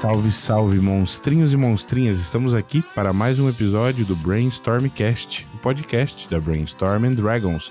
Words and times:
Salve, 0.00 0.32
salve, 0.32 0.80
monstrinhos 0.80 1.52
e 1.52 1.58
monstrinhas! 1.58 2.18
Estamos 2.18 2.54
aqui 2.54 2.82
para 2.94 3.12
mais 3.12 3.38
um 3.38 3.50
episódio 3.50 4.02
do 4.06 4.16
Brainstormcast, 4.16 5.46
o 5.54 5.58
podcast 5.58 6.26
da 6.26 6.40
Brainstorm 6.40 7.04
and 7.04 7.16
Dragons. 7.16 7.70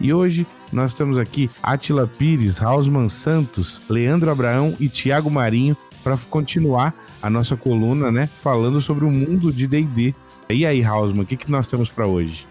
E 0.00 0.14
hoje 0.14 0.46
nós 0.72 0.94
temos 0.94 1.18
aqui 1.18 1.50
Atila 1.62 2.06
Pires, 2.06 2.62
Hausman 2.62 3.08
Santos, 3.08 3.80
Leandro 3.88 4.30
Abraão 4.30 4.74
e 4.80 4.88
Tiago 4.88 5.30
Marinho 5.30 5.76
para 6.02 6.16
continuar 6.30 6.94
a 7.20 7.28
nossa 7.28 7.54
coluna, 7.56 8.10
né, 8.10 8.26
falando 8.26 8.80
sobre 8.80 9.04
o 9.04 9.10
mundo 9.10 9.52
de 9.52 9.66
D&D. 9.66 10.14
E 10.48 10.64
aí, 10.64 10.82
Hausman, 10.82 11.24
o 11.24 11.26
que, 11.26 11.36
que 11.36 11.50
nós 11.50 11.68
temos 11.68 11.90
para 11.90 12.06
hoje? 12.06 12.46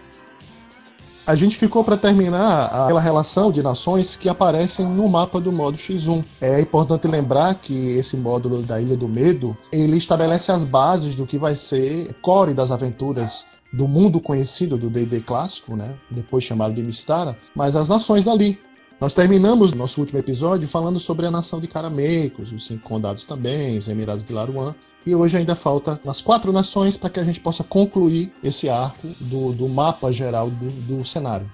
A 1.26 1.34
gente 1.34 1.56
ficou 1.56 1.84
para 1.84 1.96
terminar 1.96 2.66
aquela 2.66 3.00
relação 3.00 3.52
de 3.52 3.62
nações 3.62 4.16
que 4.16 4.28
aparecem 4.28 4.86
no 4.86 5.08
mapa 5.08 5.40
do 5.40 5.52
modo 5.52 5.76
X1. 5.76 6.24
É 6.40 6.60
importante 6.60 7.06
lembrar 7.06 7.54
que 7.54 7.90
esse 7.90 8.16
módulo 8.16 8.62
da 8.62 8.80
Ilha 8.80 8.96
do 8.96 9.08
Medo, 9.08 9.56
ele 9.70 9.96
estabelece 9.96 10.50
as 10.50 10.64
bases 10.64 11.14
do 11.14 11.26
que 11.26 11.38
vai 11.38 11.54
ser 11.54 12.12
core 12.20 12.54
das 12.54 12.70
aventuras 12.70 13.46
do 13.72 13.86
mundo 13.86 14.20
conhecido 14.20 14.76
do 14.76 14.90
D&D 14.90 15.20
clássico, 15.20 15.76
né? 15.76 15.94
depois 16.10 16.44
chamado 16.44 16.74
de 16.74 16.82
Mistara, 16.82 17.36
mas 17.54 17.76
as 17.76 17.88
nações 17.88 18.24
dali. 18.24 18.58
Nós 19.00 19.14
terminamos 19.14 19.72
nosso 19.72 19.98
último 19.98 20.18
episódio 20.18 20.68
falando 20.68 21.00
sobre 21.00 21.24
a 21.24 21.30
nação 21.30 21.58
de 21.58 21.66
Carameicos, 21.66 22.52
os 22.52 22.66
cinco 22.66 22.82
condados 22.82 23.24
também, 23.24 23.78
os 23.78 23.88
Emirados 23.88 24.22
de 24.22 24.32
Laruan, 24.32 24.74
e 25.06 25.14
hoje 25.14 25.38
ainda 25.38 25.56
falta 25.56 25.98
as 26.06 26.20
quatro 26.20 26.52
nações 26.52 26.98
para 26.98 27.08
que 27.08 27.18
a 27.18 27.24
gente 27.24 27.40
possa 27.40 27.64
concluir 27.64 28.30
esse 28.44 28.68
arco 28.68 29.08
do, 29.18 29.54
do 29.54 29.66
mapa 29.68 30.12
geral 30.12 30.50
do, 30.50 30.70
do 30.70 31.06
cenário. 31.06 31.50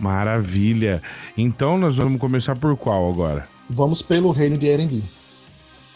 Maravilha! 0.00 1.00
Então 1.38 1.78
nós 1.78 1.94
vamos 1.94 2.20
começar 2.20 2.56
por 2.56 2.76
qual 2.76 3.08
agora? 3.08 3.44
Vamos 3.70 4.02
pelo 4.02 4.32
reino 4.32 4.58
de 4.58 4.66
Erendi. 4.66 5.04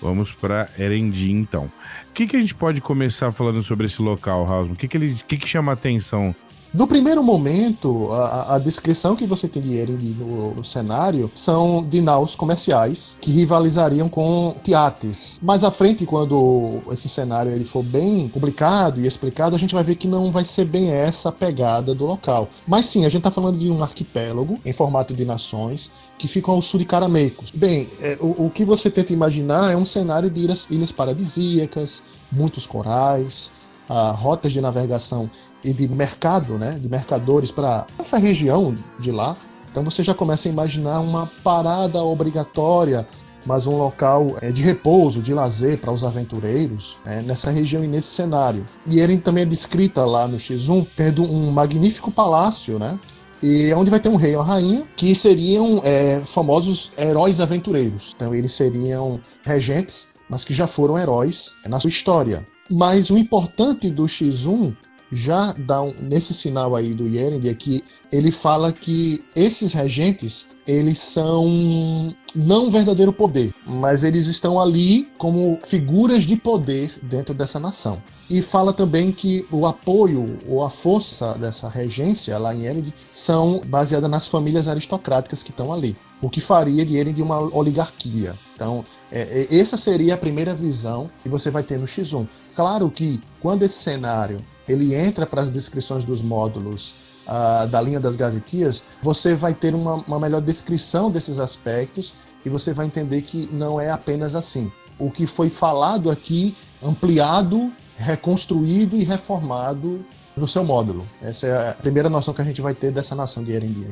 Vamos 0.01 0.33
para 0.33 0.69
Erendi, 0.79 1.33
então. 1.33 1.65
O 2.11 2.13
que, 2.13 2.27
que 2.27 2.37
a 2.37 2.41
gente 2.41 2.55
pode 2.55 2.81
começar 2.81 3.33
falando 3.33 3.63
sobre 3.63 3.87
esse 3.87 4.01
local, 4.01 4.47
Hausman? 4.47 4.75
O 4.75 4.77
que, 4.77 4.89
que, 4.89 4.97
ele, 4.97 5.21
que, 5.27 5.37
que 5.39 5.49
chama 5.49 5.73
a 5.73 5.75
atenção 5.75 6.35
no 6.77 6.87
primeiro 6.87 7.23
momento, 7.23 8.13
a, 8.13 8.57
a, 8.57 8.59
descrição 8.59 9.17
que 9.17 9.27
você 9.27 9.49
tem 9.49 9.63
de 9.63 9.79
Eren 9.79 9.97
no, 9.97 10.63
cenário 10.63 11.31
são 11.35 11.83
de 11.83 12.03
naus 12.03 12.35
comerciais 12.35 13.17
que 13.19 13.31
rivalizariam 13.31 14.11
com 14.11 14.55
Tiates. 14.63 15.39
Mais 15.41 15.65
à 15.65 15.71
frente, 15.71 16.05
quando 16.05 16.83
esse 16.91 17.09
cenário 17.09 17.51
ele 17.51 17.65
for 17.65 17.83
bem 17.83 18.29
publicado 18.29 19.01
e 19.01 19.07
explicado, 19.07 19.57
a 19.57 19.59
gente 19.59 19.75
vai 19.75 19.83
ver 19.83 19.95
que 19.95 20.07
não 20.07 20.31
vai 20.31 20.45
ser 20.45 20.67
bem 20.67 20.91
essa 20.91 21.33
pegada 21.33 21.95
do 21.95 22.05
local. 22.05 22.51
Mas 22.69 22.85
sim, 22.85 23.07
a 23.07 23.09
gente 23.09 23.21
está 23.21 23.31
falando 23.31 23.59
de 23.59 23.71
um 23.71 23.83
arquipélago 23.83 24.61
em 24.63 24.73
formato 24.75 25.15
de 25.15 25.25
nações 25.25 25.91
que 26.19 26.29
ficam 26.29 26.53
ao 26.53 26.61
sul 26.61 26.79
de 26.79 26.85
Carameicos. 26.85 27.51
Bem, 27.53 27.89
é, 28.03 28.19
o, 28.21 28.47
o, 28.47 28.51
que 28.51 28.67
você 28.67 28.91
tenta 28.91 29.15
imaginar 29.15 29.73
é 29.73 29.77
um 29.77 29.87
cenário 29.87 30.29
de 30.29 30.43
ilhas, 30.43 30.67
ilhas 30.69 30.93
paradisíacas, 30.93 32.03
muitos 32.31 32.67
corais, 32.67 33.51
rotas 33.89 34.53
de 34.53 34.61
navegação 34.61 35.31
e 35.67 35.73
de 35.73 35.89
mercado, 35.89 36.57
né, 36.57 36.79
de 36.81 36.89
mercadores 36.89 37.51
para 37.51 37.87
essa 37.99 38.19
região 38.19 38.75
de 39.01 39.11
lá. 39.11 39.37
Então 39.71 39.85
você 39.85 40.03
já 40.03 40.15
começa 40.15 40.49
a 40.49 40.53
imaginar 40.53 41.01
uma 41.01 41.27
parada 41.43 42.03
obrigatória, 42.03 43.07
mas 43.45 43.67
um 43.67 43.77
local 43.77 44.37
é, 44.41 44.51
de 44.51 44.63
repouso, 44.63 45.21
de 45.21 45.35
lazer 45.35 45.79
para 45.79 45.93
os 45.93 46.03
aventureiros 46.03 46.97
é, 47.05 47.21
nessa 47.23 47.51
região 47.51 47.85
e 47.85 47.89
nesse 47.89 48.09
cenário. 48.09 48.65
E 48.87 49.01
ele 49.01 49.19
também 49.19 49.43
é 49.43 49.47
descrita 49.47 50.05
lá 50.05 50.27
no 50.27 50.37
X1 50.37 50.87
tendo 50.97 51.23
um 51.23 51.51
magnífico 51.51 52.11
palácio, 52.11 52.79
né? 52.79 52.99
E 53.43 53.73
onde 53.75 53.91
vai 53.91 54.01
ter 54.01 54.09
um 54.09 54.17
rei 54.17 54.33
e 54.33 54.37
uma 54.37 54.45
rainha, 54.45 54.87
que 54.97 55.15
seriam 55.15 55.81
é, 55.85 56.23
famosos 56.25 56.91
heróis 56.97 57.39
aventureiros. 57.39 58.15
Então 58.17 58.35
eles 58.35 58.55
seriam 58.55 59.21
regentes, 59.45 60.09
mas 60.29 60.43
que 60.43 60.55
já 60.55 60.67
foram 60.67 60.99
heróis 60.99 61.53
na 61.67 61.79
sua 61.79 61.91
história. 61.91 62.47
Mas 62.71 63.11
o 63.11 63.19
importante 63.19 63.91
do 63.91 64.05
X1 64.05 64.75
já 65.11 65.53
dá 65.53 65.83
um, 65.83 65.95
nesse 66.01 66.35
sinal 66.35 66.75
aí 66.75 66.95
do 66.95 67.07
Yerend 67.07 67.49
é 67.49 67.55
que 67.55 67.85
ele 68.11 68.33
fala 68.33 68.73
que 68.73 69.25
esses 69.35 69.73
regentes 69.73 70.47
eles 70.67 70.99
são 70.99 72.15
não 72.35 72.71
verdadeiro 72.71 73.13
poder, 73.13 73.55
mas 73.65 74.03
eles 74.03 74.27
estão 74.27 74.61
ali 74.61 75.09
como 75.17 75.59
figuras 75.67 76.25
de 76.25 76.37
poder 76.37 76.93
dentro 77.03 77.33
dessa 77.33 77.61
nação. 77.61 78.03
E 78.29 78.43
fala 78.43 78.73
também 78.73 79.13
que 79.13 79.47
o 79.53 79.67
apoio 79.67 80.37
ou 80.49 80.65
a 80.65 80.71
força 80.71 81.35
dessa 81.35 81.69
regência 81.69 82.37
lá 82.37 82.53
em 82.53 82.65
Ered 82.67 82.93
são 83.13 83.61
baseadas 83.67 84.11
nas 84.11 84.27
famílias 84.27 84.67
aristocráticas 84.67 85.45
que 85.45 85.51
estão 85.51 85.73
ali, 85.73 85.97
o 86.21 86.29
que 86.29 86.41
faria 86.41 86.85
de 86.85 86.97
Ered 86.97 87.23
uma 87.23 87.39
oligarquia. 87.57 88.35
Então, 88.57 88.85
é, 89.13 89.47
é, 89.49 89.57
essa 89.57 89.77
seria 89.77 90.15
a 90.15 90.19
primeira 90.19 90.55
visão 90.55 91.09
que 91.23 91.29
você 91.29 91.51
vai 91.53 91.63
ter 91.63 91.79
no 91.79 91.87
X1. 91.87 92.27
Claro 92.57 92.91
que 92.91 93.21
quando 93.41 93.63
esse 93.63 93.79
cenário 93.79 94.45
ele 94.69 94.95
entra 94.95 95.27
para 95.27 95.43
as 95.43 95.49
descrições 95.49 96.05
dos 96.05 96.23
módulos 96.23 96.95
uh, 97.27 97.67
da 97.69 97.81
linha 97.81 98.01
das 98.01 98.17
gazetias, 98.17 98.83
você 99.03 99.35
vai 99.35 99.55
ter 99.55 99.75
uma, 99.75 99.95
uma 100.07 100.21
melhor 100.21 100.41
descrição 100.41 101.11
desses 101.11 101.39
aspectos 101.39 102.15
e 102.45 102.49
você 102.49 102.73
vai 102.73 102.87
entender 102.87 103.23
que 103.23 103.49
não 103.53 103.81
é 103.81 103.91
apenas 103.91 104.35
assim. 104.35 104.71
O 104.99 105.11
que 105.11 105.27
foi 105.27 105.51
falado 105.51 106.11
aqui, 106.11 106.55
ampliado, 106.83 107.71
reconstruído 107.97 108.97
e 108.97 109.05
reformado 109.05 110.05
no 110.37 110.47
seu 110.47 110.63
módulo. 110.63 111.07
Essa 111.23 111.47
é 111.47 111.71
a 111.71 111.75
primeira 111.75 112.11
noção 112.11 112.35
que 112.35 112.43
a 112.43 112.45
gente 112.45 112.61
vai 112.61 112.75
ter 112.75 112.91
dessa 112.93 113.15
nação 113.15 113.43
de 113.43 113.53
Erendi 113.53 113.89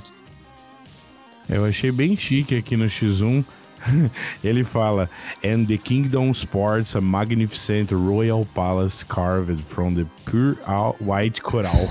Eu 1.49 1.65
achei 1.65 1.91
bem 1.91 2.17
chique 2.17 2.57
aqui 2.57 2.77
no 2.77 2.85
X1 2.85 3.45
Ele 4.43 4.65
fala: 4.65 5.09
And 5.45 5.67
the 5.67 5.79
kingdom 5.79 6.33
sports 6.33 6.95
a 6.95 7.01
magnificent 7.01 7.91
royal 7.93 8.47
palace 8.55 9.05
carved 9.05 9.63
from 9.69 9.95
the 9.95 10.07
pure 10.25 10.57
white 11.01 11.43
coral. 11.43 11.87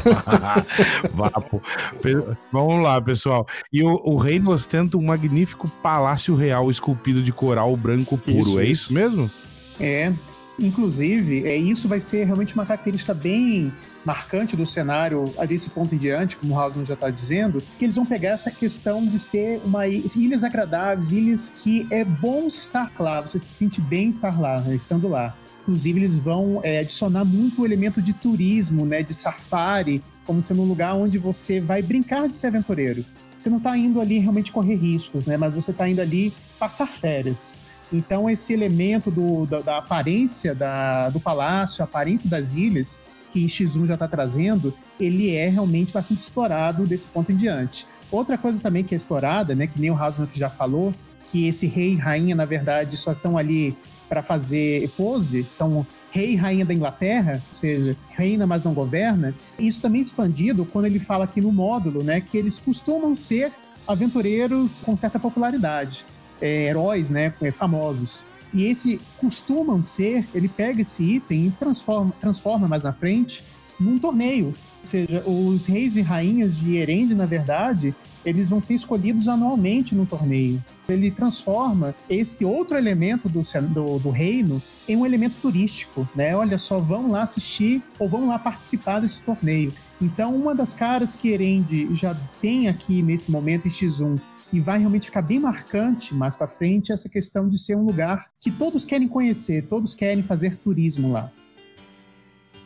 Vapo. 1.14 1.62
Vamos 2.52 2.84
lá, 2.84 3.02
pessoal. 3.02 3.48
E 3.72 3.84
o, 3.84 4.00
o 4.04 4.18
reino 4.18 4.52
ostenta 4.52 4.98
um 4.98 5.06
magnífico 5.06 5.70
palácio 5.82 6.36
real 6.36 6.70
esculpido 6.70 7.22
de 7.22 7.32
coral 7.32 7.76
branco 7.76 8.18
puro. 8.18 8.40
Isso, 8.40 8.60
é 8.60 8.66
isso, 8.66 8.84
isso 8.84 8.94
mesmo? 8.94 9.32
É. 9.80 10.14
Inclusive, 10.60 11.48
é, 11.48 11.56
isso 11.56 11.88
vai 11.88 12.00
ser 12.00 12.26
realmente 12.26 12.54
uma 12.54 12.66
característica 12.66 13.14
bem 13.14 13.72
marcante 14.06 14.56
do 14.56 14.66
cenário 14.66 15.34
a 15.38 15.46
desse 15.46 15.70
ponto 15.70 15.96
em 15.96 15.98
diante, 15.98 16.36
como 16.36 16.54
o 16.54 16.60
Hausman 16.60 16.86
já 16.86 16.94
está 16.94 17.10
dizendo, 17.10 17.62
que 17.78 17.86
eles 17.86 17.96
vão 17.96 18.06
pegar 18.06 18.30
essa 18.30 18.52
questão 18.52 19.04
de 19.04 19.18
ser 19.18 19.62
uma 19.66 19.88
ilhas 19.88 20.44
agradáveis, 20.44 21.12
ilhas 21.12 21.52
que 21.56 21.88
é 21.90 22.04
bom 22.04 22.48
estar 22.48 22.92
lá, 23.00 23.22
você 23.22 23.40
se 23.40 23.48
sente 23.48 23.82
bem 23.82 24.10
estar 24.10 24.40
lá, 24.40 24.62
né, 24.62 24.76
estando 24.76 25.08
lá. 25.08 25.36
Inclusive, 25.62 26.00
eles 26.00 26.16
vão 26.16 26.60
é, 26.62 26.80
adicionar 26.80 27.24
muito 27.26 27.62
o 27.62 27.66
elemento 27.66 28.02
de 28.02 28.14
turismo, 28.14 28.86
né, 28.86 29.02
de 29.02 29.14
safari, 29.14 30.04
como 30.26 30.42
sendo 30.42 30.62
um 30.62 30.66
lugar 30.66 30.94
onde 30.94 31.18
você 31.18 31.60
vai 31.60 31.82
brincar 31.82 32.28
de 32.28 32.36
ser 32.36 32.48
aventureiro. 32.48 33.04
Você 33.40 33.50
não 33.50 33.58
está 33.58 33.76
indo 33.78 34.00
ali 34.00 34.20
realmente 34.20 34.52
correr 34.52 34.76
riscos, 34.76 35.26
né, 35.26 35.36
mas 35.36 35.54
você 35.54 35.72
está 35.72 35.88
indo 35.90 36.02
ali 36.02 36.34
passar 36.60 36.88
férias. 36.88 37.56
Então, 37.94 38.28
esse 38.28 38.52
elemento 38.52 39.12
do, 39.12 39.46
da, 39.46 39.60
da 39.60 39.78
aparência 39.78 40.56
da, 40.56 41.12
do 41.12 41.20
palácio, 41.20 41.84
a 41.84 41.86
aparência 41.86 42.28
das 42.28 42.54
ilhas, 42.54 43.00
que 43.32 43.46
X1 43.46 43.86
já 43.86 43.94
está 43.94 44.08
trazendo, 44.08 44.74
ele 45.00 45.36
é 45.36 45.48
realmente 45.48 45.94
bastante 45.94 46.22
explorado 46.22 46.88
desse 46.88 47.06
ponto 47.08 47.32
em 47.32 47.38
diante. 47.38 47.86
Outra 48.12 48.36
coisa 48.36 48.60
também 48.60 48.84
que 48.84 48.96
é 48.96 48.98
explorada, 48.98 49.54
né, 49.54 49.68
que 49.68 49.80
nem 49.80 49.92
o 49.92 49.96
Hasman 49.96 50.28
já 50.34 50.50
falou, 50.50 50.94
que 51.30 51.48
esse 51.48 51.68
rei 51.68 51.94
e 51.94 51.96
rainha, 51.96 52.36
na 52.36 52.46
verdade, 52.46 52.98
só 52.98 53.12
estão 53.12 53.38
ali 53.38 53.78
para 54.10 54.24
fazer 54.24 54.90
pose, 54.98 55.46
são 55.52 55.86
rei 56.12 56.34
e 56.34 56.36
rainha 56.36 56.66
da 56.66 56.74
Inglaterra, 56.74 57.42
ou 57.48 57.54
seja, 57.54 57.96
reina, 58.10 58.46
mas 58.46 58.64
não 58.64 58.74
governa. 58.74 59.36
Isso 59.58 59.82
também 59.82 60.02
é 60.02 60.04
expandido 60.04 60.66
quando 60.66 60.86
ele 60.86 61.00
fala 61.00 61.26
aqui 61.26 61.42
no 61.42 61.52
módulo, 61.52 62.04
né, 62.04 62.22
que 62.22 62.38
eles 62.38 62.58
costumam 62.58 63.16
ser 63.16 63.52
aventureiros 63.88 64.84
com 64.84 64.96
certa 64.96 65.20
popularidade 65.20 66.06
é, 66.42 66.66
heróis 66.68 67.10
né, 67.10 67.34
é, 67.42 67.52
famosos. 67.52 68.26
E 68.54 68.66
esse 68.66 69.02
costumam 69.18 69.82
ser, 69.82 70.28
ele 70.34 70.48
pega 70.48 70.82
esse 70.82 71.04
item 71.04 71.48
e 71.48 71.52
transforma, 71.52 72.14
transforma 72.22 72.68
mais 72.68 72.84
na 72.84 72.94
frente 72.94 73.44
num 73.80 73.98
torneio. 73.98 74.48
Ou 74.48 74.54
seja, 74.84 75.24
os 75.26 75.66
reis 75.66 75.96
e 75.96 76.02
rainhas 76.02 76.56
de 76.56 76.76
Erend, 76.76 77.16
na 77.16 77.26
verdade, 77.26 77.96
eles 78.26 78.50
vão 78.50 78.62
ser 78.62 78.76
escolhidos 78.76 79.28
anualmente 79.28 79.96
no 79.96 80.06
torneio. 80.06 80.64
Ele 80.88 81.12
transforma 81.12 81.96
esse 82.10 82.46
outro 82.46 82.78
elemento 82.78 83.28
do, 83.28 83.42
do, 83.70 84.00
do, 84.00 84.10
reino 84.10 84.62
em 84.88 84.96
um 84.96 85.06
elemento 85.06 85.38
turístico, 85.42 86.08
né? 86.16 86.36
Olha 86.36 86.58
só, 86.58 86.80
vão 86.80 87.10
lá 87.10 87.24
assistir 87.24 87.82
ou 88.00 88.08
vão 88.08 88.28
lá 88.28 88.40
participar 88.40 89.00
desse 89.00 89.22
torneio. 89.24 89.74
Então, 90.02 90.36
uma 90.36 90.54
das 90.54 90.74
caras 90.74 91.16
que 91.16 91.30
Erend 91.30 91.96
já 91.96 92.16
tem 92.42 92.68
aqui 92.68 93.02
nesse 93.02 93.32
momento 93.32 93.68
em 93.68 93.72
X1 93.72 94.20
e 94.54 94.60
vai 94.60 94.78
realmente 94.78 95.08
ficar 95.08 95.24
bem 95.24 95.40
marcante 95.40 96.14
mais 96.14 96.36
para 96.36 96.48
frente 96.48 96.92
essa 96.92 97.10
questão 97.10 97.50
de 97.50 97.58
ser 97.58 97.76
um 97.76 97.84
lugar 97.84 98.28
que 98.40 98.52
todos 98.52 98.86
querem 98.86 99.08
conhecer, 99.08 99.64
todos 99.68 99.96
querem 99.96 100.24
fazer 100.24 100.58
turismo 100.58 101.12
lá. 101.12 101.32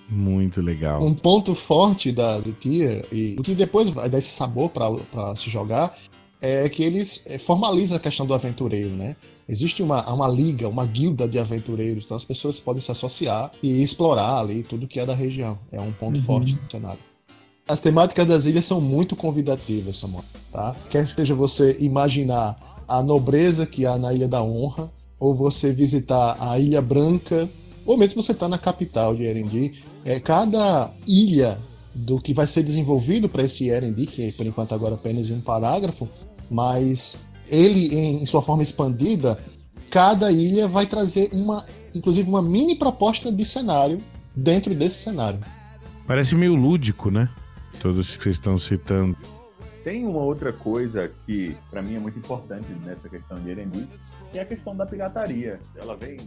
Muito 0.10 0.62
legal. 0.62 1.02
Um 1.02 1.16
ponto 1.16 1.56
forte 1.56 2.12
da 2.12 2.42
The 2.42 2.52
Tier, 2.60 3.06
e 3.12 3.36
o 3.40 3.42
que 3.42 3.56
depois 3.56 3.90
vai 3.90 4.10
dar 4.10 4.18
esse 4.18 4.30
sabor 4.30 4.70
para 4.70 5.36
se 5.38 5.50
jogar, 5.50 5.98
é 6.42 6.68
que 6.70 6.84
eles 6.84 7.24
é, 7.26 7.40
formalizam 7.40 7.96
a 7.96 8.00
questão 8.00 8.26
do 8.26 8.34
aventureiro, 8.34 8.92
né? 8.92 9.16
Existe 9.48 9.82
uma, 9.82 10.14
uma 10.14 10.28
liga, 10.28 10.68
uma 10.68 10.86
guilda 10.86 11.28
de 11.28 11.40
aventureiros, 11.40 12.04
então 12.04 12.18
as 12.18 12.26
pessoas 12.26 12.60
podem 12.60 12.82
se 12.82 12.92
associar 12.92 13.52
e 13.64 13.82
explorar 13.82 14.40
ali 14.40 14.62
tudo 14.62 14.88
que 14.88 15.00
é 15.00 15.06
da 15.06 15.16
região. 15.16 15.58
É 15.72 15.80
um 15.80 15.94
ponto 15.94 16.18
uhum. 16.18 16.24
forte 16.24 16.54
do 16.54 16.72
cenário. 16.72 17.00
As 17.68 17.82
temáticas 17.82 18.26
das 18.26 18.46
ilhas 18.46 18.64
são 18.64 18.80
muito 18.80 19.16
convidativas, 19.16 19.98
Samuel, 19.98 20.24
tá? 20.54 20.74
Quer 20.90 21.06
seja 21.06 21.36
você 21.36 21.78
imaginar 21.80 22.58
a 22.88 23.04
nobreza 23.04 23.66
que 23.66 23.86
há 23.86 23.98
na 23.98 24.14
Ilha 24.14 24.28
da 24.28 24.42
Honra, 24.42 24.90
ou 25.20 25.36
você 25.36 25.74
visitar 25.74 26.38
a 26.40 26.58
Ilha 26.58 26.82
Branca, 26.82 27.50
ou 27.86 27.98
mesmo 27.98 28.22
você 28.22 28.32
estar 28.32 28.46
tá 28.46 28.50
na 28.50 28.58
capital 28.58 29.16
de 29.16 29.24
Erendi, 29.24 29.74
é, 30.06 30.20
cada 30.20 30.92
ilha 31.06 31.58
do 31.94 32.22
que 32.22 32.34
vai 32.34 32.48
ser 32.48 32.64
desenvolvido 32.64 33.28
para 33.28 33.44
esse 33.44 33.70
R&D, 33.70 34.06
que 34.06 34.32
por 34.32 34.46
enquanto 34.46 34.74
agora 34.74 34.96
apenas 34.96 35.30
um 35.30 35.42
parágrafo, 35.42 36.08
mas 36.50 37.18
ele 37.50 37.94
em 37.94 38.26
sua 38.26 38.42
forma 38.42 38.64
expandida, 38.64 39.38
cada 39.90 40.32
ilha 40.32 40.68
vai 40.68 40.86
trazer 40.86 41.30
uma, 41.34 41.66
inclusive 41.94 42.30
uma 42.30 42.42
mini 42.42 42.76
proposta 42.76 43.32
de 43.32 43.44
cenário 43.44 44.02
dentro 44.36 44.74
desse 44.74 45.04
cenário. 45.04 45.40
Parece 46.06 46.36
meio 46.36 46.56
lúdico, 46.56 47.10
né? 47.10 47.30
Todos 47.82 48.18
que 48.18 48.30
estão 48.30 48.58
citando. 48.58 49.18
Tem 49.84 50.06
uma 50.06 50.20
outra 50.20 50.52
coisa 50.52 51.10
que 51.26 51.56
para 51.70 51.82
mim 51.82 51.96
é 51.96 52.00
muito 52.00 52.20
importante 52.20 52.68
nessa 52.86 53.08
questão 53.08 53.38
de 53.38 53.52
Erembi, 53.52 53.88
que 54.34 54.38
é 54.38 54.42
a 54.42 54.46
questão 54.46 54.76
da 54.76 54.86
pirataria. 54.86 55.62
Ela 55.78 55.96
vem, 55.96 56.18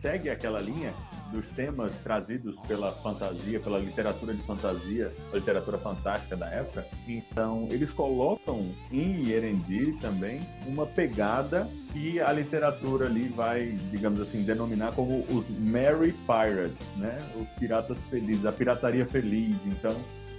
segue 0.00 0.30
aquela 0.30 0.60
linha 0.60 0.94
dos 1.32 1.48
temas 1.50 1.90
trazidos 2.04 2.54
pela 2.68 2.92
fantasia, 2.92 3.58
pela 3.58 3.80
literatura 3.80 4.32
de 4.32 4.42
fantasia, 4.42 5.12
a 5.32 5.36
literatura 5.36 5.78
fantástica 5.78 6.36
da 6.36 6.46
época. 6.46 6.86
Então, 7.08 7.66
eles 7.70 7.90
colocam 7.90 8.64
em 8.92 9.28
Erendi 9.28 9.98
também 10.00 10.38
uma 10.64 10.86
pegada 10.86 11.68
que 11.92 12.20
a 12.20 12.32
literatura 12.32 13.06
ali 13.06 13.26
vai, 13.26 13.72
digamos 13.90 14.20
assim, 14.20 14.44
denominar 14.44 14.92
como 14.92 15.24
os 15.28 15.48
Merry 15.58 16.14
Pirates, 16.24 16.86
né? 16.96 17.18
Os 17.34 17.48
piratas 17.58 17.96
felizes, 18.10 18.46
a 18.46 18.52
pirataria 18.52 19.06
feliz. 19.06 19.56
Então, 19.66 19.96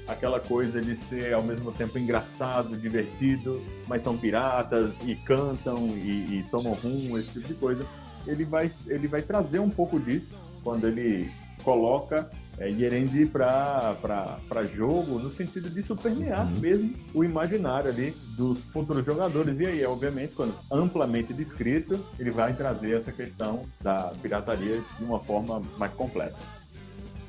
aquela 0.09 0.39
coisa 0.39 0.81
de 0.81 0.99
ser 1.01 1.33
ao 1.33 1.43
mesmo 1.43 1.71
tempo 1.71 1.97
engraçado, 1.97 2.75
divertido, 2.75 3.61
mas 3.87 4.03
são 4.03 4.17
piratas 4.17 4.93
e 5.05 5.15
cantam 5.15 5.87
e, 5.89 6.39
e 6.39 6.45
tomam 6.49 6.73
rumo, 6.73 7.17
esse 7.17 7.33
tipo 7.33 7.47
de 7.47 7.53
coisa. 7.53 7.85
Ele 8.25 8.43
vai, 8.43 8.71
ele 8.87 9.07
vai 9.07 9.21
trazer 9.21 9.59
um 9.59 9.69
pouco 9.69 9.99
disso 9.99 10.29
quando 10.63 10.87
ele 10.87 11.29
coloca 11.63 12.29
é, 12.57 12.69
Yerendi 12.69 13.25
para 13.25 14.63
jogo, 14.75 15.19
no 15.19 15.33
sentido 15.33 15.69
de 15.69 15.81
supermear 15.83 16.45
uhum. 16.45 16.59
mesmo 16.59 16.95
o 17.13 17.23
imaginário 17.23 17.89
ali 17.89 18.13
dos 18.35 18.59
futuros 18.73 19.05
jogadores. 19.05 19.57
E 19.59 19.65
aí, 19.65 19.85
obviamente, 19.85 20.33
quando 20.35 20.53
amplamente 20.71 21.33
descrito, 21.33 21.99
ele 22.19 22.31
vai 22.31 22.53
trazer 22.53 22.97
essa 22.97 23.11
questão 23.11 23.63
da 23.81 24.13
pirataria 24.21 24.81
de 24.97 25.03
uma 25.03 25.19
forma 25.19 25.61
mais 25.77 25.93
completa. 25.93 26.35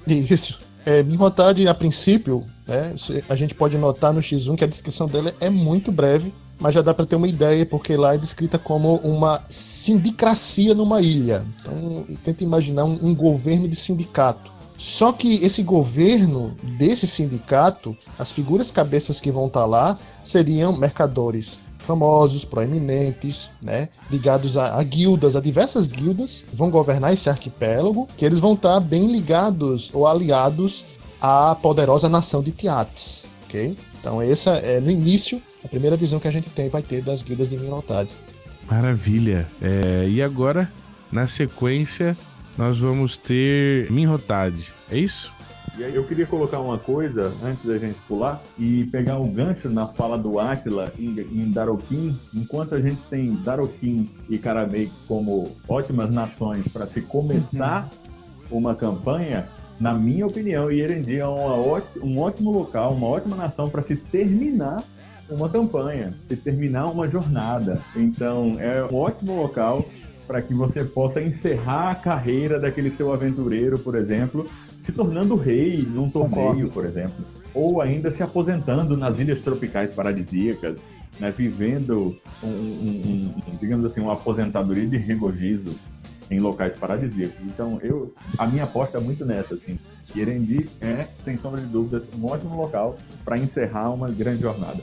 Isso. 0.06 0.69
É, 0.84 1.02
Minhotad, 1.02 1.66
a 1.66 1.74
princípio, 1.74 2.44
né, 2.66 2.94
a 3.28 3.36
gente 3.36 3.54
pode 3.54 3.76
notar 3.76 4.12
no 4.12 4.20
X1 4.20 4.56
que 4.56 4.64
a 4.64 4.66
descrição 4.66 5.06
dele 5.06 5.34
é 5.40 5.50
muito 5.50 5.92
breve, 5.92 6.32
mas 6.58 6.74
já 6.74 6.82
dá 6.82 6.92
para 6.92 7.06
ter 7.06 7.16
uma 7.16 7.28
ideia, 7.28 7.64
porque 7.64 7.96
lá 7.96 8.14
é 8.14 8.18
descrita 8.18 8.58
como 8.58 8.96
uma 8.96 9.42
sindicracia 9.48 10.74
numa 10.74 11.00
ilha. 11.00 11.44
Então, 11.60 12.04
tenta 12.24 12.44
imaginar 12.44 12.84
um, 12.84 12.98
um 13.02 13.14
governo 13.14 13.68
de 13.68 13.76
sindicato. 13.76 14.50
Só 14.76 15.12
que 15.12 15.44
esse 15.44 15.62
governo 15.62 16.54
desse 16.62 17.06
sindicato, 17.06 17.96
as 18.18 18.32
figuras 18.32 18.70
cabeças 18.70 19.20
que 19.20 19.30
vão 19.30 19.46
estar 19.46 19.60
tá 19.60 19.66
lá 19.66 19.98
seriam 20.24 20.76
mercadores 20.76 21.60
famosos, 21.90 22.44
proeminentes, 22.44 23.50
né, 23.60 23.88
ligados 24.10 24.56
a, 24.56 24.78
a, 24.78 24.82
guildas, 24.84 25.34
a 25.34 25.40
diversas 25.40 25.88
guildas, 25.88 26.44
vão 26.52 26.70
governar 26.70 27.12
esse 27.12 27.28
arquipélago, 27.28 28.06
que 28.16 28.24
eles 28.24 28.38
vão 28.38 28.54
estar 28.54 28.78
bem 28.78 29.10
ligados 29.10 29.90
ou 29.92 30.06
aliados 30.06 30.84
à 31.20 31.56
poderosa 31.56 32.08
nação 32.08 32.42
de 32.42 32.52
Tiates, 32.52 33.24
ok? 33.44 33.76
Então 33.98 34.22
essa 34.22 34.50
é 34.52 34.80
no 34.80 34.90
início 34.90 35.42
a 35.64 35.68
primeira 35.68 35.96
visão 35.96 36.20
que 36.20 36.28
a 36.28 36.30
gente 36.30 36.48
tem 36.48 36.68
vai 36.68 36.82
ter 36.82 37.02
das 37.02 37.22
guildas 37.22 37.50
de 37.50 37.58
Minotad. 37.58 38.08
Maravilha. 38.70 39.48
É, 39.60 40.06
e 40.08 40.22
agora, 40.22 40.72
na 41.10 41.26
sequência, 41.26 42.16
nós 42.56 42.78
vamos 42.78 43.16
ter 43.16 43.90
Minhotad. 43.90 44.54
É 44.90 44.96
isso? 44.96 45.32
E 45.78 45.84
aí 45.84 45.94
eu 45.94 46.04
queria 46.04 46.26
colocar 46.26 46.60
uma 46.60 46.78
coisa 46.78 47.32
antes 47.42 47.64
da 47.64 47.78
gente 47.78 47.96
pular 48.08 48.42
e 48.58 48.84
pegar 48.86 49.18
o 49.18 49.24
um 49.24 49.32
gancho 49.32 49.68
na 49.68 49.86
fala 49.86 50.18
do 50.18 50.38
Atila 50.38 50.92
em, 50.98 51.18
em 51.20 51.50
Daroquim. 51.50 52.18
Enquanto 52.34 52.74
a 52.74 52.80
gente 52.80 53.00
tem 53.08 53.34
Daroquim 53.36 54.08
e 54.28 54.36
Karamei 54.36 54.90
como 55.06 55.56
ótimas 55.68 56.10
nações 56.10 56.66
para 56.68 56.86
se 56.86 57.00
começar 57.00 57.88
uhum. 58.50 58.58
uma 58.58 58.74
campanha, 58.74 59.48
na 59.78 59.94
minha 59.94 60.26
opinião, 60.26 60.70
Ierendi 60.70 61.18
é 61.18 61.26
uma, 61.26 61.82
um 62.02 62.18
ótimo 62.18 62.50
local, 62.50 62.92
uma 62.92 63.06
ótima 63.06 63.36
nação 63.36 63.70
para 63.70 63.82
se 63.82 63.96
terminar 63.96 64.84
uma 65.30 65.48
campanha, 65.48 66.12
se 66.28 66.36
terminar 66.36 66.86
uma 66.88 67.08
jornada. 67.08 67.80
Então 67.96 68.56
é 68.60 68.84
um 68.84 68.94
ótimo 68.94 69.40
local 69.40 69.86
para 70.26 70.42
que 70.42 70.52
você 70.52 70.84
possa 70.84 71.20
encerrar 71.20 71.90
a 71.90 71.94
carreira 71.94 72.60
daquele 72.60 72.92
seu 72.92 73.12
aventureiro, 73.12 73.78
por 73.78 73.94
exemplo, 73.94 74.48
se 74.80 74.92
tornando 74.92 75.36
rei 75.36 75.86
num 75.86 76.08
torneio, 76.08 76.70
por 76.70 76.84
exemplo, 76.84 77.24
ou 77.54 77.80
ainda 77.80 78.10
se 78.10 78.22
aposentando 78.22 78.96
nas 78.96 79.18
ilhas 79.18 79.40
tropicais 79.40 79.92
paradisíacas, 79.92 80.76
né, 81.18 81.32
vivendo 81.36 82.16
um, 82.42 82.46
um, 82.46 83.34
um, 83.48 83.56
digamos 83.60 83.84
assim, 83.84 84.00
uma 84.00 84.14
aposentadoria 84.14 84.86
de 84.86 84.96
regozijo 84.96 85.74
em 86.30 86.38
locais 86.38 86.76
paradisíacos. 86.76 87.36
Então, 87.42 87.78
eu, 87.82 88.14
a 88.38 88.46
minha 88.46 88.64
aposta 88.64 88.98
é 88.98 89.00
muito 89.00 89.24
nessa, 89.24 89.54
assim. 89.54 89.78
Erendi 90.16 90.68
é, 90.80 91.06
sem 91.24 91.36
sombra 91.36 91.60
de 91.60 91.66
dúvidas, 91.66 92.04
um 92.16 92.24
ótimo 92.26 92.56
local 92.56 92.96
para 93.24 93.36
encerrar 93.36 93.90
uma 93.90 94.08
grande 94.08 94.42
jornada. 94.42 94.80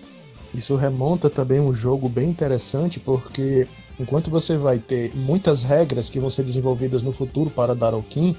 Isso 0.53 0.75
remonta 0.75 1.29
também 1.29 1.59
um 1.59 1.73
jogo 1.73 2.07
bem 2.07 2.29
interessante, 2.29 2.99
porque 2.99 3.67
enquanto 3.99 4.29
você 4.29 4.57
vai 4.57 4.79
ter 4.79 5.13
muitas 5.15 5.63
regras 5.63 6.09
que 6.09 6.19
vão 6.19 6.29
ser 6.29 6.43
desenvolvidas 6.43 7.01
no 7.01 7.11
futuro 7.11 7.49
para 7.49 7.75
Daroquim, 7.75 8.35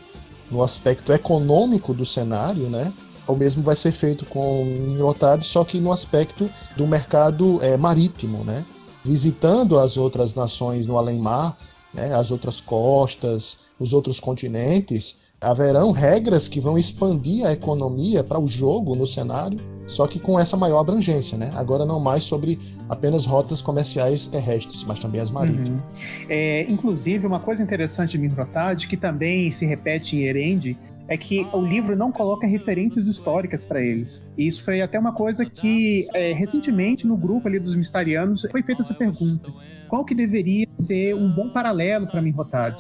no 0.51 0.63
aspecto 0.63 1.13
econômico 1.13 1.93
do 1.93 2.07
cenário, 2.07 2.69
né? 2.69 2.93
O 3.27 3.35
mesmo 3.35 3.63
vai 3.63 3.77
ser 3.77 3.93
feito 3.93 4.25
com 4.27 4.65
Minotad, 4.65 5.43
só 5.43 5.65
que 5.65 5.79
no 5.79 5.93
aspecto 5.93 6.51
do 6.77 6.87
mercado 6.87 7.63
é, 7.63 7.77
marítimo, 7.77 8.43
né? 8.45 8.65
Visitando 9.05 9.79
as 9.79 9.97
outras 9.97 10.35
nações 10.35 10.87
no 10.87 10.97
além-mar, 10.97 11.57
né? 11.93 12.15
as 12.15 12.31
outras 12.31 12.61
costas, 12.61 13.59
os 13.79 13.93
outros 13.93 14.21
continentes, 14.21 15.17
haverão 15.41 15.93
regras 15.93 16.49
que 16.49 16.61
vão 16.61 16.77
expandir 16.77 17.47
a 17.47 17.53
economia 17.53 18.25
para 18.25 18.39
o 18.39 18.49
jogo 18.49 18.95
no 18.95 19.07
cenário, 19.07 19.59
só 19.87 20.07
que 20.07 20.19
com 20.19 20.39
essa 20.39 20.57
maior 20.57 20.81
abrangência, 20.81 21.39
né? 21.39 21.51
Agora 21.55 21.87
não 21.87 21.99
mais 21.99 22.25
sobre 22.25 22.59
apenas 22.89 23.25
rotas 23.25 23.63
comerciais 23.63 24.27
terrestres, 24.27 24.85
mas 24.85 24.99
também 24.99 25.21
as 25.21 25.31
marítimas. 25.31 25.71
Uhum. 25.71 26.27
É, 26.29 26.67
inclusive, 26.69 27.27
uma 27.27 27.41
coisa 27.41 27.63
interessante 27.63 28.13
de 28.13 28.19
Minrotad, 28.19 28.87
que 28.87 28.97
também 28.97 29.51
se 29.51 29.65
repete 29.65 30.17
em 30.17 30.25
Erendi, 30.25 30.77
é 31.09 31.17
que 31.17 31.47
o 31.55 31.63
livro 31.63 31.97
não 31.97 32.13
coloca 32.13 32.47
referências 32.47 33.07
históricas 33.07 33.65
para 33.65 33.81
eles. 33.81 34.27
E 34.37 34.47
isso 34.47 34.63
foi 34.63 34.83
até 34.83 34.99
uma 34.99 35.13
coisa 35.13 35.47
que, 35.47 36.07
é, 36.13 36.35
recentemente, 36.35 37.07
no 37.07 37.17
grupo 37.17 37.49
ali 37.49 37.59
dos 37.59 37.75
Mistarianos, 37.75 38.47
foi 38.51 38.63
feita 38.63 38.83
essa 38.83 38.93
pergunta. 38.93 39.51
Qual 39.89 40.05
que 40.05 40.15
deveria 40.15 40.67
ser 40.77 41.15
um 41.15 41.33
bom 41.35 41.49
paralelo 41.49 42.07
para 42.07 42.21
Minrotad? 42.21 42.79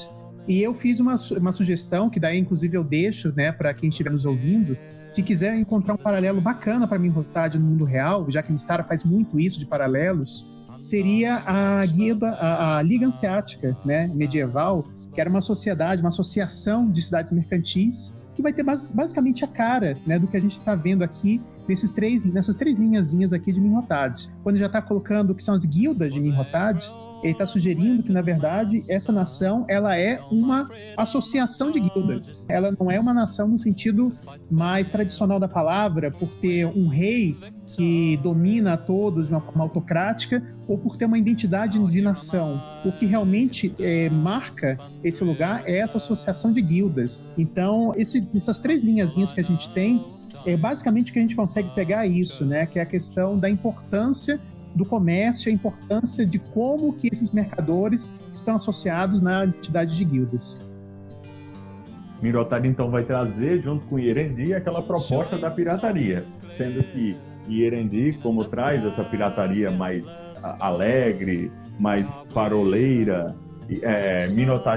E 0.48 0.62
eu 0.62 0.72
fiz 0.72 0.98
uma, 0.98 1.14
uma 1.38 1.52
sugestão, 1.52 2.08
que 2.08 2.18
daí 2.18 2.38
inclusive 2.38 2.76
eu 2.76 2.82
deixo, 2.82 3.32
né, 3.36 3.52
para 3.52 3.74
quem 3.74 3.90
estiver 3.90 4.10
nos 4.10 4.24
ouvindo, 4.24 4.78
se 5.12 5.22
quiser 5.22 5.54
encontrar 5.54 5.94
um 5.94 5.98
paralelo 5.98 6.40
bacana 6.40 6.88
para 6.88 6.98
mim 6.98 7.10
votar 7.10 7.54
no 7.54 7.60
mundo 7.60 7.84
real, 7.84 8.30
já 8.30 8.42
que 8.42 8.50
Mistara 8.50 8.82
faz 8.82 9.04
muito 9.04 9.38
isso 9.38 9.58
de 9.58 9.66
paralelos, 9.66 10.46
seria 10.80 11.42
a 11.44 11.84
guilda, 11.84 12.30
a, 12.30 12.78
a 12.78 12.82
Liga 12.82 13.06
Anseática, 13.06 13.76
né, 13.84 14.06
medieval, 14.14 14.84
que 15.12 15.20
era 15.20 15.28
uma 15.28 15.40
sociedade, 15.40 16.00
uma 16.00 16.08
associação 16.08 16.90
de 16.90 17.02
cidades 17.02 17.30
mercantis, 17.32 18.16
que 18.34 18.40
vai 18.40 18.52
ter 18.52 18.62
basicamente 18.62 19.44
a 19.44 19.48
cara, 19.48 19.98
né, 20.06 20.18
do 20.18 20.28
que 20.28 20.36
a 20.36 20.40
gente 20.40 20.52
está 20.52 20.74
vendo 20.74 21.02
aqui 21.02 21.42
nesses 21.68 21.90
três, 21.90 22.24
nessas 22.24 22.56
três 22.56 22.78
linhazinhas 22.78 23.32
aqui 23.32 23.52
de 23.52 23.60
Minhotad. 23.60 24.30
Quando 24.42 24.56
já 24.56 24.66
está 24.66 24.80
colocando 24.80 25.30
o 25.30 25.34
que 25.34 25.42
são 25.42 25.54
as 25.54 25.64
guildas 25.64 26.14
de 26.14 26.20
Minhotad, 26.20 26.82
ele 27.22 27.32
está 27.32 27.46
sugerindo 27.46 28.02
que, 28.02 28.12
na 28.12 28.22
verdade, 28.22 28.84
essa 28.88 29.12
nação 29.12 29.64
ela 29.68 29.96
é 29.96 30.20
uma 30.30 30.68
associação 30.96 31.70
de 31.70 31.80
guildas. 31.80 32.46
Ela 32.48 32.74
não 32.78 32.90
é 32.90 32.98
uma 32.98 33.12
nação 33.12 33.48
no 33.48 33.58
sentido 33.58 34.12
mais 34.50 34.88
tradicional 34.88 35.40
da 35.40 35.48
palavra, 35.48 36.10
por 36.10 36.28
ter 36.36 36.66
um 36.66 36.88
rei 36.88 37.36
que 37.66 38.16
domina 38.18 38.74
a 38.74 38.76
todos 38.76 39.28
de 39.28 39.34
uma 39.34 39.40
forma 39.40 39.62
autocrática, 39.62 40.42
ou 40.66 40.78
por 40.78 40.96
ter 40.96 41.04
uma 41.04 41.18
identidade 41.18 41.78
de 41.78 42.00
nação. 42.00 42.60
O 42.84 42.92
que 42.92 43.06
realmente 43.06 43.74
é, 43.78 44.08
marca 44.08 44.78
esse 45.02 45.22
lugar 45.24 45.62
é 45.66 45.78
essa 45.78 45.98
associação 45.98 46.52
de 46.52 46.62
guildas. 46.62 47.22
Então, 47.36 47.92
esse, 47.96 48.26
essas 48.34 48.58
três 48.58 48.82
linhazinhas 48.82 49.32
que 49.32 49.40
a 49.40 49.44
gente 49.44 49.68
tem, 49.70 50.04
é 50.46 50.56
basicamente 50.56 51.12
que 51.12 51.18
a 51.18 51.22
gente 51.22 51.34
consegue 51.36 51.74
pegar 51.74 52.06
isso, 52.06 52.44
né? 52.44 52.64
Que 52.64 52.78
é 52.78 52.82
a 52.82 52.86
questão 52.86 53.38
da 53.38 53.50
importância 53.50 54.40
do 54.74 54.84
comércio, 54.84 55.50
a 55.50 55.54
importância 55.54 56.24
de 56.24 56.38
como 56.38 56.92
que 56.92 57.08
esses 57.08 57.30
mercadores 57.30 58.12
estão 58.34 58.56
associados 58.56 59.20
na 59.20 59.44
entidade 59.44 59.96
de 59.96 60.04
guildas. 60.04 60.60
Mirotari 62.22 62.68
então 62.68 62.90
vai 62.90 63.04
trazer 63.04 63.62
junto 63.62 63.86
com 63.86 63.98
Ierendi 63.98 64.52
aquela 64.52 64.82
proposta 64.82 65.38
da 65.38 65.50
pirataria, 65.50 66.24
sendo 66.54 66.82
que 66.82 67.16
Ierendi, 67.48 68.18
como 68.22 68.44
traz 68.44 68.84
essa 68.84 69.04
pirataria 69.04 69.70
mais 69.70 70.06
alegre, 70.60 71.50
mais 71.78 72.14
paroleira, 72.34 73.34
é, 73.82 74.28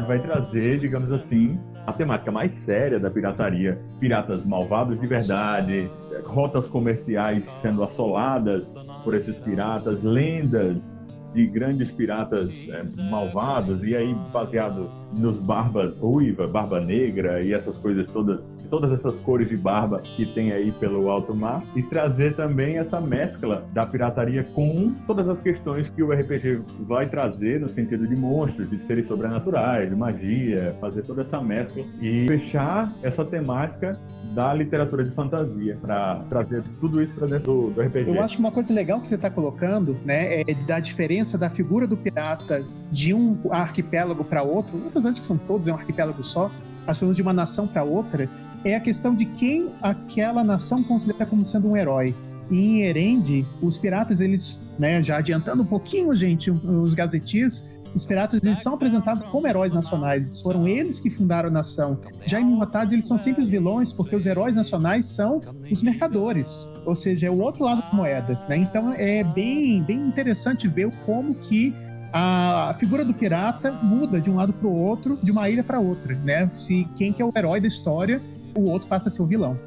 vai 0.08 0.20
trazer, 0.20 0.80
digamos 0.80 1.12
assim, 1.12 1.60
a 1.86 1.94
temática 1.94 2.32
mais 2.32 2.54
séria 2.54 3.00
da 3.00 3.10
pirataria, 3.10 3.80
piratas 4.00 4.46
malvados 4.46 5.00
de 5.00 5.08
verdade, 5.08 5.90
rotas 6.24 6.70
comerciais 6.70 7.46
sendo 7.46 7.84
assoladas 7.84 8.74
por 9.04 9.16
esses 9.16 9.36
piratas, 9.38 10.04
lendas 10.04 10.96
de 11.34 11.48
grandes 11.48 11.92
piratas 11.92 12.68
é, 12.70 13.02
malvados, 13.10 13.84
e 13.84 13.96
aí 13.96 14.14
baseado 14.32 14.90
nos 15.14 15.40
barbas 15.40 15.98
ruiva, 16.00 16.48
barba 16.48 16.80
negra 16.80 17.42
e 17.42 17.54
essas 17.54 17.78
coisas 17.78 18.10
todas 18.12 18.48
todas 18.72 18.94
essas 18.94 19.20
cores 19.20 19.50
de 19.50 19.58
barba 19.58 20.00
que 20.00 20.26
tem 20.26 20.54
aí 20.54 20.72
pelo 20.72 21.10
alto 21.10 21.36
mar 21.36 21.62
e 21.76 21.84
trazer 21.84 22.36
também 22.38 22.78
essa 22.78 23.02
mescla 23.02 23.66
da 23.74 23.86
pirataria 23.86 24.46
com 24.56 24.94
todas 25.06 25.30
as 25.30 25.44
questões 25.44 25.90
que 25.90 26.02
o 26.02 26.12
RPG 26.12 26.62
vai 26.88 27.08
trazer 27.10 27.60
no 27.60 27.68
sentido 27.68 28.08
de 28.08 28.16
monstros, 28.16 28.70
de 28.70 28.82
seres 28.82 29.08
sobrenaturais, 29.08 29.90
de 29.90 29.96
magia, 29.96 30.74
fazer 30.80 31.04
toda 31.04 31.24
essa 31.24 31.42
mescla 31.42 31.84
e 32.02 32.26
fechar 32.28 32.96
essa 33.04 33.26
temática 33.26 34.00
da 34.34 34.54
literatura 34.54 35.04
de 35.04 35.12
fantasia 35.12 35.78
para 35.82 36.24
trazer 36.30 36.64
tudo 36.80 37.02
isso 37.02 37.14
para 37.14 37.28
dentro 37.28 37.54
do, 37.54 37.72
do, 37.72 37.82
RPG. 37.82 38.16
Eu 38.16 38.24
acho 38.24 38.38
que 38.38 38.40
uma 38.42 38.52
coisa 38.52 38.74
legal 38.74 39.02
que 39.02 39.08
você 39.08 39.16
está 39.16 39.30
colocando, 39.30 39.98
né, 40.06 40.40
é 40.42 40.54
da 40.66 40.80
diferença 40.80 41.21
da 41.38 41.50
figura 41.50 41.88
do 41.88 41.96
pirata 41.96 42.66
de 42.92 43.14
um 43.14 43.38
arquipélago 43.52 44.24
para 44.24 44.44
outro, 44.44 44.82
apesar 44.88 45.12
de 45.12 45.22
que 45.22 45.28
são 45.28 45.38
todos 45.38 45.68
é 45.68 45.72
um 45.72 45.76
arquipélago 45.76 46.24
só, 46.24 46.52
as 46.88 46.98
pessoas 46.98 47.16
de 47.16 47.22
uma 47.22 47.34
nação 47.34 47.68
para 47.68 47.84
outra, 47.84 48.30
é 48.64 48.76
a 48.76 48.80
questão 48.80 49.16
de 49.16 49.26
quem 49.26 49.72
aquela 49.82 50.44
nação 50.44 50.84
considera 50.84 51.26
como 51.26 51.44
sendo 51.44 51.70
um 51.70 51.78
herói. 51.78 52.16
E 52.50 52.58
em 52.58 52.82
Erend, 52.82 53.46
os 53.62 53.78
piratas, 53.78 54.20
eles, 54.20 54.60
né, 54.78 55.02
já 55.02 55.18
adiantando 55.18 55.64
um 55.64 55.66
pouquinho, 55.66 56.16
gente, 56.16 56.52
os 56.52 56.94
gazetiers, 56.94 57.66
os 57.94 58.06
piratas 58.06 58.42
eles 58.44 58.60
são 58.60 58.74
apresentados 58.74 59.24
como 59.26 59.48
heróis 59.48 59.74
nacionais. 59.74 60.42
Foram 60.42 60.68
eles 60.68 61.00
que 61.00 61.10
fundaram 61.10 61.50
a 61.50 61.52
nação. 61.52 62.00
Já 62.26 62.40
em 62.40 62.46
Minhotades, 62.46 62.94
eles 62.94 63.08
são 63.08 63.18
sempre 63.18 63.44
os 63.44 63.50
vilões, 63.50 63.92
porque 63.92 64.16
os 64.16 64.26
heróis 64.26 64.56
nacionais 64.56 65.06
são 65.06 65.42
os 65.70 65.82
mercadores. 65.82 66.70
Ou 66.86 66.96
seja, 66.96 67.28
é 67.28 67.30
o 67.30 67.40
outro 67.40 67.66
lado 67.66 67.82
da 67.82 67.92
moeda. 67.94 68.40
Né? 68.48 68.58
Então 68.58 68.94
é 68.94 69.24
bem, 69.24 69.84
bem 69.84 70.00
interessante 70.00 70.68
ver 70.68 70.92
como 71.06 71.36
que 71.36 71.74
a 72.14 72.76
figura 72.78 73.06
do 73.06 73.14
pirata 73.14 73.72
muda 73.72 74.20
de 74.20 74.30
um 74.30 74.36
lado 74.36 74.52
para 74.52 74.68
o 74.68 74.76
outro, 74.76 75.18
de 75.24 75.32
uma 75.32 75.50
ilha 75.50 75.64
para 75.64 75.80
outra, 75.80 76.14
né? 76.16 76.50
Se 76.54 76.86
quem 76.98 77.14
que 77.14 77.22
é 77.22 77.26
o 77.26 77.32
herói 77.36 77.62
da 77.62 77.68
história 77.68 78.22
o 78.54 78.66
outro 78.66 78.88
passa 78.88 79.08
a 79.08 79.12
ser 79.12 79.22
o 79.22 79.26
vilão. 79.26 79.58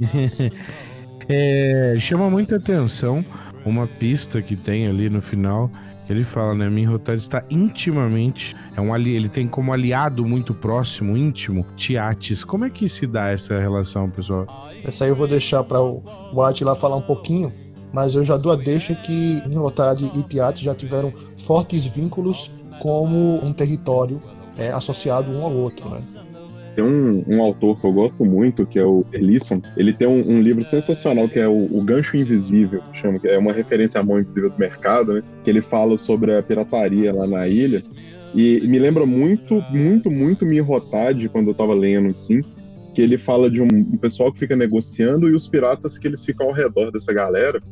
é, 1.28 1.96
chama 1.98 2.30
muita 2.30 2.56
atenção 2.56 3.24
uma 3.64 3.86
pista 3.86 4.42
que 4.42 4.56
tem 4.56 4.86
ali 4.86 5.08
no 5.08 5.22
final. 5.22 5.70
Ele 6.08 6.22
fala, 6.22 6.54
né? 6.54 6.68
Minhotad 6.68 7.18
está 7.18 7.42
intimamente. 7.48 8.54
É 8.76 8.80
um 8.80 8.92
ali, 8.92 9.14
ele 9.14 9.28
tem 9.28 9.48
como 9.48 9.72
aliado 9.72 10.24
muito 10.24 10.52
próximo, 10.54 11.16
íntimo, 11.16 11.66
Tiates. 11.76 12.44
Como 12.44 12.64
é 12.64 12.70
que 12.70 12.88
se 12.88 13.06
dá 13.06 13.28
essa 13.28 13.58
relação, 13.58 14.10
pessoal? 14.10 14.46
Essa 14.84 15.04
aí 15.04 15.10
eu 15.10 15.16
vou 15.16 15.26
deixar 15.26 15.64
para 15.64 15.80
o, 15.80 16.02
o 16.32 16.42
Atila 16.42 16.76
falar 16.76 16.96
um 16.96 17.02
pouquinho, 17.02 17.52
mas 17.92 18.14
eu 18.14 18.24
já 18.24 18.36
dou 18.36 18.52
a 18.52 18.56
deixa 18.56 18.94
que 18.94 19.42
Minhotad 19.48 20.02
e 20.02 20.22
Tiates 20.24 20.62
já 20.62 20.74
tiveram 20.74 21.12
fortes 21.38 21.86
vínculos 21.86 22.50
como 22.80 23.42
um 23.42 23.52
território 23.52 24.20
é, 24.56 24.70
associado 24.72 25.30
um 25.30 25.42
ao 25.42 25.52
outro, 25.52 25.88
né? 25.88 26.02
Tem 26.74 26.84
um, 26.84 27.24
um, 27.28 27.40
autor 27.40 27.80
que 27.80 27.86
eu 27.86 27.92
gosto 27.92 28.24
muito, 28.24 28.66
que 28.66 28.78
é 28.78 28.84
o 28.84 29.04
Erlisson. 29.12 29.62
Ele 29.76 29.92
tem 29.92 30.08
um, 30.08 30.18
um 30.18 30.40
livro 30.40 30.64
sensacional 30.64 31.28
que 31.28 31.38
é 31.38 31.46
o, 31.46 31.66
o, 31.72 31.84
Gancho 31.84 32.16
Invisível, 32.16 32.82
chama, 32.92 33.18
que 33.20 33.28
é 33.28 33.38
uma 33.38 33.52
referência 33.52 34.00
à 34.00 34.04
mão 34.04 34.18
invisível 34.18 34.50
do 34.50 34.58
mercado, 34.58 35.14
né? 35.14 35.22
Que 35.44 35.50
ele 35.50 35.62
fala 35.62 35.96
sobre 35.96 36.34
a 36.34 36.42
pirataria 36.42 37.12
lá 37.12 37.26
na 37.26 37.46
ilha. 37.46 37.82
E 38.34 38.60
me 38.66 38.78
lembra 38.80 39.06
muito, 39.06 39.62
muito, 39.70 40.10
muito 40.10 40.44
Mirrotad 40.44 41.28
quando 41.28 41.48
eu 41.48 41.54
tava 41.54 41.74
lendo 41.74 42.08
assim. 42.08 42.40
Que 42.92 43.02
ele 43.02 43.16
fala 43.16 43.48
de 43.48 43.62
um, 43.62 43.68
um 43.68 43.96
pessoal 43.96 44.32
que 44.32 44.40
fica 44.40 44.56
negociando 44.56 45.28
e 45.28 45.32
os 45.32 45.46
piratas 45.46 45.96
que 45.96 46.08
eles 46.08 46.24
ficam 46.24 46.48
ao 46.48 46.52
redor 46.52 46.90
dessa 46.90 47.12
galera. 47.12 47.62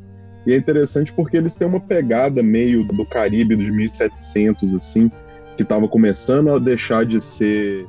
E 0.47 0.55
é 0.55 0.57
interessante 0.57 1.13
porque 1.13 1.37
eles 1.37 1.57
têm 1.57 1.67
uma 1.67 1.81
pegada 1.81 2.43
meio 2.43 2.87
do 2.87 3.05
Caribe 3.07 3.57
dos 3.57 3.69
1700, 3.69 4.75
assim, 4.75 5.11
que 5.57 5.63
estava 5.63 5.89
começando 5.89 6.51
a 6.51 6.59
deixar 6.59 7.05
de 7.05 7.21
ser 7.21 7.87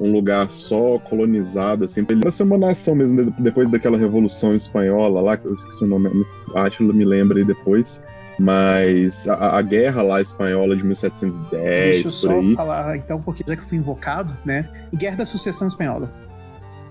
um 0.00 0.12
lugar 0.12 0.50
só 0.50 0.98
colonizado, 0.98 1.84
assim, 1.84 2.04
para 2.04 2.30
ser 2.30 2.42
uma 2.42 2.58
nação 2.58 2.94
mesmo, 2.94 3.30
depois 3.38 3.70
daquela 3.70 3.96
Revolução 3.96 4.54
Espanhola 4.54 5.20
lá, 5.20 5.36
que 5.36 5.46
eu 5.46 5.54
esqueci 5.54 5.84
o 5.84 5.86
nome, 5.86 6.10
acho 6.56 6.78
que 6.78 6.84
me 6.84 7.04
lembra 7.04 7.38
aí 7.38 7.44
depois, 7.44 8.04
mas 8.38 9.28
a, 9.28 9.58
a, 9.58 9.62
guerra 9.62 10.02
lá 10.02 10.20
espanhola 10.20 10.76
de 10.76 10.84
1710, 10.84 12.02
Deixa 12.02 12.26
eu 12.26 12.30
por 12.30 12.40
aí... 12.40 12.48
só 12.48 12.56
falar, 12.56 12.96
então, 12.96 13.22
porque 13.22 13.44
já 13.46 13.54
que 13.54 13.62
fui 13.62 13.78
invocado, 13.78 14.36
né, 14.44 14.68
Guerra 14.92 15.18
da 15.18 15.26
Sucessão 15.26 15.68
Espanhola 15.68 16.10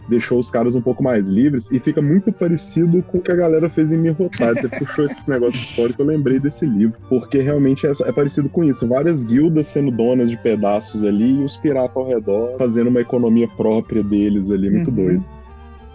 deixou 0.08 0.40
os 0.40 0.50
caras 0.50 0.76
um 0.76 0.82
pouco 0.82 1.04
mais 1.04 1.28
livres 1.28 1.72
e 1.72 1.80
fica 1.80 2.02
muito 2.02 2.32
parecido 2.32 3.02
com 3.04 3.18
o 3.18 3.22
que 3.22 3.32
a 3.32 3.36
galera 3.36 3.70
fez 3.70 3.92
em 3.92 3.98
Mirrotad. 3.98 4.60
Você 4.60 4.70
puxou 4.70 5.06
esse 5.06 5.16
negócio 5.28 5.62
histórico, 5.62 6.02
eu 6.02 6.06
lembrei 6.06 6.40
desse 6.40 6.66
livro, 6.66 7.00
porque 7.10 7.40
realmente 7.40 7.86
é, 7.86 7.92
é, 8.06 8.12
parecido 8.12 8.50
com 8.50 8.64
isso. 8.64 8.88
Várias 8.88 9.26
guildas 9.26 9.68
sendo 9.68 9.92
donas 9.92 10.30
de 10.30 10.38
pedaços 10.38 11.04
ali 11.04 11.40
e 11.40 11.44
os 11.44 11.58
piratas 11.58 11.96
ao 11.96 12.08
redor 12.08 12.58
fazendo 12.58 12.90
uma 12.90 13.02
economia 13.02 13.48
própria 13.48 14.04
deles 14.04 14.52
ali, 14.52 14.70
muito 14.70 14.90
uhum. 14.90 14.96
doido. 14.96 15.26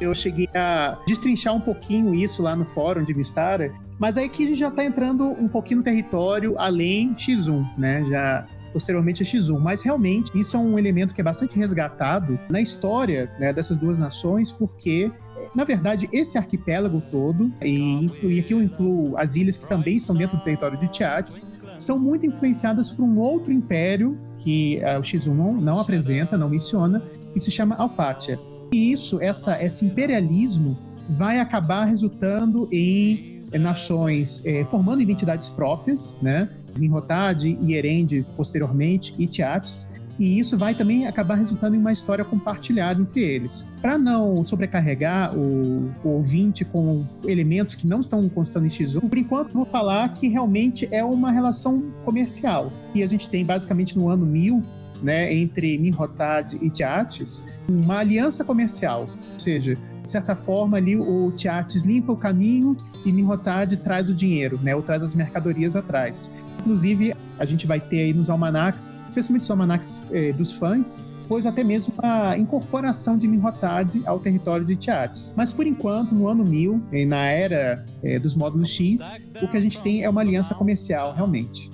Eu 0.00 0.14
cheguei 0.14 0.48
a 0.54 0.96
destrinchar 1.06 1.54
um 1.54 1.60
pouquinho 1.60 2.14
isso 2.14 2.40
lá 2.42 2.54
no 2.54 2.64
fórum 2.64 3.02
de 3.02 3.12
Mistara, 3.12 3.72
mas 3.98 4.16
aí 4.16 4.28
que 4.28 4.44
a 4.44 4.46
gente 4.46 4.58
já 4.58 4.70
tá 4.70 4.84
entrando 4.84 5.24
um 5.24 5.48
pouquinho 5.48 5.78
no 5.78 5.84
território 5.84 6.54
além 6.56 7.14
X1, 7.14 7.66
né? 7.76 8.04
Já 8.04 8.46
posteriormente 8.72 9.22
a 9.22 9.26
X1. 9.26 9.58
Mas 9.58 9.82
realmente 9.82 10.30
isso 10.38 10.56
é 10.56 10.60
um 10.60 10.78
elemento 10.78 11.14
que 11.14 11.20
é 11.20 11.24
bastante 11.24 11.58
resgatado 11.58 12.38
na 12.48 12.60
história 12.60 13.30
né, 13.38 13.52
dessas 13.52 13.76
duas 13.78 13.98
nações, 13.98 14.50
porque 14.52 15.10
na 15.54 15.64
verdade, 15.64 16.08
esse 16.12 16.36
arquipélago 16.36 17.00
todo, 17.10 17.50
e, 17.62 18.06
e, 18.22 18.40
aqui 18.40 18.52
eu 18.52 18.62
incluo 18.62 19.16
as 19.16 19.34
ilhas 19.34 19.56
que 19.56 19.66
também 19.66 19.96
estão 19.96 20.14
dentro 20.14 20.36
do 20.36 20.44
território 20.44 20.78
de 20.78 20.88
Tiates, 20.88 21.50
são 21.78 21.98
muito 21.98 22.26
influenciadas 22.26 22.90
por 22.90 23.04
um 23.04 23.18
outro 23.18 23.52
império 23.52 24.18
que 24.36 24.80
uh, 24.82 24.98
o 24.98 25.02
X1 25.02 25.32
não, 25.32 25.54
não, 25.54 25.80
apresenta, 25.80 26.36
não 26.36 26.48
menciona, 26.48 27.02
que 27.32 27.40
se 27.40 27.50
chama 27.50 27.76
Alfatia. 27.76 28.38
E 28.72 28.92
isso, 28.92 29.20
essa, 29.22 29.62
esse 29.62 29.84
imperialismo, 29.84 30.76
vai 31.10 31.40
acabar 31.40 31.84
resultando 31.84 32.68
em 32.70 33.40
nações 33.54 34.44
eh, 34.44 34.64
formando 34.66 35.00
identidades 35.00 35.48
próprias, 35.48 36.18
né? 36.20 36.50
Minhotad 36.78 37.44
e 37.44 37.74
Erend 37.74 38.24
posteriormente 38.36 39.14
e 39.18 39.26
Tiates, 39.26 39.90
e 40.18 40.38
isso 40.38 40.58
vai 40.58 40.74
também 40.74 41.06
acabar 41.06 41.36
resultando 41.36 41.76
em 41.76 41.78
uma 41.78 41.92
história 41.92 42.24
compartilhada 42.24 43.00
entre 43.00 43.22
eles. 43.22 43.68
Para 43.80 43.96
não 43.96 44.44
sobrecarregar 44.44 45.36
o, 45.36 45.92
o, 46.02 46.08
ouvinte 46.08 46.64
com 46.64 47.06
elementos 47.24 47.74
que 47.74 47.86
não 47.86 48.00
estão 48.00 48.28
constando 48.28 48.66
em 48.66 48.68
X1, 48.68 49.08
por 49.08 49.16
enquanto 49.16 49.52
vou 49.52 49.64
falar 49.64 50.12
que 50.14 50.26
realmente 50.26 50.88
é 50.90 51.04
uma 51.04 51.30
relação 51.30 51.84
comercial, 52.04 52.72
que 52.92 53.02
a 53.02 53.06
gente 53.06 53.30
tem 53.30 53.44
basicamente 53.44 53.96
no 53.96 54.08
ano 54.08 54.26
1000, 54.26 54.62
né, 55.00 55.32
entre 55.32 55.78
Minhotad 55.78 56.54
e 56.60 56.68
Tiates, 56.68 57.46
uma 57.68 57.98
aliança 57.98 58.44
comercial, 58.44 59.08
ou 59.32 59.38
seja, 59.38 59.76
de 60.02 60.08
certa 60.08 60.34
forma 60.34 60.76
ali 60.76 60.96
o 60.96 61.30
Tiates 61.36 61.84
limpa 61.84 62.10
o 62.10 62.16
caminho 62.16 62.76
e 63.04 63.12
Minhotad 63.12 63.76
traz 63.76 64.08
o 64.08 64.14
dinheiro, 64.14 64.58
né, 64.60 64.74
ou 64.74 64.82
traz 64.82 65.02
as 65.02 65.14
mercadorias 65.14 65.76
atrás. 65.76 66.32
Inclusive, 66.60 67.14
a 67.38 67.44
gente 67.44 67.66
vai 67.66 67.80
ter 67.80 68.00
aí 68.00 68.12
nos 68.12 68.28
almanacs, 68.28 68.96
especialmente 69.08 69.42
os 69.42 69.50
almanacs 69.50 70.02
eh, 70.10 70.32
dos 70.32 70.52
fãs, 70.52 71.04
pois 71.28 71.46
até 71.46 71.62
mesmo 71.62 71.92
a 71.98 72.36
incorporação 72.36 73.16
de 73.16 73.28
Minhotad 73.28 74.00
ao 74.06 74.18
território 74.18 74.64
de 74.64 74.74
Tiates. 74.76 75.32
Mas 75.36 75.52
por 75.52 75.66
enquanto, 75.66 76.14
no 76.14 76.28
ano 76.28 76.44
1000, 76.44 76.82
eh, 76.92 77.04
na 77.04 77.26
era 77.26 77.84
eh, 78.02 78.18
dos 78.18 78.34
módulos 78.34 78.70
X, 78.70 79.12
o 79.42 79.48
que 79.48 79.56
a 79.56 79.60
gente 79.60 79.80
tem 79.82 80.02
é 80.02 80.10
uma 80.10 80.20
aliança 80.20 80.54
comercial, 80.54 81.14
realmente. 81.14 81.70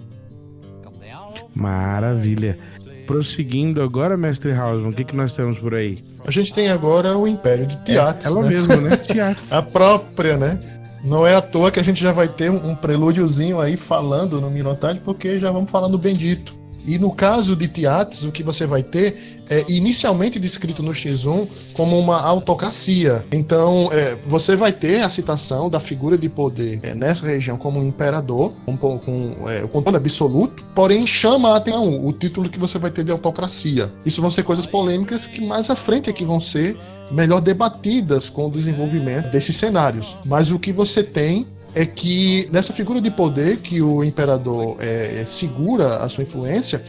Maravilha. 1.54 2.58
Prosseguindo 3.06 3.82
agora, 3.82 4.16
mestre 4.16 4.52
Hausman, 4.52 4.90
o 4.90 4.92
que, 4.92 5.04
que 5.04 5.14
nós 5.14 5.32
temos 5.34 5.58
por 5.58 5.74
aí? 5.74 6.02
A 6.26 6.30
gente 6.30 6.54
tem 6.54 6.70
agora 6.70 7.16
o 7.16 7.28
Império 7.28 7.66
de 7.66 7.76
Tiates. 7.84 8.26
É, 8.26 8.30
ela 8.30 8.42
né? 8.42 8.48
mesma, 8.48 8.76
né? 8.76 8.96
Tiates. 9.06 9.52
a 9.52 9.62
própria, 9.62 10.36
né? 10.36 10.73
Não 11.04 11.26
é 11.26 11.34
à 11.34 11.42
toa 11.42 11.70
que 11.70 11.78
a 11.78 11.82
gente 11.82 12.02
já 12.02 12.12
vai 12.12 12.26
ter 12.26 12.50
um, 12.50 12.75
prelúdiozinho 12.75 13.61
aí 13.61 13.76
falando 13.76 14.40
no 14.40 14.50
Mirotade, 14.50 15.00
porque 15.04 15.38
já 15.38 15.50
vamos 15.50 15.70
falar 15.70 15.90
no 15.90 15.99
Bendito. 15.99 16.63
E 16.84 16.98
no 16.98 17.12
caso 17.12 17.56
de 17.56 17.66
Tiates, 17.68 18.24
o 18.24 18.32
que 18.32 18.42
você 18.42 18.66
vai 18.66 18.82
ter 18.82 19.42
é 19.48 19.64
inicialmente 19.70 20.38
descrito 20.38 20.82
no 20.82 20.92
X1 20.92 21.48
como 21.74 21.98
uma 21.98 22.20
autocracia. 22.20 23.24
Então, 23.32 23.90
é, 23.92 24.16
você 24.26 24.56
vai 24.56 24.72
ter 24.72 25.02
a 25.02 25.08
citação 25.08 25.68
da 25.68 25.80
figura 25.80 26.16
de 26.16 26.28
poder 26.28 26.80
é, 26.82 26.94
nessa 26.94 27.26
região 27.26 27.56
como 27.56 27.78
um 27.78 27.86
imperador, 27.86 28.52
com, 28.64 28.98
com 28.98 29.48
é, 29.48 29.64
o 29.64 29.68
controle 29.68 29.96
absoluto, 29.96 30.64
porém 30.74 31.06
chama 31.06 31.50
a 31.50 31.56
atenção 31.56 32.04
o 32.04 32.12
título 32.12 32.48
que 32.48 32.58
você 32.58 32.78
vai 32.78 32.90
ter 32.90 33.04
de 33.04 33.10
autocracia. 33.10 33.90
Isso 34.04 34.20
vão 34.20 34.30
ser 34.30 34.42
coisas 34.42 34.66
polêmicas 34.66 35.26
que 35.26 35.40
mais 35.44 35.70
à 35.70 35.76
frente 35.76 36.10
é 36.10 36.12
que 36.12 36.24
vão 36.24 36.40
ser 36.40 36.76
melhor 37.10 37.40
debatidas 37.40 38.28
com 38.28 38.46
o 38.46 38.50
desenvolvimento 38.50 39.30
desses 39.30 39.56
cenários. 39.56 40.16
Mas 40.24 40.50
o 40.50 40.58
que 40.58 40.72
você 40.72 41.02
tem 41.02 41.46
é 41.74 41.84
que 41.84 42.48
nessa 42.52 42.72
figura 42.72 43.00
de 43.00 43.10
poder 43.10 43.58
que 43.58 43.82
o 43.82 44.04
imperador 44.04 44.76
é, 44.80 45.24
segura 45.26 45.96
a 45.96 46.08
sua 46.08 46.22
influência, 46.22 46.82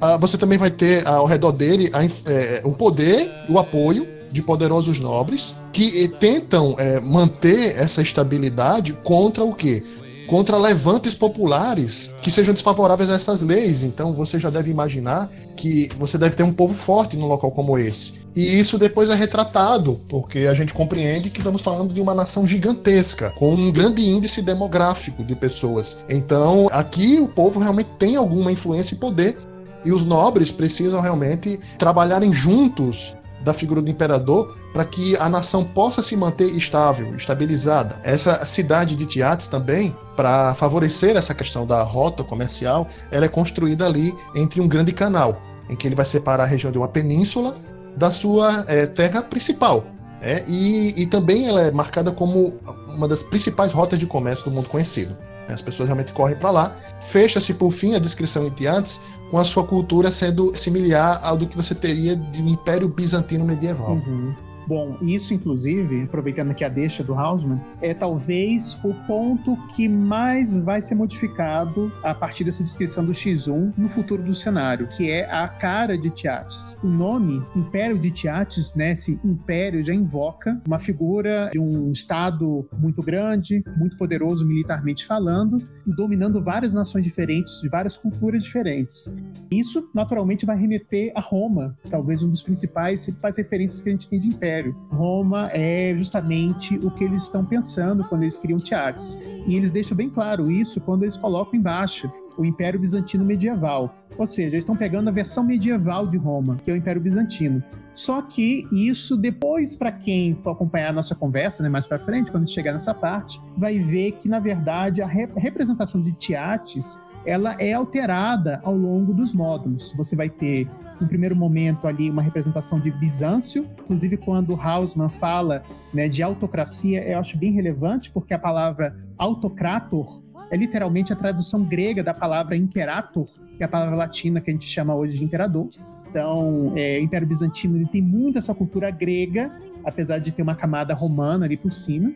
uh, 0.00 0.18
você 0.18 0.38
também 0.38 0.58
vai 0.58 0.70
ter 0.70 1.06
ao 1.06 1.26
redor 1.26 1.52
dele 1.52 1.90
a, 1.92 2.04
é, 2.04 2.62
o 2.64 2.72
poder, 2.72 3.30
o 3.48 3.58
apoio 3.58 4.06
de 4.30 4.42
poderosos 4.42 5.00
nobres 5.00 5.54
que 5.72 6.08
tentam 6.20 6.76
é, 6.78 7.00
manter 7.00 7.76
essa 7.76 8.02
estabilidade 8.02 8.92
contra 9.02 9.42
o 9.42 9.54
quê? 9.54 9.82
Contra 10.28 10.58
levantes 10.58 11.14
populares 11.14 12.10
que 12.20 12.30
sejam 12.30 12.52
desfavoráveis 12.52 13.10
a 13.10 13.14
essas 13.14 13.40
leis. 13.40 13.82
Então 13.82 14.12
você 14.12 14.38
já 14.38 14.50
deve 14.50 14.70
imaginar 14.70 15.30
que 15.56 15.88
você 15.98 16.18
deve 16.18 16.36
ter 16.36 16.42
um 16.42 16.52
povo 16.52 16.74
forte 16.74 17.16
num 17.16 17.26
local 17.26 17.50
como 17.50 17.78
esse. 17.78 18.12
E 18.36 18.60
isso 18.60 18.78
depois 18.78 19.10
é 19.10 19.14
retratado, 19.14 20.00
porque 20.08 20.40
a 20.40 20.54
gente 20.54 20.72
compreende 20.74 21.30
que 21.30 21.38
estamos 21.38 21.62
falando 21.62 21.92
de 21.92 22.00
uma 22.00 22.14
nação 22.14 22.46
gigantesca, 22.46 23.30
com 23.30 23.54
um 23.54 23.72
grande 23.72 24.06
índice 24.06 24.42
demográfico 24.42 25.24
de 25.24 25.34
pessoas. 25.34 25.96
Então, 26.08 26.68
aqui 26.70 27.18
o 27.18 27.26
povo 27.26 27.58
realmente 27.58 27.90
tem 27.98 28.14
alguma 28.14 28.52
influência 28.52 28.94
e 28.94 28.98
poder. 28.98 29.36
E 29.84 29.92
os 29.92 30.04
nobres 30.04 30.50
precisam 30.50 31.00
realmente 31.00 31.58
trabalharem 31.78 32.32
juntos 32.32 33.16
da 33.48 33.54
figura 33.54 33.80
do 33.80 33.90
imperador 33.90 34.54
para 34.74 34.84
que 34.84 35.16
a 35.16 35.26
nação 35.26 35.64
possa 35.64 36.02
se 36.02 36.14
manter 36.14 36.50
estável, 36.50 37.14
estabilizada. 37.16 37.98
Essa 38.04 38.44
cidade 38.44 38.94
de 38.94 39.06
Tiates 39.06 39.48
também, 39.48 39.96
para 40.14 40.54
favorecer 40.54 41.16
essa 41.16 41.34
questão 41.34 41.66
da 41.66 41.82
rota 41.82 42.22
comercial, 42.22 42.86
ela 43.10 43.24
é 43.24 43.28
construída 43.28 43.86
ali 43.86 44.14
entre 44.34 44.60
um 44.60 44.68
grande 44.68 44.92
canal, 44.92 45.40
em 45.70 45.74
que 45.74 45.88
ele 45.88 45.94
vai 45.94 46.04
separar 46.04 46.44
a 46.44 46.46
região 46.46 46.70
de 46.70 46.76
uma 46.76 46.88
península 46.88 47.56
da 47.96 48.10
sua 48.10 48.66
é, 48.68 48.86
terra 48.86 49.22
principal. 49.22 49.84
É, 50.20 50.44
e, 50.46 51.00
e 51.00 51.06
também 51.06 51.48
ela 51.48 51.62
é 51.62 51.70
marcada 51.70 52.12
como 52.12 52.54
uma 52.86 53.08
das 53.08 53.22
principais 53.22 53.72
rotas 53.72 53.98
de 53.98 54.04
comércio 54.04 54.44
do 54.44 54.50
mundo 54.50 54.68
conhecido. 54.68 55.16
As 55.48 55.62
pessoas 55.62 55.88
realmente 55.88 56.12
correm 56.12 56.36
para 56.36 56.50
lá. 56.50 56.76
Fecha-se, 57.08 57.54
por 57.54 57.72
fim, 57.72 57.94
a 57.94 57.98
descrição 57.98 58.46
em 58.46 58.50
Tiates 58.50 59.00
com 59.30 59.38
a 59.38 59.44
sua 59.44 59.64
cultura 59.64 60.10
sendo 60.10 60.54
similar 60.54 61.20
ao 61.22 61.36
do 61.36 61.46
que 61.46 61.56
você 61.56 61.74
teria 61.74 62.16
de 62.16 62.42
um 62.42 62.48
Império 62.48 62.88
Bizantino 62.88 63.44
medieval. 63.44 63.92
Uhum. 63.92 64.34
Bom, 64.68 64.98
isso, 65.00 65.32
inclusive, 65.32 66.02
aproveitando 66.02 66.50
aqui 66.50 66.62
a 66.62 66.68
deixa 66.68 67.02
do 67.02 67.14
Hausmann, 67.14 67.58
é 67.80 67.94
talvez 67.94 68.78
o 68.84 68.92
ponto 69.06 69.56
que 69.68 69.88
mais 69.88 70.52
vai 70.52 70.82
ser 70.82 70.94
modificado 70.94 71.90
a 72.02 72.14
partir 72.14 72.44
dessa 72.44 72.62
descrição 72.62 73.02
do 73.02 73.12
X1 73.12 73.72
no 73.78 73.88
futuro 73.88 74.22
do 74.22 74.34
cenário, 74.34 74.86
que 74.86 75.10
é 75.10 75.24
a 75.24 75.48
cara 75.48 75.96
de 75.96 76.10
Tiates. 76.10 76.78
O 76.84 76.86
nome 76.86 77.42
Império 77.56 77.98
de 77.98 78.10
Tiates, 78.10 78.74
né, 78.74 78.92
esse 78.92 79.18
império 79.24 79.82
já 79.82 79.94
invoca 79.94 80.60
uma 80.66 80.78
figura 80.78 81.48
de 81.50 81.58
um 81.58 81.90
estado 81.90 82.68
muito 82.78 83.02
grande, 83.02 83.64
muito 83.74 83.96
poderoso 83.96 84.46
militarmente 84.46 85.06
falando, 85.06 85.66
dominando 85.86 86.42
várias 86.42 86.74
nações 86.74 87.06
diferentes, 87.06 87.58
de 87.62 87.70
várias 87.70 87.96
culturas 87.96 88.42
diferentes. 88.42 89.10
Isso, 89.50 89.88
naturalmente, 89.94 90.44
vai 90.44 90.58
remeter 90.58 91.10
a 91.16 91.22
Roma, 91.22 91.74
talvez 91.90 92.22
um 92.22 92.28
dos 92.28 92.42
principais, 92.42 93.06
principais 93.06 93.38
referências 93.38 93.80
que 93.80 93.88
a 93.88 93.92
gente 93.92 94.06
tem 94.06 94.20
de 94.20 94.28
império 94.28 94.57
Império. 94.58 94.76
Roma 94.90 95.48
é 95.52 95.94
justamente 95.96 96.76
o 96.78 96.90
que 96.90 97.04
eles 97.04 97.24
estão 97.24 97.44
pensando 97.44 98.04
quando 98.04 98.22
eles 98.22 98.36
criam 98.36 98.58
Tiates. 98.58 99.20
E 99.46 99.54
eles 99.54 99.72
deixam 99.72 99.96
bem 99.96 100.10
claro 100.10 100.50
isso 100.50 100.80
quando 100.80 101.04
eles 101.04 101.16
colocam 101.16 101.58
embaixo 101.58 102.10
o 102.36 102.44
Império 102.44 102.78
Bizantino 102.78 103.24
Medieval. 103.24 103.94
Ou 104.16 104.26
seja, 104.26 104.48
eles 104.48 104.60
estão 104.60 104.76
pegando 104.76 105.08
a 105.08 105.12
versão 105.12 105.42
medieval 105.42 106.06
de 106.06 106.16
Roma, 106.16 106.56
que 106.62 106.70
é 106.70 106.74
o 106.74 106.76
Império 106.76 107.00
Bizantino. 107.00 107.62
Só 107.92 108.22
que 108.22 108.66
isso 108.70 109.16
depois, 109.16 109.74
para 109.74 109.90
quem 109.90 110.36
for 110.36 110.50
acompanhar 110.50 110.90
a 110.90 110.92
nossa 110.92 111.16
conversa, 111.16 111.62
né, 111.64 111.68
mais 111.68 111.86
para 111.86 111.98
frente, 111.98 112.30
quando 112.30 112.48
chegar 112.48 112.72
nessa 112.72 112.94
parte, 112.94 113.40
vai 113.56 113.78
ver 113.80 114.12
que 114.12 114.28
na 114.28 114.38
verdade 114.38 115.02
a 115.02 115.06
representação 115.06 116.00
de 116.00 116.12
Tiates 116.12 117.00
ela 117.26 117.56
é 117.58 117.72
alterada 117.72 118.60
ao 118.62 118.74
longo 118.74 119.12
dos 119.12 119.34
módulos. 119.34 119.92
Você 119.96 120.14
vai 120.14 120.30
ter 120.30 120.68
no 121.00 121.08
primeiro 121.08 121.34
momento 121.34 121.86
ali 121.86 122.10
uma 122.10 122.22
representação 122.22 122.80
de 122.80 122.90
Bizâncio, 122.90 123.68
inclusive 123.80 124.16
quando 124.16 124.58
Hausmann 124.60 125.08
fala 125.08 125.62
né, 125.92 126.08
de 126.08 126.22
autocracia, 126.22 127.02
eu 127.02 127.18
acho 127.18 127.36
bem 127.36 127.52
relevante, 127.52 128.10
porque 128.10 128.34
a 128.34 128.38
palavra 128.38 128.96
autocrator 129.16 130.20
é 130.50 130.56
literalmente 130.56 131.12
a 131.12 131.16
tradução 131.16 131.64
grega 131.64 132.02
da 132.02 132.14
palavra 132.14 132.56
imperator, 132.56 133.28
que 133.56 133.62
é 133.62 133.66
a 133.66 133.68
palavra 133.68 133.96
latina 133.96 134.40
que 134.40 134.50
a 134.50 134.52
gente 134.52 134.66
chama 134.66 134.94
hoje 134.94 135.18
de 135.18 135.24
imperador. 135.24 135.68
Então, 136.08 136.72
é, 136.74 136.98
o 136.98 137.02
Império 137.02 137.26
Bizantino 137.26 137.76
ele 137.76 137.86
tem 137.86 138.00
muito 138.00 138.38
essa 138.38 138.54
cultura 138.54 138.90
grega, 138.90 139.52
apesar 139.84 140.18
de 140.18 140.32
ter 140.32 140.42
uma 140.42 140.54
camada 140.54 140.94
romana 140.94 141.44
ali 141.44 141.56
por 141.56 141.72
cima. 141.72 142.12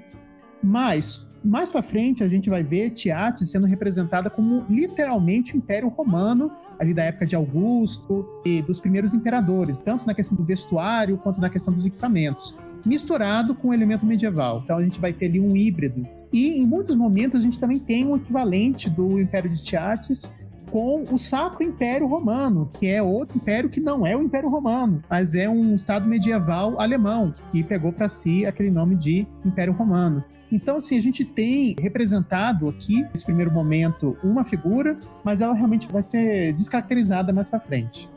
Mas, 0.62 1.28
mais 1.44 1.70
para 1.70 1.82
frente, 1.82 2.22
a 2.22 2.28
gente 2.28 2.48
vai 2.48 2.62
ver 2.62 2.90
Tiates 2.90 3.50
sendo 3.50 3.66
representada 3.66 4.30
como 4.30 4.64
literalmente 4.68 5.54
o 5.54 5.56
Império 5.56 5.88
Romano, 5.88 6.52
ali 6.78 6.94
da 6.94 7.04
época 7.04 7.26
de 7.26 7.34
Augusto 7.34 8.26
e 8.44 8.62
dos 8.62 8.78
primeiros 8.80 9.14
imperadores, 9.14 9.80
tanto 9.80 10.06
na 10.06 10.14
questão 10.14 10.36
do 10.36 10.44
vestuário 10.44 11.18
quanto 11.18 11.40
na 11.40 11.50
questão 11.50 11.72
dos 11.72 11.84
equipamentos, 11.84 12.56
misturado 12.84 13.54
com 13.54 13.68
o 13.68 13.74
elemento 13.74 14.06
medieval. 14.06 14.62
Então 14.64 14.76
a 14.76 14.82
gente 14.82 15.00
vai 15.00 15.12
ter 15.12 15.26
ali 15.26 15.40
um 15.40 15.56
híbrido. 15.56 16.06
E 16.32 16.60
em 16.60 16.66
muitos 16.66 16.96
momentos 16.96 17.40
a 17.40 17.42
gente 17.42 17.58
também 17.58 17.78
tem 17.78 18.06
um 18.06 18.16
equivalente 18.16 18.88
do 18.88 19.20
Império 19.20 19.50
de 19.50 19.62
Tiates 19.62 20.34
com 20.72 21.04
o 21.12 21.18
Sacro 21.18 21.62
Império 21.62 22.06
Romano, 22.06 22.66
que 22.72 22.88
é 22.88 23.02
outro 23.02 23.36
império 23.36 23.68
que 23.68 23.78
não 23.78 24.06
é 24.06 24.16
o 24.16 24.22
Império 24.22 24.48
Romano, 24.48 25.02
mas 25.08 25.34
é 25.34 25.46
um 25.46 25.74
estado 25.74 26.08
medieval 26.08 26.80
alemão 26.80 27.34
que 27.50 27.62
pegou 27.62 27.92
para 27.92 28.08
si 28.08 28.46
aquele 28.46 28.70
nome 28.70 28.96
de 28.96 29.26
Império 29.44 29.74
Romano. 29.74 30.24
Então, 30.50 30.78
assim, 30.78 30.96
a 30.96 31.02
gente 31.02 31.26
tem 31.26 31.76
representado 31.78 32.70
aqui, 32.70 33.02
nesse 33.02 33.24
primeiro 33.24 33.52
momento, 33.52 34.16
uma 34.24 34.44
figura, 34.44 34.98
mas 35.22 35.42
ela 35.42 35.52
realmente 35.52 35.86
vai 35.92 36.02
ser 36.02 36.54
descaracterizada 36.54 37.34
mais 37.34 37.48
para 37.48 37.60
frente. 37.60 38.08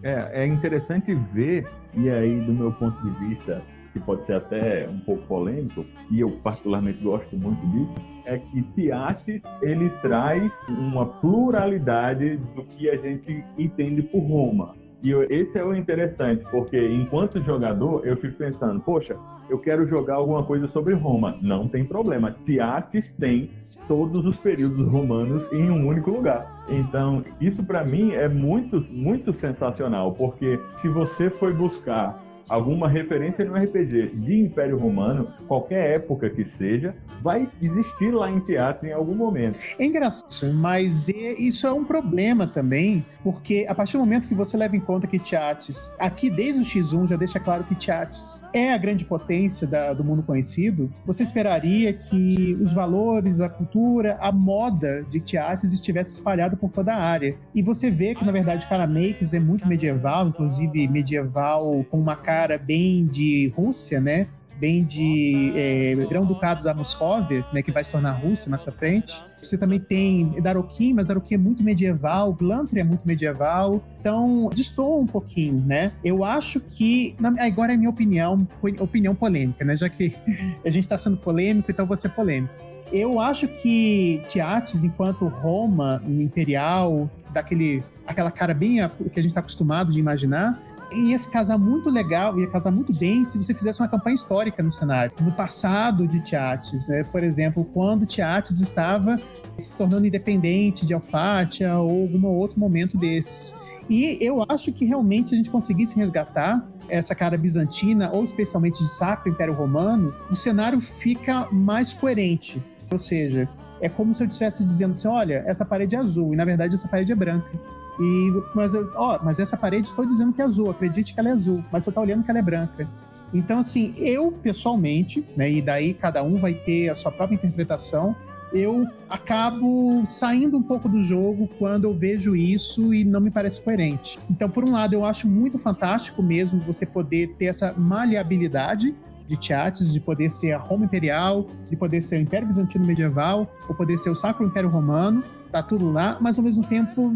É, 0.00 0.44
é 0.44 0.46
interessante 0.46 1.12
ver, 1.12 1.68
e 1.96 2.08
aí, 2.08 2.38
do 2.40 2.52
meu 2.52 2.70
ponto 2.70 3.02
de 3.02 3.10
vista, 3.26 3.62
que 3.92 3.98
pode 3.98 4.26
ser 4.26 4.34
até 4.34 4.88
um 4.88 5.00
pouco 5.00 5.26
polêmico, 5.26 5.84
e 6.08 6.20
eu 6.20 6.30
particularmente 6.42 7.02
gosto 7.02 7.36
muito 7.36 7.66
disso, 7.66 8.13
é 8.24 8.38
que 8.38 8.62
Tiates 8.74 9.42
ele 9.62 9.90
traz 10.02 10.52
uma 10.68 11.06
pluralidade 11.06 12.36
do 12.54 12.64
que 12.64 12.88
a 12.88 12.96
gente 12.96 13.44
entende 13.58 14.02
por 14.02 14.20
Roma. 14.20 14.74
E 15.02 15.12
esse 15.28 15.58
é 15.58 15.64
o 15.64 15.74
interessante, 15.74 16.46
porque 16.50 16.80
enquanto 16.88 17.42
jogador 17.42 18.06
eu 18.06 18.16
fico 18.16 18.38
pensando, 18.38 18.80
poxa, 18.80 19.14
eu 19.50 19.58
quero 19.58 19.86
jogar 19.86 20.14
alguma 20.14 20.42
coisa 20.42 20.66
sobre 20.68 20.94
Roma. 20.94 21.36
Não 21.42 21.68
tem 21.68 21.84
problema. 21.84 22.34
Tiates 22.46 23.14
tem 23.14 23.50
todos 23.86 24.24
os 24.24 24.38
períodos 24.38 24.88
romanos 24.88 25.52
em 25.52 25.70
um 25.70 25.86
único 25.86 26.10
lugar. 26.10 26.64
Então, 26.70 27.22
isso 27.38 27.66
para 27.66 27.84
mim 27.84 28.12
é 28.12 28.28
muito, 28.28 28.80
muito 28.90 29.34
sensacional, 29.34 30.12
porque 30.12 30.58
se 30.76 30.88
você 30.88 31.28
foi 31.28 31.52
buscar 31.52 32.23
alguma 32.48 32.88
referência 32.88 33.44
no 33.44 33.54
RPG 33.54 34.10
de 34.14 34.40
Império 34.40 34.78
Romano, 34.78 35.28
qualquer 35.48 35.94
época 35.96 36.28
que 36.28 36.44
seja, 36.44 36.94
vai 37.22 37.48
existir 37.60 38.10
lá 38.10 38.30
em 38.30 38.40
teatro 38.40 38.86
em 38.86 38.92
algum 38.92 39.14
momento. 39.14 39.58
É 39.78 39.84
engraçado, 39.84 40.52
mas 40.52 41.08
isso 41.08 41.66
é 41.66 41.72
um 41.72 41.84
problema 41.84 42.46
também, 42.46 43.04
porque 43.22 43.66
a 43.68 43.74
partir 43.74 43.94
do 43.94 44.00
momento 44.00 44.28
que 44.28 44.34
você 44.34 44.56
leva 44.56 44.76
em 44.76 44.80
conta 44.80 45.06
que 45.06 45.18
Tiates, 45.18 45.94
aqui 45.98 46.28
desde 46.28 46.60
o 46.60 46.64
X1 46.64 47.08
já 47.08 47.16
deixa 47.16 47.40
claro 47.40 47.64
que 47.64 47.74
Tiates 47.74 48.42
é 48.52 48.72
a 48.72 48.78
grande 48.78 49.04
potência 49.04 49.66
da, 49.66 49.92
do 49.92 50.04
mundo 50.04 50.22
conhecido, 50.22 50.90
você 51.06 51.22
esperaria 51.22 51.92
que 51.92 52.58
os 52.60 52.72
valores, 52.72 53.40
a 53.40 53.48
cultura, 53.48 54.18
a 54.20 54.30
moda 54.30 55.04
de 55.10 55.20
Tiates 55.20 55.72
estivesse 55.72 56.14
espalhado 56.14 56.56
por 56.56 56.70
toda 56.70 56.94
a 56.94 57.02
área. 57.02 57.36
E 57.54 57.62
você 57.62 57.90
vê 57.90 58.14
que, 58.14 58.24
na 58.24 58.32
verdade, 58.32 58.66
Carameicos 58.66 59.32
é 59.32 59.40
muito 59.40 59.66
medieval, 59.66 60.28
inclusive 60.28 60.86
medieval 60.88 61.84
com 61.90 61.98
uma 61.98 62.16
cara 62.16 62.33
bem 62.58 63.06
de 63.06 63.52
Rússia, 63.56 64.00
né? 64.00 64.26
bem 64.56 64.84
de 64.84 65.52
é, 65.56 65.94
Grão-Ducado 66.08 66.62
da 66.62 66.74
Moscóvia, 66.74 67.44
né, 67.52 67.62
que 67.62 67.72
vai 67.72 67.84
se 67.84 67.90
tornar 67.90 68.12
Rússia 68.12 68.48
mais 68.48 68.62
para 68.62 68.72
frente. 68.72 69.22
Você 69.42 69.58
também 69.58 69.78
tem 69.78 70.40
Daroquim, 70.40 70.94
mas 70.94 71.08
Daroquim 71.08 71.34
é 71.34 71.38
muito 71.38 71.62
medieval, 71.62 72.32
Glantry 72.32 72.80
é 72.80 72.84
muito 72.84 73.06
medieval, 73.06 73.84
então 74.00 74.48
destoa 74.54 74.96
um 75.00 75.06
pouquinho, 75.06 75.62
né? 75.66 75.92
Eu 76.02 76.24
acho 76.24 76.60
que, 76.60 77.14
agora 77.38 77.74
é 77.74 77.76
minha 77.76 77.90
opinião, 77.90 78.46
opinião 78.80 79.14
polêmica, 79.14 79.64
né? 79.64 79.76
Já 79.76 79.88
que 79.88 80.14
a 80.64 80.70
gente 80.70 80.84
está 80.84 80.96
sendo 80.96 81.18
polêmico, 81.18 81.70
então 81.70 81.84
vou 81.84 81.96
ser 81.96 82.08
polêmico. 82.10 82.54
Eu 82.90 83.20
acho 83.20 83.48
que 83.48 84.22
Tiates, 84.28 84.84
enquanto 84.84 85.26
Roma 85.26 86.02
imperial, 86.06 87.10
daquele 87.32 87.82
aquela 88.06 88.30
cara 88.30 88.54
bem 88.54 88.76
que 89.12 89.18
a 89.18 89.22
gente 89.22 89.32
está 89.32 89.40
acostumado 89.40 89.92
de 89.92 89.98
imaginar, 89.98 90.62
ia 90.92 91.18
casar 91.18 91.58
muito 91.58 91.90
legal, 91.90 92.38
ia 92.38 92.46
casar 92.46 92.70
muito 92.70 92.92
bem 92.96 93.24
se 93.24 93.36
você 93.36 93.54
fizesse 93.54 93.80
uma 93.80 93.88
campanha 93.88 94.14
histórica 94.14 94.62
no 94.62 94.72
cenário. 94.72 95.12
No 95.20 95.32
passado 95.32 96.06
de 96.06 96.20
Tiates, 96.20 96.88
né? 96.88 97.04
por 97.04 97.22
exemplo, 97.22 97.64
quando 97.64 98.06
Tiates 98.06 98.60
estava 98.60 99.18
se 99.58 99.76
tornando 99.76 100.06
independente 100.06 100.86
de 100.86 100.94
Alfátia 100.94 101.76
ou 101.78 102.02
algum 102.02 102.26
outro 102.26 102.58
momento 102.58 102.96
desses. 102.98 103.56
E 103.88 104.16
eu 104.20 104.44
acho 104.48 104.72
que 104.72 104.84
realmente 104.84 105.34
a 105.34 105.36
gente 105.36 105.50
conseguisse 105.50 105.96
resgatar 105.96 106.66
essa 106.88 107.14
cara 107.14 107.36
bizantina, 107.36 108.10
ou 108.12 108.24
especialmente 108.24 108.78
de 108.78 108.88
Sacro 108.90 109.30
Império 109.30 109.54
Romano, 109.54 110.14
o 110.30 110.36
cenário 110.36 110.80
fica 110.80 111.48
mais 111.50 111.92
coerente. 111.92 112.62
Ou 112.90 112.98
seja, 112.98 113.48
é 113.80 113.88
como 113.88 114.14
se 114.14 114.22
eu 114.22 114.28
estivesse 114.28 114.64
dizendo 114.64 114.92
assim: 114.92 115.08
olha, 115.08 115.44
essa 115.46 115.64
parede 115.64 115.94
é 115.94 115.98
azul, 115.98 116.32
e 116.32 116.36
na 116.36 116.44
verdade 116.44 116.74
essa 116.74 116.88
parede 116.88 117.12
é 117.12 117.14
branca. 117.14 117.50
E, 117.98 118.32
mas, 118.54 118.74
eu, 118.74 118.90
ó, 118.94 119.18
mas 119.22 119.38
essa 119.38 119.56
parede 119.56 119.88
estou 119.88 120.04
dizendo 120.04 120.32
que 120.32 120.42
é 120.42 120.44
azul, 120.44 120.70
acredite 120.70 121.14
que 121.14 121.20
ela 121.20 121.28
é 121.28 121.32
azul, 121.32 121.64
mas 121.70 121.84
você 121.84 121.90
está 121.90 122.00
olhando 122.00 122.24
que 122.24 122.30
ela 122.30 122.40
é 122.40 122.42
branca. 122.42 122.88
Então, 123.32 123.58
assim, 123.58 123.92
eu 123.96 124.30
pessoalmente, 124.30 125.24
né, 125.36 125.50
e 125.50 125.62
daí 125.62 125.94
cada 125.94 126.22
um 126.22 126.36
vai 126.36 126.54
ter 126.54 126.88
a 126.88 126.94
sua 126.94 127.10
própria 127.10 127.34
interpretação, 127.34 128.14
eu 128.52 128.86
acabo 129.08 130.06
saindo 130.06 130.56
um 130.56 130.62
pouco 130.62 130.88
do 130.88 131.02
jogo 131.02 131.48
quando 131.58 131.84
eu 131.84 131.94
vejo 131.94 132.36
isso 132.36 132.94
e 132.94 133.04
não 133.04 133.20
me 133.20 133.30
parece 133.30 133.60
coerente. 133.60 134.16
Então, 134.30 134.48
por 134.48 134.64
um 134.64 134.70
lado, 134.70 134.94
eu 134.94 135.04
acho 135.04 135.26
muito 135.26 135.58
fantástico 135.58 136.22
mesmo 136.22 136.60
você 136.60 136.86
poder 136.86 137.34
ter 137.36 137.46
essa 137.46 137.72
maleabilidade 137.76 138.94
de 139.26 139.36
Tiates, 139.36 139.92
de 139.92 139.98
poder 139.98 140.30
ser 140.30 140.52
a 140.52 140.58
Roma 140.58 140.84
Imperial, 140.84 141.48
de 141.68 141.76
poder 141.76 142.00
ser 142.00 142.16
o 142.16 142.20
Império 142.20 142.46
Bizantino 142.46 142.86
Medieval, 142.86 143.50
ou 143.68 143.74
poder 143.74 143.98
ser 143.98 144.10
o 144.10 144.14
Sacro 144.14 144.46
Império 144.46 144.68
Romano, 144.68 145.24
tá 145.54 145.62
tudo 145.62 145.92
lá, 145.92 146.18
mas 146.20 146.36
ao 146.36 146.42
mesmo 146.42 146.64
tempo 146.64 147.12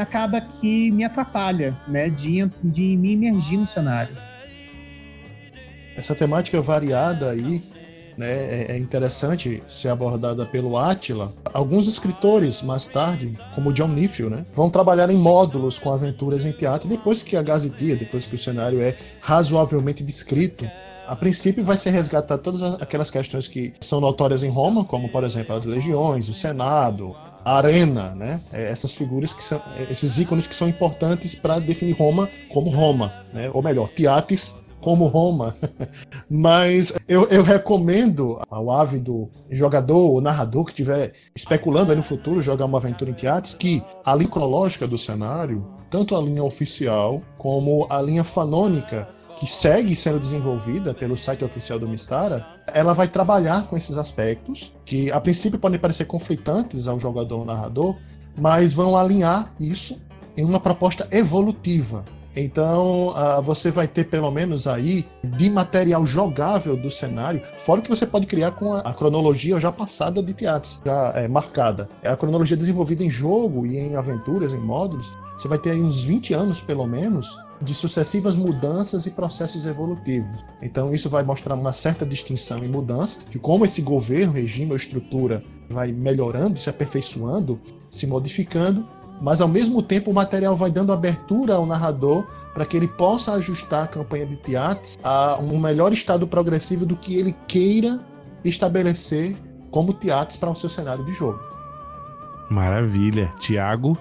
acaba 0.00 0.40
que 0.40 0.90
me 0.92 1.04
atrapalha, 1.04 1.76
né, 1.86 2.08
de, 2.08 2.50
de 2.64 2.96
me 2.96 3.12
imergir 3.12 3.58
no 3.58 3.66
cenário. 3.66 4.16
Essa 5.94 6.14
temática 6.14 6.62
variada 6.62 7.30
aí 7.30 7.62
né, 8.16 8.30
é, 8.30 8.72
é 8.72 8.78
interessante 8.78 9.62
ser 9.68 9.88
abordada 9.88 10.46
pelo 10.46 10.78
Átila. 10.78 11.34
Alguns 11.52 11.86
escritores, 11.86 12.62
mais 12.62 12.88
tarde, 12.88 13.32
como 13.54 13.74
John 13.74 13.88
Niffel, 13.88 14.30
né, 14.30 14.46
vão 14.54 14.70
trabalhar 14.70 15.10
em 15.10 15.18
módulos 15.18 15.78
com 15.78 15.92
aventuras 15.92 16.46
em 16.46 16.52
teatro 16.52 16.88
depois 16.88 17.22
que 17.22 17.36
a 17.36 17.42
gazetia, 17.42 17.94
depois 17.94 18.24
que 18.26 18.36
o 18.36 18.38
cenário 18.38 18.80
é 18.80 18.96
razoavelmente 19.20 20.02
descrito. 20.02 20.66
A 21.06 21.14
princípio 21.14 21.62
vai 21.62 21.76
ser 21.76 21.90
resgatar 21.90 22.38
todas 22.38 22.62
aquelas 22.80 23.10
questões 23.10 23.46
que 23.46 23.74
são 23.82 24.00
notórias 24.00 24.42
em 24.42 24.48
Roma, 24.48 24.82
como 24.82 25.10
por 25.10 25.24
exemplo 25.24 25.54
as 25.54 25.66
legiões, 25.66 26.26
o 26.30 26.32
Senado, 26.32 27.14
arena, 27.44 28.14
né? 28.14 28.40
É, 28.52 28.70
essas 28.70 28.92
figuras 28.92 29.32
que 29.32 29.42
são, 29.42 29.60
esses 29.90 30.18
ícones 30.18 30.46
que 30.46 30.54
são 30.54 30.68
importantes 30.68 31.34
para 31.34 31.58
definir 31.58 31.92
Roma 31.92 32.28
como 32.48 32.70
Roma, 32.70 33.12
né? 33.32 33.50
Ou 33.52 33.62
melhor, 33.62 33.88
Tiates 33.88 34.54
como 34.82 35.06
Roma. 35.06 35.56
Mas 36.28 36.92
eu, 37.08 37.24
eu, 37.28 37.42
recomendo 37.42 38.38
ao 38.50 38.70
ávido 38.70 39.30
jogador 39.50 39.96
ou 39.96 40.20
narrador 40.20 40.64
que 40.64 40.72
estiver 40.72 41.14
especulando 41.34 41.94
no 41.96 42.02
futuro 42.02 42.42
jogar 42.42 42.66
uma 42.66 42.78
aventura 42.78 43.10
em 43.10 43.14
Tiates 43.14 43.54
que 43.54 43.82
a 44.04 44.14
linha 44.14 44.28
cronológica 44.28 44.86
do 44.86 44.98
cenário, 44.98 45.64
tanto 45.90 46.16
a 46.16 46.20
linha 46.20 46.42
oficial 46.42 47.22
como 47.38 47.86
a 47.88 48.02
linha 48.02 48.24
fanônica 48.24 49.08
que 49.38 49.46
segue 49.46 49.94
sendo 49.94 50.20
desenvolvida 50.20 50.92
pelo 50.92 51.16
site 51.16 51.44
oficial 51.44 51.78
do 51.78 51.88
Mistara, 51.88 52.46
ela 52.66 52.92
vai 52.92 53.08
trabalhar 53.08 53.66
com 53.68 53.76
esses 53.76 53.96
aspectos 53.96 54.72
que 54.84 55.10
a 55.10 55.20
princípio 55.20 55.58
podem 55.58 55.78
parecer 55.78 56.06
conflitantes 56.06 56.86
ao 56.86 56.98
jogador 56.98 57.40
ou 57.40 57.44
narrador, 57.44 57.96
mas 58.38 58.72
vão 58.72 58.96
alinhar 58.96 59.52
isso 59.60 60.00
em 60.36 60.44
uma 60.44 60.58
proposta 60.58 61.06
evolutiva 61.10 62.02
então, 62.34 63.08
uh, 63.08 63.42
você 63.42 63.70
vai 63.70 63.86
ter 63.86 64.04
pelo 64.04 64.30
menos 64.30 64.66
aí 64.66 65.06
de 65.22 65.50
material 65.50 66.06
jogável 66.06 66.76
do 66.76 66.90
cenário, 66.90 67.42
fora 67.58 67.80
o 67.80 67.82
que 67.82 67.90
você 67.90 68.06
pode 68.06 68.26
criar 68.26 68.52
com 68.52 68.72
a, 68.72 68.80
a 68.80 68.94
cronologia 68.94 69.60
já 69.60 69.70
passada 69.70 70.22
de 70.22 70.32
teatros, 70.32 70.80
já 70.84 71.12
é, 71.14 71.28
marcada. 71.28 71.88
É 72.02 72.10
a 72.10 72.16
cronologia 72.16 72.56
desenvolvida 72.56 73.04
em 73.04 73.10
jogo 73.10 73.66
e 73.66 73.76
em 73.76 73.96
aventuras, 73.96 74.52
em 74.52 74.60
módulos. 74.60 75.12
Você 75.38 75.48
vai 75.48 75.58
ter 75.58 75.72
aí 75.72 75.80
uns 75.80 76.00
20 76.00 76.32
anos, 76.34 76.60
pelo 76.60 76.86
menos, 76.86 77.36
de 77.60 77.74
sucessivas 77.74 78.36
mudanças 78.36 79.06
e 79.06 79.10
processos 79.10 79.66
evolutivos. 79.66 80.44
Então, 80.62 80.94
isso 80.94 81.10
vai 81.10 81.22
mostrar 81.22 81.54
uma 81.54 81.72
certa 81.72 82.06
distinção 82.06 82.62
e 82.62 82.68
mudança 82.68 83.20
de 83.30 83.38
como 83.38 83.64
esse 83.64 83.82
governo, 83.82 84.32
regime 84.32 84.70
ou 84.70 84.76
estrutura 84.76 85.42
vai 85.68 85.90
melhorando, 85.90 86.58
se 86.58 86.68
aperfeiçoando, 86.68 87.58
se 87.78 88.06
modificando 88.06 88.86
mas 89.22 89.40
ao 89.40 89.46
mesmo 89.46 89.80
tempo 89.80 90.10
o 90.10 90.14
material 90.14 90.56
vai 90.56 90.70
dando 90.70 90.92
abertura 90.92 91.54
ao 91.54 91.64
narrador 91.64 92.26
para 92.52 92.66
que 92.66 92.76
ele 92.76 92.88
possa 92.88 93.32
ajustar 93.34 93.84
a 93.84 93.86
campanha 93.86 94.26
de 94.26 94.36
teatros 94.36 94.98
a 95.02 95.38
um 95.38 95.58
melhor 95.58 95.92
estado 95.92 96.26
progressivo 96.26 96.84
do 96.84 96.96
que 96.96 97.16
ele 97.16 97.34
queira 97.46 98.00
estabelecer 98.44 99.36
como 99.70 99.94
teatros 99.94 100.36
para 100.36 100.50
o 100.50 100.56
seu 100.56 100.68
cenário 100.68 101.04
de 101.04 101.12
jogo. 101.12 101.40
Maravilha. 102.50 103.32
Tiago? 103.38 103.96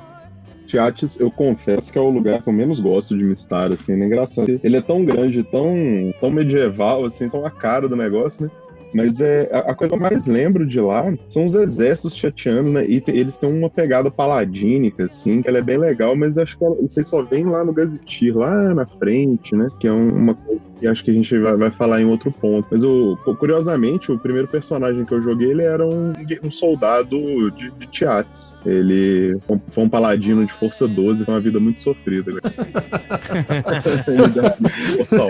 Tiates, 0.66 1.20
eu 1.20 1.30
confesso 1.30 1.92
que 1.92 2.00
é 2.00 2.02
o 2.02 2.10
lugar 2.10 2.42
que 2.42 2.50
eu 2.50 2.54
menos 2.54 2.80
gosto 2.80 3.18
de 3.18 3.24
Mistar, 3.24 3.72
assim, 3.72 4.02
é 4.02 4.06
engraçado. 4.06 4.60
Ele 4.64 4.78
é 4.78 4.82
tão 4.82 5.06
grande, 5.06 5.44
tão, 5.44 5.76
tão 6.20 6.32
medieval, 6.32 7.06
assim, 7.06 7.30
tão 7.30 7.46
a 7.46 7.52
cara 7.52 7.88
do 7.88 7.96
negócio, 7.96 8.46
né? 8.46 8.52
Mas 8.94 9.22
é, 9.22 9.50
a, 9.52 9.72
a, 9.72 9.76
coisa 9.76 9.96
que 9.96 9.96
eu 9.96 10.02
mais 10.02 10.28
lembro 10.28 10.66
de 10.66 10.80
lá 10.80 11.14
são 11.28 11.46
os 11.46 11.56
exércitos 11.56 12.16
chatianos, 12.16 12.72
né? 12.72 12.86
E 12.86 13.00
te, 13.00 13.12
eles 13.12 13.38
têm 13.38 13.52
uma 13.52 13.70
pegada 13.70 14.12
paladínica, 14.12 15.06
assim, 15.06 15.42
que 15.42 15.48
ela 15.48 15.60
é 15.60 15.62
bem 15.62 15.78
legal, 15.78 16.16
mas 16.16 16.38
acho 16.38 16.58
que 16.58 16.66
vocês 16.82 17.08
só 17.08 17.24
vêm 17.24 17.46
lá 17.46 17.64
no 17.64 17.74
Gazetir, 17.74 18.36
lá 18.36 18.74
na 18.74 18.86
frente, 18.86 19.56
né? 19.56 19.68
Que 19.80 19.88
é 19.88 19.92
um, 19.92 20.10
uma 20.10 20.36
coisa 20.36 20.66
que 20.80 20.88
acho 20.88 21.06
que 21.06 21.12
a 21.12 21.14
gente 21.14 21.38
vai, 21.38 21.56
vai, 21.56 21.72
falar 21.72 22.02
em 22.02 22.06
outro 22.06 22.32
ponto. 22.32 22.68
Mas 22.72 22.84
o, 22.84 23.16
curiosamente, 23.40 24.12
o 24.12 24.20
primeiro 24.20 24.48
personagem 24.48 25.06
que 25.06 25.14
eu 25.14 25.22
joguei, 25.22 25.52
ele 25.52 25.64
era 25.64 25.86
um, 25.86 26.14
um 26.44 26.52
soldado 26.52 27.52
de, 27.52 27.72
de 27.72 27.88
Tiates. 27.88 28.58
Ele 28.66 29.38
foi 29.70 29.84
um 29.84 29.90
paladino 29.90 30.46
de 30.46 30.52
força 30.52 30.88
12, 30.88 31.26
foi 31.26 31.34
uma 31.34 31.40
vida 31.40 31.60
muito 31.60 31.80
sofrida. 31.80 32.32
Né? 32.32 32.40
força 34.98 35.28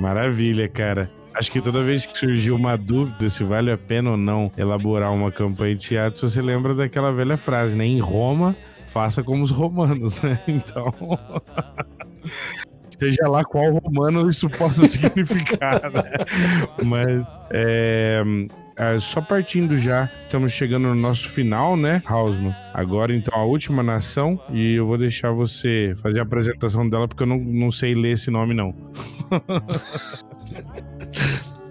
Maravilha, 0.00 0.68
cara. 0.68 1.10
Acho 1.34 1.50
que 1.50 1.60
toda 1.60 1.82
vez 1.82 2.06
que 2.06 2.16
surgiu 2.16 2.54
uma 2.54 2.76
dúvida 2.76 3.28
se 3.28 3.42
vale 3.42 3.70
a 3.70 3.76
pena 3.76 4.12
ou 4.12 4.16
não 4.16 4.52
elaborar 4.56 5.12
uma 5.12 5.32
campanha 5.32 5.74
de 5.74 5.84
teatro, 5.84 6.28
você 6.28 6.40
lembra 6.40 6.74
daquela 6.74 7.12
velha 7.12 7.36
frase, 7.36 7.74
né? 7.74 7.84
Em 7.84 7.98
Roma, 7.98 8.56
faça 8.86 9.22
como 9.22 9.42
os 9.42 9.50
romanos, 9.50 10.20
né? 10.22 10.38
Então. 10.46 10.94
seja 12.98 13.28
lá 13.28 13.44
qual 13.44 13.72
romano 13.72 14.28
isso 14.28 14.48
possa 14.48 14.82
significar, 14.86 15.90
né? 15.90 16.02
Mas 16.84 17.26
é, 17.50 18.22
é, 18.76 19.00
só 19.00 19.20
partindo 19.20 19.78
já, 19.78 20.08
estamos 20.22 20.52
chegando 20.52 20.88
no 20.88 20.94
nosso 20.94 21.28
final, 21.28 21.76
né, 21.76 22.02
Hausman? 22.06 22.54
Agora, 22.72 23.14
então, 23.14 23.38
a 23.38 23.44
última 23.44 23.82
nação, 23.82 24.40
e 24.50 24.74
eu 24.74 24.86
vou 24.86 24.96
deixar 24.96 25.32
você 25.32 25.94
fazer 26.00 26.20
a 26.20 26.22
apresentação 26.22 26.88
dela, 26.88 27.06
porque 27.06 27.22
eu 27.22 27.26
não, 27.26 27.38
não 27.38 27.70
sei 27.70 27.94
ler 27.94 28.12
esse 28.12 28.30
nome, 28.30 28.54
não. 28.54 28.74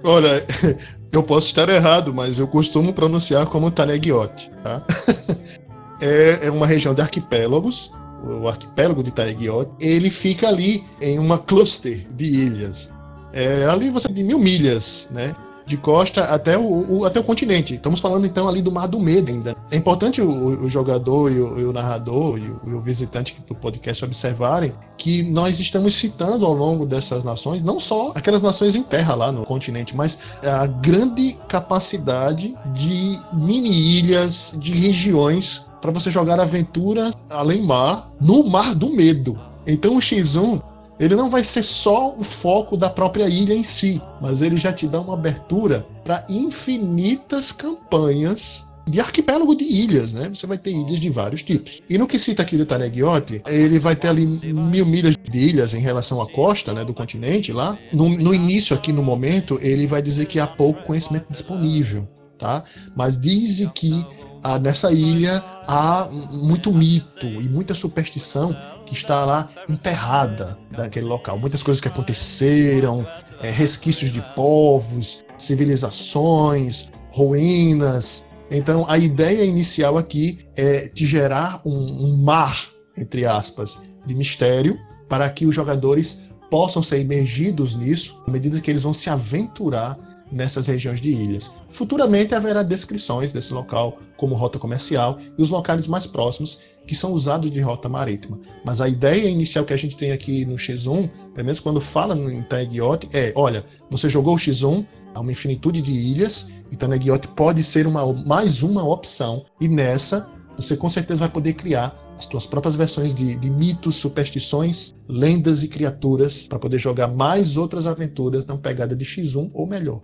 Olha, 0.04 0.46
eu 1.12 1.24
posso 1.24 1.48
estar 1.48 1.70
errado, 1.70 2.14
mas 2.14 2.38
eu 2.38 2.48
costumo 2.48 2.94
pronunciar 2.94 3.46
como 3.48 3.72
Tanegiot, 3.72 4.52
tá? 4.62 4.84
É, 6.02 6.48
é 6.48 6.52
uma 6.52 6.68
região 6.68 6.94
de 6.94 7.00
arquipélagos, 7.00 7.90
o 8.22 8.46
arquipélago 8.50 9.02
de 9.02 9.12
Tanegiot. 9.12 9.72
Ele 9.80 10.10
fica 10.10 10.50
ali 10.50 10.84
em 11.00 11.18
uma 11.18 11.38
cluster 11.38 12.06
de 12.14 12.26
ilhas. 12.26 12.92
É, 13.32 13.66
ali 13.66 13.90
você 13.90 14.10
tem 14.10 14.26
mil 14.26 14.38
milhas, 14.38 15.08
né? 15.12 15.34
De 15.66 15.78
costa 15.78 16.24
até 16.26 16.58
o, 16.58 17.00
o, 17.00 17.06
até 17.06 17.20
o 17.20 17.24
continente. 17.24 17.76
Estamos 17.76 18.00
falando 18.00 18.26
então 18.26 18.48
ali 18.48 18.62
do 18.62 18.72
Mar 18.72 18.88
do 18.88 19.00
Medo 19.00 19.32
ainda. 19.32 19.56
É 19.72 19.78
importante 19.78 20.22
o, 20.22 20.64
o 20.64 20.70
jogador 20.70 21.32
e 21.32 21.40
o, 21.40 21.60
e 21.60 21.66
o 21.66 21.74
narrador 21.74 22.38
e, 22.38 22.54
e 22.70 22.74
o, 22.74 22.82
visitante 22.82 23.36
do 23.48 23.56
podcast 23.56 24.04
observarem 24.04 24.74
que 24.98 25.24
nós 25.24 25.60
estamos 25.60 25.96
citando 25.96 26.46
ao 26.46 26.54
longo 26.54 26.86
dessas 26.86 27.24
nações, 27.24 27.62
não 27.62 27.80
só 27.80 28.12
aquelas 28.16 28.42
nações 28.42 28.76
em 28.76 28.84
terra 28.84 29.16
lá 29.16 29.32
no 29.32 29.44
continente, 29.44 29.96
mas 29.96 30.20
a 30.44 30.68
grande 30.68 31.38
capacidade 31.48 32.56
de 32.74 33.20
mini-ilhas, 33.34 34.54
de 34.58 34.74
regiões 34.74 35.66
para 35.82 35.92
você 35.92 36.10
jogar 36.10 36.40
aventuras 36.40 37.18
além 37.30 37.62
mar, 37.62 38.10
no 38.20 38.48
Mar 38.48 38.74
do 38.74 38.90
Medo. 38.90 39.38
Então 39.66 39.98
o 39.98 40.00
X1 40.00 40.62
ele 41.04 41.16
não 41.16 41.30
vai 41.30 41.44
ser 41.44 41.64
só 41.64 42.16
o 42.18 42.24
foco 42.24 42.78
da 42.78 42.90
própria 42.90 43.28
ilha 43.28 43.54
em 43.54 43.64
si, 43.64 44.02
mas 44.22 44.42
ele 44.42 44.56
já 44.56 44.72
te 44.72 44.88
dá 44.88 45.02
uma 45.02 45.16
abertura 45.16 45.86
para 46.04 46.26
infinitas 46.30 47.52
campanhas 47.52 48.64
de 48.88 49.00
arquipélago 49.00 49.56
de 49.56 49.66
ilhas, 49.66 50.14
né? 50.14 50.30
Você 50.30 50.48
vai 50.48 50.58
ter 50.58 50.72
ilhas 50.72 51.00
de 51.00 51.10
vários 51.10 51.42
tipos. 51.42 51.82
E 51.90 51.98
no 51.98 52.08
que 52.08 52.20
cita 52.20 52.42
aqui 52.42 52.58
do 52.58 52.66
Taneguiote, 52.66 53.42
ele 53.48 53.80
vai 53.80 53.96
ter 53.96 54.08
ali 54.10 54.26
mil 54.26 54.86
milhas 54.86 55.16
de 55.16 55.38
ilhas 55.38 55.74
em 55.74 55.80
relação 55.80 56.22
à 56.22 56.30
costa, 56.30 56.74
né, 56.74 56.86
do 56.86 56.94
continente 56.94 57.52
lá. 57.52 57.78
No, 57.92 58.10
no 58.10 58.34
início 58.34 58.76
aqui, 58.76 58.92
no 58.92 59.04
momento, 59.04 59.60
ele 59.62 59.88
vai 59.88 60.02
dizer 60.02 60.26
que 60.26 60.40
há 60.40 60.48
pouco 60.48 60.84
conhecimento 60.84 61.28
disponível, 61.30 62.08
tá? 62.38 62.64
Mas 62.96 63.18
dizem 63.18 63.70
que 63.70 64.06
ah, 64.44 64.60
nessa 64.60 64.92
ilha 64.92 65.42
há 65.66 66.10
muito 66.32 66.74
mito 66.74 67.26
e 67.26 67.48
muita 67.48 67.74
superstição 67.74 68.54
que 68.94 69.04
está 69.04 69.26
lá 69.26 69.50
enterrada 69.70 70.58
naquele 70.72 71.06
local. 71.06 71.38
Muitas 71.38 71.62
coisas 71.62 71.82
que 71.82 71.88
aconteceram, 71.88 73.06
é, 73.42 73.50
resquícios 73.50 74.12
de 74.12 74.22
povos, 74.36 75.24
civilizações, 75.38 76.90
ruínas, 77.12 78.26
então, 78.54 78.86
a 78.88 79.00
ideia 79.00 79.44
inicial 79.44 79.98
aqui 79.98 80.40
é 80.56 80.88
te 80.88 81.08
gerar 81.08 81.60
um, 81.66 81.72
um 81.72 82.18
mar, 82.18 82.68
entre 82.96 83.26
aspas, 83.26 83.82
de 84.06 84.14
mistério, 84.14 84.78
para 85.10 85.28
que 85.28 85.46
os 85.48 85.56
jogadores 85.56 86.22
possam 86.52 86.84
ser 86.84 87.00
imergidos 87.00 87.74
nisso 87.74 88.16
à 88.28 88.32
medida 88.32 88.62
que 88.62 88.70
eles 88.70 88.84
vão 88.84 88.94
se 88.94 89.10
aventurar 89.10 89.98
nessas 90.34 90.68
regiões 90.68 91.00
de 91.00 91.10
ilhas. 91.10 91.52
Futuramente 91.72 92.34
haverá 92.34 92.64
descrições 92.64 93.32
desse 93.32 93.54
local 93.54 94.00
como 94.18 94.36
rota 94.36 94.58
comercial 94.58 95.18
e 95.38 95.42
os 95.42 95.50
locais 95.50 95.88
mais 95.88 96.08
próximos 96.08 96.60
que 96.88 96.96
são 96.96 97.14
usados 97.14 97.52
de 97.52 97.62
rota 97.62 97.88
marítima. 97.88 98.40
Mas 98.66 98.82
a 98.82 98.90
ideia 98.90 99.30
inicial 99.30 99.64
que 99.64 99.74
a 99.74 99.78
gente 99.78 99.96
tem 99.96 100.12
aqui 100.12 100.44
no 100.46 100.56
X1, 100.56 101.10
pelo 101.34 101.46
menos 101.46 101.60
quando 101.60 101.80
fala 101.80 102.16
no 102.16 102.44
Tagiot, 102.44 103.08
é: 103.14 103.32
olha, 103.36 103.64
você 103.90 104.10
jogou 104.10 104.36
o 104.36 104.40
X1, 104.40 104.86
há 105.14 105.20
uma 105.20 105.32
infinitude 105.32 105.82
de 105.82 105.92
ilhas, 105.92 106.48
então 106.72 106.90
Neguiote 106.90 107.28
pode 107.30 107.64
ser 107.64 107.86
uma, 107.86 108.12
mais 108.26 108.64
uma 108.64 108.84
opção, 108.84 109.46
e 109.62 109.68
nessa 109.68 110.28
você 110.56 110.78
com 110.78 110.90
certeza 110.90 111.22
vai 111.22 111.30
poder 111.30 111.54
criar 111.54 111.96
as 112.18 112.26
suas 112.26 112.46
próprias 112.46 112.76
versões 112.76 113.14
de, 113.14 113.36
de 113.36 113.50
mitos, 113.50 113.96
superstições, 113.96 114.96
lendas 115.08 115.64
e 115.64 115.68
criaturas 115.68 116.48
para 116.48 116.60
poder 116.60 116.78
jogar 116.78 117.08
mais 117.08 117.58
outras 117.58 117.88
aventuras 117.88 118.46
na 118.46 118.58
pegada 118.58 118.96
de 118.96 119.04
X1 119.04 119.50
ou 119.54 119.68
melhor. 119.68 120.02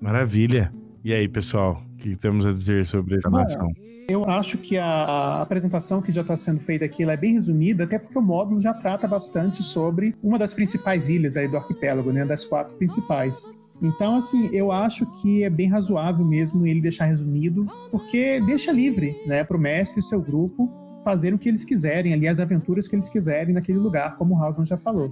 Maravilha! 0.00 0.72
E 1.04 1.12
aí, 1.12 1.28
pessoal, 1.28 1.82
o 1.92 1.96
que 1.96 2.16
temos 2.16 2.46
a 2.46 2.52
dizer 2.52 2.86
sobre 2.86 3.16
essa 3.16 3.28
nação? 3.28 3.68
Eu 4.08 4.24
acho 4.24 4.58
que 4.58 4.76
a, 4.76 4.84
a 4.84 5.42
apresentação 5.42 6.02
que 6.02 6.12
já 6.12 6.20
está 6.20 6.36
sendo 6.36 6.60
feita 6.60 6.84
aqui 6.84 7.02
é 7.04 7.16
bem 7.16 7.34
resumida, 7.34 7.84
até 7.84 7.98
porque 7.98 8.18
o 8.18 8.22
módulo 8.22 8.60
já 8.60 8.74
trata 8.74 9.08
bastante 9.08 9.62
sobre 9.62 10.14
uma 10.22 10.38
das 10.38 10.52
principais 10.52 11.08
ilhas 11.08 11.36
aí 11.36 11.48
do 11.48 11.56
arquipélago, 11.56 12.12
né, 12.12 12.24
das 12.24 12.44
quatro 12.44 12.76
principais. 12.76 13.48
Então, 13.82 14.16
assim, 14.16 14.48
eu 14.52 14.72
acho 14.72 15.04
que 15.20 15.44
é 15.44 15.50
bem 15.50 15.68
razoável 15.68 16.24
mesmo 16.24 16.66
ele 16.66 16.80
deixar 16.80 17.06
resumido, 17.06 17.66
porque 17.90 18.40
deixa 18.40 18.72
livre, 18.72 19.16
né, 19.26 19.44
para 19.44 19.56
o 19.56 19.60
mestre 19.60 20.00
e 20.00 20.02
seu 20.02 20.20
grupo 20.20 20.70
fazer 21.02 21.34
o 21.34 21.38
que 21.38 21.48
eles 21.48 21.64
quiserem, 21.64 22.12
ali 22.12 22.26
as 22.26 22.40
aventuras 22.40 22.88
que 22.88 22.96
eles 22.96 23.08
quiserem 23.08 23.54
naquele 23.54 23.78
lugar, 23.78 24.16
como 24.16 24.34
o 24.34 24.42
Hausman 24.42 24.64
já 24.64 24.76
falou. 24.76 25.10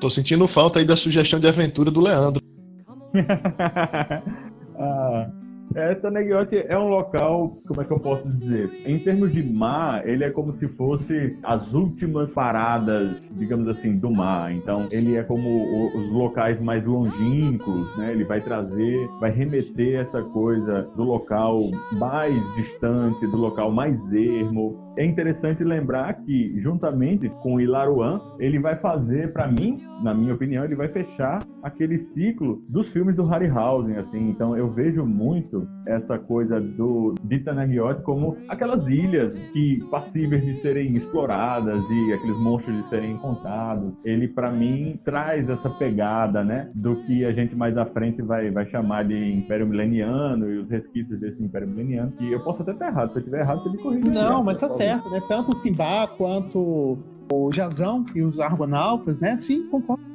Tô 0.00 0.08
sentindo 0.08 0.48
falta 0.48 0.78
aí 0.78 0.84
da 0.84 0.96
sugestão 0.96 1.38
de 1.38 1.46
aventura 1.46 1.90
do 1.90 2.00
Leandro. 2.00 2.42
ah. 4.78 5.30
É, 5.74 5.94
Taneguiote 5.94 6.64
é 6.66 6.76
um 6.76 6.88
local, 6.88 7.48
como 7.68 7.80
é 7.80 7.84
que 7.84 7.92
eu 7.92 8.00
posso 8.00 8.26
dizer? 8.26 8.70
Em 8.84 8.98
termos 8.98 9.32
de 9.32 9.42
mar, 9.42 10.06
ele 10.06 10.24
é 10.24 10.30
como 10.30 10.52
se 10.52 10.66
fosse 10.66 11.38
as 11.44 11.74
últimas 11.74 12.34
paradas, 12.34 13.30
digamos 13.36 13.68
assim, 13.68 13.94
do 13.94 14.10
mar. 14.10 14.52
Então, 14.52 14.88
ele 14.90 15.16
é 15.16 15.22
como 15.22 15.96
os 15.96 16.10
locais 16.10 16.60
mais 16.60 16.84
longínquos, 16.84 17.96
né? 17.96 18.10
Ele 18.10 18.24
vai 18.24 18.40
trazer, 18.40 19.08
vai 19.20 19.30
remeter 19.30 20.00
essa 20.00 20.22
coisa 20.22 20.88
do 20.96 21.04
local 21.04 21.60
mais 21.92 22.42
distante, 22.56 23.26
do 23.28 23.36
local 23.36 23.70
mais 23.70 24.12
ermo, 24.12 24.76
é 24.96 25.04
interessante 25.04 25.64
lembrar 25.64 26.12
que, 26.22 26.60
juntamente 26.60 27.28
com 27.42 27.60
Ilaruan, 27.60 28.20
ele 28.38 28.58
vai 28.58 28.76
fazer, 28.76 29.32
para 29.32 29.46
mim, 29.46 29.78
na 30.02 30.12
minha 30.14 30.34
opinião, 30.34 30.64
ele 30.64 30.74
vai 30.74 30.88
fechar 30.88 31.38
aquele 31.62 31.98
ciclo 31.98 32.62
dos 32.68 32.92
filmes 32.92 33.14
do 33.14 33.24
Harryhausen, 33.24 33.96
assim. 33.96 34.30
Então, 34.30 34.56
eu 34.56 34.70
vejo 34.70 35.04
muito 35.04 35.66
essa 35.86 36.18
coisa 36.18 36.60
do 36.60 37.14
de 37.22 37.40
como 38.04 38.36
aquelas 38.48 38.86
ilhas 38.86 39.34
que 39.52 39.82
passíveis 39.90 40.44
de 40.44 40.54
serem 40.54 40.96
exploradas 40.96 41.82
e 41.90 42.12
aqueles 42.12 42.36
monstros 42.38 42.76
de 42.76 42.88
serem 42.88 43.12
encontrados. 43.12 43.92
Ele, 44.04 44.28
para 44.28 44.50
mim, 44.50 44.92
traz 45.04 45.48
essa 45.48 45.68
pegada, 45.70 46.44
né, 46.44 46.70
do 46.74 46.96
que 47.04 47.24
a 47.24 47.32
gente 47.32 47.56
mais 47.56 47.76
à 47.76 47.86
frente 47.86 48.22
vai, 48.22 48.50
vai 48.50 48.66
chamar 48.66 49.04
de 49.04 49.32
Império 49.32 49.66
Mileniano 49.66 50.50
e 50.50 50.58
os 50.58 50.70
resquícios 50.70 51.18
desse 51.18 51.42
Império 51.42 51.68
Mileniano. 51.68 52.12
Que 52.12 52.30
eu 52.30 52.40
posso 52.40 52.62
até 52.62 52.72
estar 52.72 52.88
errado. 52.88 53.12
Se 53.12 53.18
eu 53.18 53.20
estiver 53.20 53.40
errado, 53.40 53.62
você 53.62 53.70
me 53.70 53.78
corrige. 53.78 54.08
Não, 54.08 54.42
mas 54.42 54.58
tá 54.58 54.68
certo, 54.84 55.10
né? 55.10 55.20
Tanto 55.28 55.52
o 55.52 55.56
Simba 55.56 56.06
quanto 56.06 56.98
o 57.32 57.52
Jazão 57.52 58.04
e 58.14 58.22
os 58.22 58.40
Argonautas, 58.40 59.20
né? 59.20 59.38
Sim, 59.38 59.68
concordo. 59.68 60.10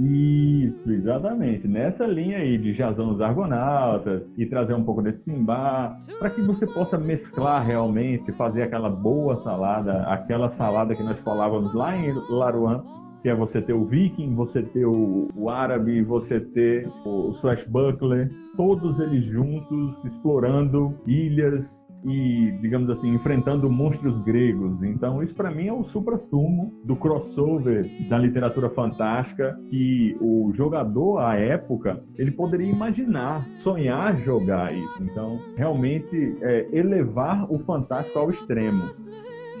Isso, 0.00 0.90
exatamente. 0.92 1.66
Nessa 1.66 2.06
linha 2.06 2.38
aí 2.38 2.56
de 2.56 2.72
Jazão 2.72 3.12
dos 3.12 3.20
Argonautas 3.20 4.28
e 4.36 4.46
trazer 4.46 4.74
um 4.74 4.84
pouco 4.84 5.02
desse 5.02 5.24
Simba, 5.24 5.96
para 6.20 6.30
que 6.30 6.40
você 6.40 6.66
possa 6.66 6.96
mesclar 6.96 7.66
realmente, 7.66 8.30
fazer 8.32 8.62
aquela 8.62 8.88
boa 8.88 9.38
salada, 9.40 10.04
aquela 10.04 10.48
salada 10.48 10.94
que 10.94 11.02
nós 11.02 11.18
falávamos 11.20 11.74
lá 11.74 11.96
em 11.96 12.12
Laruan, 12.30 12.84
que 13.22 13.28
é 13.28 13.34
você 13.34 13.60
ter 13.60 13.72
o 13.72 13.84
Viking, 13.84 14.36
você 14.36 14.62
ter 14.62 14.86
o, 14.86 15.28
o 15.34 15.50
árabe, 15.50 16.00
você 16.02 16.38
ter 16.38 16.88
o 17.04 17.32
Swashbuckler, 17.34 18.30
todos 18.56 19.00
eles 19.00 19.24
juntos 19.24 20.04
explorando 20.04 20.94
ilhas, 21.04 21.84
e, 22.04 22.52
digamos 22.60 22.88
assim, 22.90 23.14
enfrentando 23.14 23.70
monstros 23.70 24.22
gregos. 24.24 24.82
Então, 24.82 25.22
isso 25.22 25.34
para 25.34 25.50
mim 25.50 25.66
é 25.66 25.72
o 25.72 25.84
supra-sumo 25.84 26.72
do 26.84 26.96
crossover 26.96 27.88
da 28.08 28.18
literatura 28.18 28.70
fantástica 28.70 29.58
que 29.68 30.16
o 30.20 30.52
jogador 30.54 31.18
à 31.18 31.36
época 31.36 31.98
ele 32.16 32.30
poderia 32.30 32.70
imaginar, 32.70 33.46
sonhar 33.58 34.20
jogar 34.22 34.74
isso. 34.74 34.96
Então, 35.02 35.40
realmente 35.56 36.36
é 36.42 36.68
elevar 36.72 37.46
o 37.50 37.58
fantástico 37.60 38.18
ao 38.18 38.30
extremo. 38.30 38.84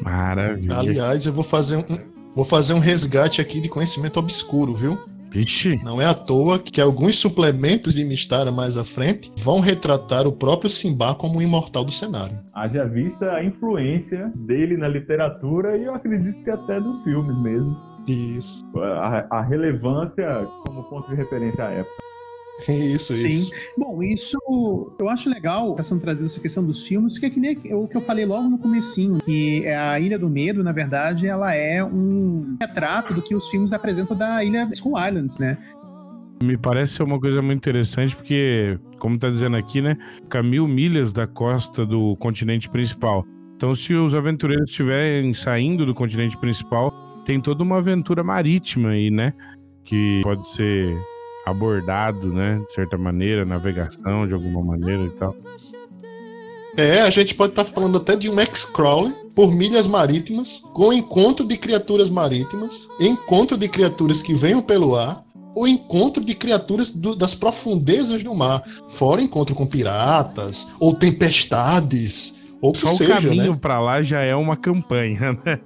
Maravilha. 0.02 0.76
Aliás, 0.76 1.26
eu 1.26 1.32
vou 1.32 1.44
fazer 1.44 1.76
um, 1.76 1.84
vou 2.34 2.44
fazer 2.44 2.72
um 2.72 2.78
resgate 2.78 3.40
aqui 3.40 3.60
de 3.60 3.68
conhecimento 3.68 4.18
obscuro, 4.18 4.74
viu? 4.74 4.98
Vixe. 5.30 5.76
Não 5.84 6.00
é 6.00 6.06
à 6.06 6.14
toa 6.14 6.58
que 6.58 6.80
alguns 6.80 7.16
suplementos 7.18 7.94
de 7.94 8.04
Mistara 8.04 8.50
mais 8.50 8.76
à 8.76 8.84
frente 8.84 9.30
vão 9.36 9.60
retratar 9.60 10.26
o 10.26 10.32
próprio 10.32 10.70
Simba 10.70 11.14
como 11.14 11.38
o 11.38 11.42
imortal 11.42 11.84
do 11.84 11.92
cenário. 11.92 12.38
Haja 12.54 12.84
vista 12.86 13.32
a 13.32 13.44
influência 13.44 14.32
dele 14.34 14.76
na 14.76 14.88
literatura 14.88 15.76
e 15.76 15.84
eu 15.84 15.94
acredito 15.94 16.42
que 16.42 16.50
até 16.50 16.80
dos 16.80 17.02
filmes 17.02 17.36
mesmo. 17.42 17.76
Isso. 18.06 18.64
A, 18.76 19.26
a 19.30 19.42
relevância 19.42 20.46
como 20.66 20.82
ponto 20.84 21.10
de 21.10 21.16
referência 21.16 21.66
à 21.66 21.70
época. 21.70 22.08
Isso, 22.68 23.14
Sim. 23.14 23.28
isso. 23.28 23.52
Bom, 23.76 24.02
isso 24.02 24.36
eu 24.98 25.08
acho 25.08 25.30
legal 25.30 25.76
essa 25.78 25.96
trazendo 25.98 26.26
essa 26.26 26.40
questão 26.40 26.64
dos 26.64 26.84
filmes, 26.86 27.12
porque 27.12 27.26
é 27.26 27.30
que 27.30 27.40
nem 27.40 27.56
o 27.72 27.86
que 27.86 27.96
eu 27.96 28.00
falei 28.00 28.26
logo 28.26 28.48
no 28.48 28.58
comecinho, 28.58 29.18
que 29.18 29.64
é 29.64 29.76
a 29.76 30.00
Ilha 30.00 30.18
do 30.18 30.28
Medo, 30.28 30.64
na 30.64 30.72
verdade, 30.72 31.26
ela 31.26 31.54
é 31.54 31.84
um 31.84 32.56
retrato 32.60 33.14
do 33.14 33.22
que 33.22 33.34
os 33.34 33.48
filmes 33.48 33.72
apresentam 33.72 34.16
da 34.16 34.42
Ilha 34.44 34.68
Skull 34.72 34.98
Island, 34.98 35.34
né? 35.38 35.56
Me 36.42 36.56
parece 36.56 36.94
ser 36.94 37.02
uma 37.02 37.18
coisa 37.18 37.42
muito 37.42 37.58
interessante, 37.58 38.14
porque, 38.14 38.78
como 38.98 39.18
tá 39.18 39.28
dizendo 39.28 39.56
aqui, 39.56 39.80
né? 39.80 39.96
Fica 40.22 40.42
mil 40.42 40.68
milhas 40.68 41.12
da 41.12 41.26
costa 41.26 41.84
do 41.84 42.16
continente 42.16 42.68
principal. 42.68 43.24
Então, 43.56 43.74
se 43.74 43.92
os 43.94 44.14
aventureiros 44.14 44.70
estiverem 44.70 45.34
saindo 45.34 45.84
do 45.84 45.92
continente 45.94 46.36
principal, 46.36 46.92
tem 47.24 47.40
toda 47.40 47.62
uma 47.62 47.78
aventura 47.78 48.22
marítima 48.22 48.90
aí, 48.90 49.10
né? 49.10 49.32
Que 49.84 50.20
pode 50.22 50.46
ser 50.48 50.96
abordado, 51.48 52.32
né? 52.32 52.62
De 52.66 52.74
certa 52.74 52.96
maneira, 52.96 53.44
navegação 53.44 54.26
de 54.26 54.34
alguma 54.34 54.64
maneira 54.64 55.04
e 55.04 55.10
tal. 55.10 55.34
É, 56.76 57.00
a 57.00 57.10
gente 57.10 57.34
pode 57.34 57.52
estar 57.52 57.64
tá 57.64 57.72
falando 57.72 57.96
até 57.96 58.14
de 58.14 58.30
um 58.30 58.38
X-Crawler 58.38 59.12
por 59.34 59.52
milhas 59.52 59.86
marítimas, 59.86 60.62
com 60.72 60.92
encontro 60.92 61.44
de 61.44 61.56
criaturas 61.56 62.08
marítimas, 62.08 62.88
encontro 63.00 63.56
de 63.56 63.68
criaturas 63.68 64.22
que 64.22 64.34
venham 64.34 64.62
pelo 64.62 64.94
ar, 64.94 65.24
ou 65.54 65.66
encontro 65.66 66.24
de 66.24 66.34
criaturas 66.36 66.90
do, 66.92 67.16
das 67.16 67.34
profundezas 67.34 68.22
do 68.22 68.32
mar, 68.32 68.62
fora 68.90 69.20
encontro 69.20 69.56
com 69.56 69.66
piratas, 69.66 70.68
ou 70.78 70.94
tempestades, 70.94 72.32
ou 72.60 72.74
Só 72.74 72.92
seja, 72.92 73.18
o 73.18 73.22
caminho 73.22 73.52
né? 73.52 73.58
para 73.60 73.80
lá 73.80 74.02
já 74.02 74.22
é 74.22 74.34
uma 74.34 74.56
campanha, 74.56 75.36
né? 75.44 75.60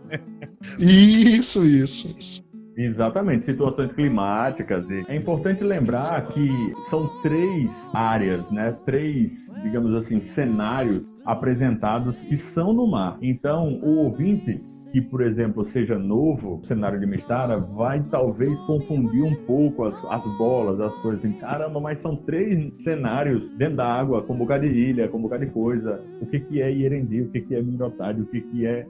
Isso, 0.79 1.65
isso, 1.65 2.15
isso. 2.19 2.42
Exatamente, 2.77 3.45
situações 3.45 3.95
climáticas. 3.95 4.85
É 5.09 5.17
importante 5.17 5.63
lembrar 5.63 6.25
que 6.27 6.49
são 6.85 7.07
três 7.23 7.91
áreas, 7.93 8.51
né? 8.51 8.77
Três, 8.85 9.55
digamos 9.63 9.95
assim, 9.95 10.21
cenários 10.21 11.07
apresentados 11.25 12.23
que 12.23 12.37
são 12.37 12.73
no 12.73 12.87
mar. 12.87 13.19
Então, 13.21 13.79
o 13.83 13.99
ouvinte 13.99 14.61
que, 14.93 15.01
por 15.01 15.23
exemplo, 15.23 15.65
seja 15.65 15.99
novo, 15.99 16.61
o 16.63 16.65
cenário 16.67 17.01
de 17.01 17.07
Mistara, 17.07 17.59
vai 17.59 18.03
talvez 18.11 18.61
confundir 18.61 19.25
um 19.25 19.35
pouco 19.47 19.85
as, 19.85 20.05
as 20.05 20.27
bolas, 20.37 20.79
as 20.81 20.95
coisas 20.97 21.25
assim. 21.25 21.33
Caramba, 21.39 21.81
mas 21.81 22.01
são 22.01 22.15
três 22.15 22.75
cenários 22.79 23.43
dentro 23.57 23.77
da 23.77 23.87
água, 23.87 24.23
com 24.23 24.35
um 24.35 24.39
bocado 24.39 24.69
de 24.69 24.75
ilha, 24.75 25.09
com 25.09 25.17
um 25.17 25.23
bocado 25.23 25.47
de 25.47 25.51
coisa. 25.51 25.99
O 26.21 26.27
que, 26.27 26.39
que 26.41 26.61
é 26.61 26.71
Ierendi, 26.71 27.23
o 27.23 27.31
que, 27.31 27.41
que 27.41 27.55
é 27.55 27.63
Minotade, 27.63 28.21
o 28.21 28.27
que, 28.27 28.43
que 28.43 28.67
é 28.67 28.87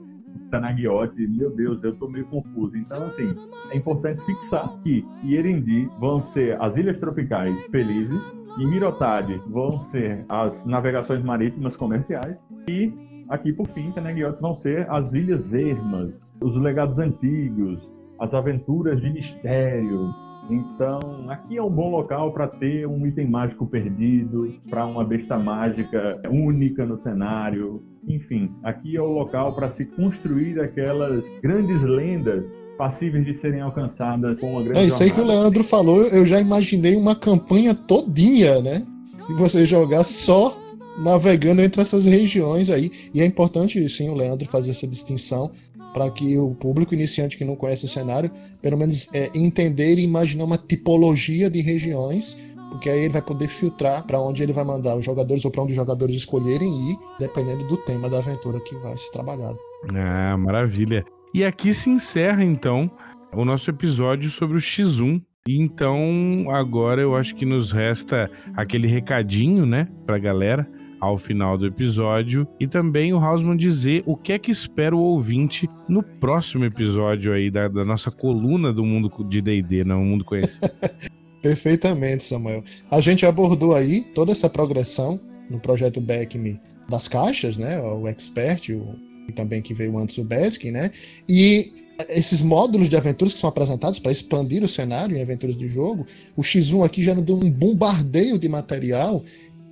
Tanagiote, 0.49 1.27
meu 1.27 1.49
Deus, 1.55 1.83
eu 1.83 1.95
tô 1.95 2.07
meio 2.07 2.25
confuso. 2.25 2.77
Então, 2.77 3.03
assim, 3.03 3.35
é 3.71 3.77
importante 3.77 4.23
fixar 4.25 4.69
que 4.83 5.05
Ierendi 5.23 5.89
vão 5.99 6.23
ser 6.23 6.61
as 6.61 6.77
ilhas 6.77 6.97
tropicais 6.99 7.63
felizes, 7.67 8.39
e 8.57 8.65
Mirotade 8.65 9.41
vão 9.47 9.79
ser 9.79 10.25
as 10.29 10.65
navegações 10.65 11.25
marítimas 11.25 11.75
comerciais, 11.75 12.37
e 12.69 12.93
aqui 13.29 13.51
por 13.53 13.67
fim, 13.67 13.91
Tanagiote 13.91 14.41
vão 14.41 14.55
ser 14.55 14.89
as 14.89 15.13
ilhas 15.13 15.53
ermas, 15.53 16.13
os 16.41 16.55
legados 16.57 16.99
antigos, 16.99 17.89
as 18.19 18.33
aventuras 18.33 19.01
de 19.01 19.09
mistério, 19.11 20.13
então, 20.49 20.99
aqui 21.29 21.57
é 21.57 21.63
um 21.63 21.69
bom 21.69 21.89
local 21.89 22.31
para 22.31 22.47
ter 22.47 22.87
um 22.87 23.05
item 23.07 23.29
mágico 23.29 23.65
perdido, 23.65 24.53
para 24.69 24.85
uma 24.85 25.03
besta 25.03 25.37
mágica 25.37 26.19
única 26.29 26.85
no 26.85 26.97
cenário, 26.97 27.81
enfim, 28.07 28.51
aqui 28.63 28.95
é 28.95 29.01
o 29.01 29.11
local 29.11 29.53
para 29.53 29.69
se 29.69 29.85
construir 29.85 30.59
aquelas 30.59 31.25
grandes 31.41 31.83
lendas 31.83 32.53
passíveis 32.77 33.25
de 33.25 33.33
serem 33.33 33.61
alcançadas 33.61 34.39
com 34.39 34.51
uma 34.51 34.63
grande 34.63 34.79
É 34.79 34.85
isso 34.85 35.01
aí 35.01 35.11
que 35.11 35.21
o 35.21 35.25
Leandro 35.25 35.63
falou, 35.63 36.03
eu 36.03 36.25
já 36.25 36.39
imaginei 36.39 36.95
uma 36.95 37.15
campanha 37.15 37.73
todinha, 37.73 38.61
né? 38.61 38.85
E 39.29 39.33
você 39.33 39.65
jogar 39.65 40.03
só 40.03 40.57
navegando 40.97 41.61
entre 41.61 41.81
essas 41.81 42.05
regiões 42.05 42.69
aí. 42.69 42.91
E 43.13 43.21
é 43.21 43.25
importante, 43.25 43.87
sim, 43.89 44.09
o 44.09 44.15
Leandro 44.15 44.47
fazer 44.47 44.71
essa 44.71 44.87
distinção 44.87 45.51
para 45.93 46.09
que 46.09 46.37
o 46.37 46.55
público 46.55 46.93
iniciante 46.93 47.37
que 47.37 47.45
não 47.45 47.55
conhece 47.55 47.85
o 47.85 47.89
cenário, 47.89 48.31
pelo 48.61 48.77
menos 48.77 49.07
é, 49.13 49.29
entender 49.35 49.97
e 49.97 50.03
imaginar 50.03 50.45
uma 50.45 50.57
tipologia 50.57 51.49
de 51.49 51.61
regiões 51.61 52.35
porque 52.73 52.89
aí 52.89 53.01
ele 53.01 53.13
vai 53.13 53.21
poder 53.21 53.47
filtrar 53.49 54.03
para 54.07 54.19
onde 54.19 54.41
ele 54.41 54.51
vai 54.51 54.63
mandar 54.63 54.97
os 54.97 55.05
jogadores 55.05 55.45
ou 55.45 55.51
para 55.51 55.61
onde 55.61 55.73
os 55.73 55.75
jogadores 55.75 56.15
escolherem 56.15 56.91
ir, 56.91 56.97
dependendo 57.19 57.67
do 57.67 57.77
tema 57.77 58.09
da 58.09 58.17
aventura 58.17 58.59
que 58.61 58.75
vai 58.77 58.97
ser 58.97 59.11
trabalhado. 59.11 59.59
Ah, 59.93 60.35
maravilha. 60.37 61.05
E 61.35 61.45
aqui 61.45 61.71
se 61.71 61.91
encerra 61.91 62.43
então 62.43 62.89
o 63.31 63.45
nosso 63.45 63.69
episódio 63.69 64.27
sobre 64.31 64.57
o 64.57 64.59
X1. 64.59 65.21
Então, 65.47 66.45
agora 66.49 66.99
eu 66.99 67.15
acho 67.15 67.35
que 67.35 67.45
nos 67.45 67.71
resta 67.71 68.31
aquele 68.55 68.87
recadinho, 68.87 69.67
né, 69.67 69.87
pra 70.05 70.17
galera 70.17 70.67
ao 71.03 71.17
final 71.17 71.57
do 71.57 71.65
episódio 71.65 72.47
e 72.59 72.65
também 72.65 73.13
o 73.13 73.17
Hausman 73.17 73.57
dizer 73.57 74.03
o 74.05 74.15
que 74.15 74.31
é 74.31 74.39
que 74.39 74.51
espera 74.51 74.95
o 74.95 74.99
ouvinte 74.99 75.69
no 75.87 76.01
próximo 76.01 76.63
episódio 76.63 77.33
aí 77.33 77.51
da, 77.51 77.67
da 77.67 77.83
nossa 77.83 78.09
coluna 78.09 78.71
do 78.71 78.85
mundo 78.85 79.11
de 79.27 79.41
D&D, 79.41 79.83
não, 79.83 80.01
o 80.01 80.05
mundo 80.05 80.23
conhecido. 80.23 80.71
Perfeitamente, 81.41 82.23
Samuel. 82.23 82.63
A 82.89 83.01
gente 83.01 83.25
abordou 83.25 83.75
aí 83.75 84.01
toda 84.15 84.31
essa 84.31 84.49
progressão 84.49 85.19
no 85.49 85.59
projeto 85.59 85.99
Beckme 85.99 86.57
das 86.89 87.09
caixas, 87.09 87.57
né? 87.57 87.81
O 87.81 88.07
Expert, 88.07 88.69
o, 88.69 88.95
e 89.27 89.33
também 89.33 89.61
que 89.61 89.73
veio 89.73 89.97
antes 89.97 90.17
o 90.17 90.23
Basic, 90.23 90.71
né? 90.71 90.89
E 91.27 91.73
esses 92.09 92.41
módulos 92.41 92.89
de 92.89 92.95
aventuras 92.95 93.33
que 93.33 93.39
são 93.39 93.49
apresentados 93.49 93.99
para 93.99 94.11
expandir 94.11 94.63
o 94.63 94.69
cenário 94.69 95.15
em 95.15 95.21
aventuras 95.21 95.57
de 95.57 95.67
jogo, 95.67 96.07
o 96.35 96.41
X1 96.41 96.85
aqui 96.85 97.03
já 97.03 97.13
deu 97.13 97.35
um 97.35 97.51
bombardeio 97.51 98.39
de 98.39 98.49
material. 98.49 99.23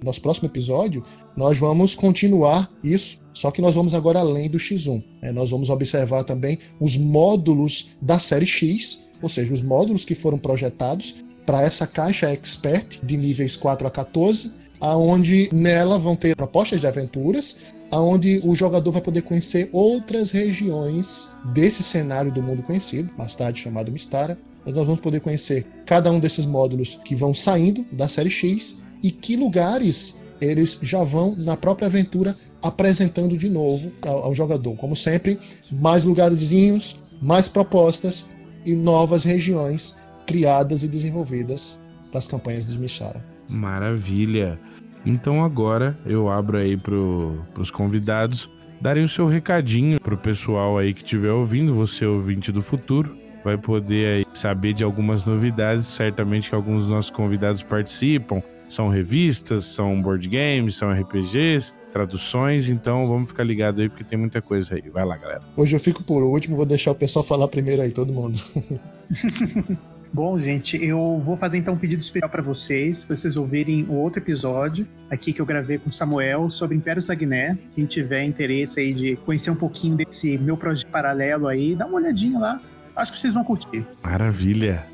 Nosso 0.03 0.19
próximo 0.19 0.47
episódio, 0.47 1.03
nós 1.37 1.59
vamos 1.59 1.93
continuar 1.93 2.71
isso, 2.83 3.19
só 3.33 3.51
que 3.51 3.61
nós 3.61 3.75
vamos 3.75 3.93
agora 3.93 4.19
além 4.19 4.49
do 4.49 4.57
X1. 4.57 5.03
Né? 5.21 5.31
Nós 5.31 5.51
vamos 5.51 5.69
observar 5.69 6.23
também 6.23 6.57
os 6.79 6.97
módulos 6.97 7.91
da 8.01 8.17
série 8.17 8.47
X, 8.47 8.99
ou 9.21 9.29
seja, 9.29 9.53
os 9.53 9.61
módulos 9.61 10.03
que 10.03 10.15
foram 10.15 10.39
projetados 10.39 11.23
para 11.45 11.61
essa 11.61 11.85
caixa 11.85 12.31
expert 12.31 12.99
de 13.03 13.15
níveis 13.15 13.55
4 13.55 13.87
a 13.87 13.91
14, 13.91 14.51
aonde 14.79 15.49
nela 15.53 15.99
vão 15.99 16.15
ter 16.15 16.35
propostas 16.35 16.81
de 16.81 16.87
aventuras, 16.87 17.57
aonde 17.91 18.41
o 18.43 18.55
jogador 18.55 18.89
vai 18.89 19.01
poder 19.01 19.21
conhecer 19.21 19.69
outras 19.71 20.31
regiões 20.31 21.29
desse 21.53 21.83
cenário 21.83 22.31
do 22.31 22.41
mundo 22.41 22.63
conhecido, 22.63 23.13
mais 23.15 23.35
tarde 23.35 23.61
chamado 23.61 23.91
Mistara. 23.91 24.35
Nós 24.65 24.87
vamos 24.87 25.01
poder 25.01 25.19
conhecer 25.19 25.67
cada 25.85 26.11
um 26.11 26.19
desses 26.19 26.45
módulos 26.45 26.99
que 27.05 27.15
vão 27.15 27.35
saindo 27.35 27.85
da 27.91 28.07
série 28.07 28.31
X 28.31 28.75
e 29.01 29.11
que 29.11 29.35
lugares 29.35 30.15
eles 30.39 30.79
já 30.81 31.03
vão 31.03 31.35
na 31.35 31.55
própria 31.55 31.87
aventura 31.87 32.35
apresentando 32.61 33.37
de 33.37 33.47
novo 33.47 33.91
ao, 34.01 34.23
ao 34.25 34.33
jogador. 34.33 34.75
Como 34.75 34.95
sempre, 34.95 35.39
mais 35.71 36.03
lugarzinhos, 36.03 37.15
mais 37.21 37.47
propostas 37.47 38.25
e 38.65 38.75
novas 38.75 39.23
regiões 39.23 39.95
criadas 40.25 40.83
e 40.83 40.87
desenvolvidas 40.87 41.79
para 42.09 42.17
as 42.17 42.27
campanhas 42.27 42.65
de 42.65 42.77
Mishara. 42.79 43.23
Maravilha! 43.49 44.59
Então 45.05 45.43
agora 45.43 45.97
eu 46.05 46.29
abro 46.29 46.57
aí 46.57 46.77
para 46.77 46.95
os 46.95 47.71
convidados 47.71 48.49
darem 48.79 49.03
o 49.03 49.09
seu 49.09 49.27
recadinho 49.27 49.99
para 49.99 50.15
o 50.15 50.17
pessoal 50.17 50.77
aí 50.77 50.93
que 50.93 51.03
estiver 51.03 51.31
ouvindo, 51.31 51.73
você 51.73 52.05
ouvinte 52.05 52.51
do 52.51 52.61
futuro, 52.63 53.15
vai 53.43 53.57
poder 53.57 54.07
aí 54.07 54.25
saber 54.33 54.73
de 54.73 54.83
algumas 54.83 55.23
novidades, 55.23 55.85
certamente 55.85 56.49
que 56.49 56.55
alguns 56.55 56.81
dos 56.81 56.89
nossos 56.89 57.11
convidados 57.11 57.61
participam, 57.61 58.41
são 58.71 58.87
revistas, 58.87 59.65
são 59.65 60.01
board 60.01 60.27
games, 60.27 60.75
são 60.75 60.91
RPGs, 60.91 61.73
traduções, 61.91 62.69
então 62.69 63.07
vamos 63.07 63.29
ficar 63.29 63.43
ligado 63.43 63.81
aí 63.81 63.89
porque 63.89 64.03
tem 64.03 64.17
muita 64.17 64.41
coisa 64.41 64.75
aí. 64.75 64.89
Vai 64.89 65.05
lá, 65.05 65.17
galera. 65.17 65.41
Hoje 65.57 65.75
eu 65.75 65.79
fico 65.79 66.03
por 66.03 66.23
último, 66.23 66.55
vou 66.55 66.65
deixar 66.65 66.91
o 66.91 66.95
pessoal 66.95 67.23
falar 67.23 67.47
primeiro 67.47 67.81
aí, 67.81 67.91
todo 67.91 68.13
mundo. 68.13 68.39
Bom, 70.13 70.37
gente, 70.39 70.83
eu 70.83 71.21
vou 71.23 71.37
fazer 71.37 71.57
então 71.57 71.73
um 71.73 71.77
pedido 71.77 72.01
especial 72.01 72.29
para 72.29 72.41
vocês, 72.41 73.05
para 73.05 73.15
vocês 73.15 73.37
ouvirem 73.37 73.83
o 73.83 73.93
outro 73.93 74.19
episódio 74.19 74.85
aqui 75.09 75.31
que 75.31 75.41
eu 75.41 75.45
gravei 75.45 75.77
com 75.77 75.89
o 75.89 75.91
Samuel 75.91 76.49
sobre 76.49 76.75
Impérios 76.75 77.07
da 77.07 77.15
Guiné. 77.15 77.57
Quem 77.73 77.85
tiver 77.85 78.25
interesse 78.25 78.81
aí 78.81 78.93
de 78.93 79.15
conhecer 79.17 79.51
um 79.51 79.55
pouquinho 79.55 79.95
desse 79.95 80.37
meu 80.37 80.57
projeto 80.57 80.89
paralelo 80.89 81.47
aí, 81.47 81.75
dá 81.75 81.85
uma 81.85 81.95
olhadinha 81.95 82.37
lá. 82.37 82.61
Acho 82.93 83.13
que 83.13 83.19
vocês 83.21 83.33
vão 83.33 83.43
curtir. 83.43 83.85
Maravilha. 84.03 84.85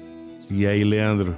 E 0.51 0.67
aí, 0.67 0.83
Leandro? 0.83 1.35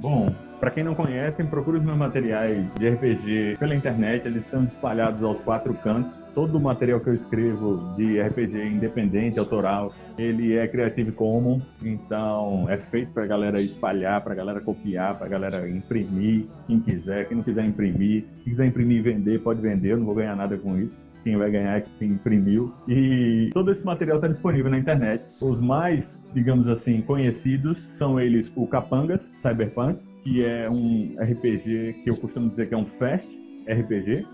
Bom, 0.00 0.32
para 0.60 0.70
quem 0.70 0.82
não 0.82 0.94
conhece, 0.94 1.42
procure 1.44 1.78
os 1.78 1.84
meus 1.84 1.96
materiais 1.96 2.74
de 2.74 2.88
RPG 2.88 3.56
pela 3.58 3.74
internet, 3.74 4.26
eles 4.26 4.44
estão 4.44 4.64
espalhados 4.64 5.22
aos 5.22 5.38
quatro 5.40 5.74
cantos 5.74 6.18
todo 6.38 6.56
o 6.56 6.60
material 6.60 7.00
que 7.00 7.08
eu 7.08 7.14
escrevo 7.14 7.94
de 7.96 8.20
RPG 8.20 8.68
independente, 8.68 9.40
autoral, 9.40 9.92
ele 10.16 10.56
é 10.56 10.68
Creative 10.68 11.10
Commons, 11.10 11.76
então 11.82 12.64
é 12.68 12.76
feito 12.76 13.10
para 13.12 13.24
a 13.24 13.26
galera 13.26 13.60
espalhar, 13.60 14.22
para 14.22 14.34
a 14.34 14.36
galera 14.36 14.60
copiar, 14.60 15.16
para 15.16 15.26
a 15.26 15.28
galera 15.28 15.68
imprimir, 15.68 16.46
quem 16.68 16.78
quiser, 16.78 17.26
quem 17.26 17.38
não 17.38 17.42
quiser 17.42 17.64
imprimir, 17.64 18.24
quem 18.44 18.52
quiser 18.52 18.66
imprimir 18.66 18.98
e 18.98 19.00
vender, 19.00 19.40
pode 19.40 19.60
vender, 19.60 19.90
eu 19.90 19.96
não 19.96 20.06
vou 20.06 20.14
ganhar 20.14 20.36
nada 20.36 20.56
com 20.56 20.78
isso. 20.78 20.96
Quem 21.24 21.36
vai 21.36 21.50
ganhar 21.50 21.78
é 21.78 21.84
quem 21.98 22.12
imprimiu. 22.12 22.72
E 22.86 23.50
todo 23.52 23.72
esse 23.72 23.84
material 23.84 24.18
está 24.18 24.28
disponível 24.28 24.70
na 24.70 24.78
internet. 24.78 25.24
Os 25.42 25.60
mais, 25.60 26.24
digamos 26.32 26.68
assim, 26.68 27.02
conhecidos 27.02 27.82
são 27.98 28.20
eles 28.20 28.52
o 28.54 28.66
Capangas 28.66 29.30
Cyberpunk, 29.40 29.98
que 30.22 30.44
é 30.44 30.68
um 30.68 31.14
RPG 31.18 32.02
que 32.02 32.10
eu 32.10 32.16
costumo 32.16 32.50
dizer 32.50 32.68
que 32.68 32.74
é 32.74 32.78
um 32.78 32.86
fast 32.98 33.28
RPG, 33.68 34.26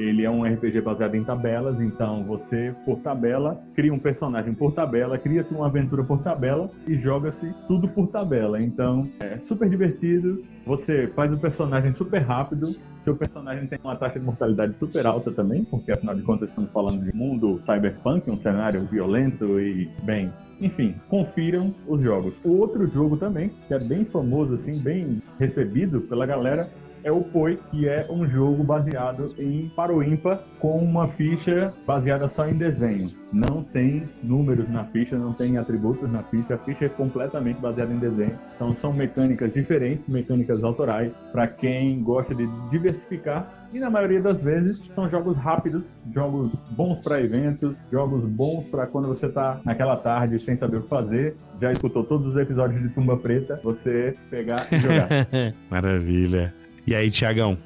ele 0.00 0.24
é 0.24 0.30
um 0.30 0.44
RPG 0.44 0.80
baseado 0.80 1.14
em 1.14 1.24
tabelas, 1.24 1.80
então 1.80 2.24
você, 2.24 2.74
por 2.84 2.98
tabela, 3.00 3.60
cria 3.74 3.92
um 3.92 3.98
personagem 3.98 4.54
por 4.54 4.72
tabela, 4.72 5.18
cria-se 5.18 5.54
uma 5.54 5.66
aventura 5.66 6.02
por 6.02 6.22
tabela 6.22 6.70
e 6.86 6.98
joga-se 6.98 7.52
tudo 7.66 7.88
por 7.88 8.08
tabela. 8.08 8.60
Então 8.60 9.08
é 9.20 9.38
super 9.38 9.68
divertido, 9.68 10.42
você 10.64 11.06
faz 11.08 11.32
o 11.32 11.38
personagem 11.38 11.92
super 11.92 12.18
rápido, 12.18 12.74
seu 13.04 13.16
personagem 13.16 13.66
tem 13.66 13.78
uma 13.82 13.96
taxa 13.96 14.18
de 14.18 14.24
mortalidade 14.24 14.74
super 14.78 15.06
alta 15.06 15.30
também, 15.30 15.64
porque 15.64 15.90
afinal 15.90 16.14
de 16.14 16.22
contas 16.22 16.48
estamos 16.48 16.70
falando 16.70 17.02
de 17.02 17.14
mundo 17.16 17.60
cyberpunk, 17.64 18.30
um 18.30 18.36
cenário 18.36 18.84
violento 18.86 19.58
e, 19.58 19.88
bem, 20.02 20.30
enfim, 20.60 20.94
confiram 21.08 21.74
os 21.88 22.02
jogos. 22.02 22.34
O 22.44 22.58
outro 22.58 22.86
jogo 22.86 23.16
também, 23.16 23.50
que 23.66 23.74
é 23.74 23.78
bem 23.78 24.04
famoso, 24.04 24.54
assim, 24.54 24.78
bem 24.78 25.22
recebido 25.38 26.02
pela 26.02 26.26
galera, 26.26 26.68
é 27.02 27.10
o 27.12 27.22
Poi, 27.22 27.58
que 27.70 27.88
é 27.88 28.06
um 28.10 28.26
jogo 28.26 28.62
baseado 28.62 29.34
em 29.38 29.68
Paro 29.74 30.02
Ímpar 30.02 30.42
com 30.58 30.78
uma 30.78 31.08
ficha 31.08 31.72
baseada 31.86 32.28
só 32.28 32.46
em 32.46 32.54
desenho. 32.54 33.10
Não 33.32 33.62
tem 33.62 34.04
números 34.22 34.68
na 34.68 34.84
ficha, 34.84 35.16
não 35.16 35.32
tem 35.32 35.56
atributos 35.56 36.10
na 36.10 36.22
ficha, 36.24 36.54
a 36.54 36.58
ficha 36.58 36.86
é 36.86 36.88
completamente 36.88 37.60
baseada 37.60 37.92
em 37.92 37.98
desenho. 37.98 38.38
Então 38.56 38.74
são 38.74 38.92
mecânicas 38.92 39.52
diferentes, 39.52 40.06
mecânicas 40.08 40.62
autorais, 40.62 41.12
para 41.32 41.46
quem 41.46 42.02
gosta 42.02 42.34
de 42.34 42.46
diversificar. 42.70 43.60
E 43.72 43.78
na 43.78 43.88
maioria 43.88 44.20
das 44.20 44.36
vezes 44.40 44.90
são 44.94 45.08
jogos 45.08 45.36
rápidos, 45.36 45.96
jogos 46.12 46.52
bons 46.70 46.98
para 46.98 47.20
eventos, 47.20 47.76
jogos 47.90 48.24
bons 48.24 48.64
para 48.64 48.86
quando 48.86 49.06
você 49.06 49.26
está 49.26 49.60
naquela 49.64 49.96
tarde 49.96 50.40
sem 50.40 50.56
saber 50.56 50.78
o 50.78 50.82
que 50.82 50.88
fazer. 50.88 51.36
Já 51.60 51.70
escutou 51.70 52.02
todos 52.02 52.32
os 52.32 52.36
episódios 52.36 52.82
de 52.82 52.88
Tumba 52.88 53.16
Preta, 53.16 53.60
você 53.62 54.16
pegar 54.28 54.66
e 54.72 54.78
jogar. 54.78 55.08
Maravilha. 55.70 56.52
E 56.90 56.94
aí, 56.96 57.08
Tiagão? 57.08 57.56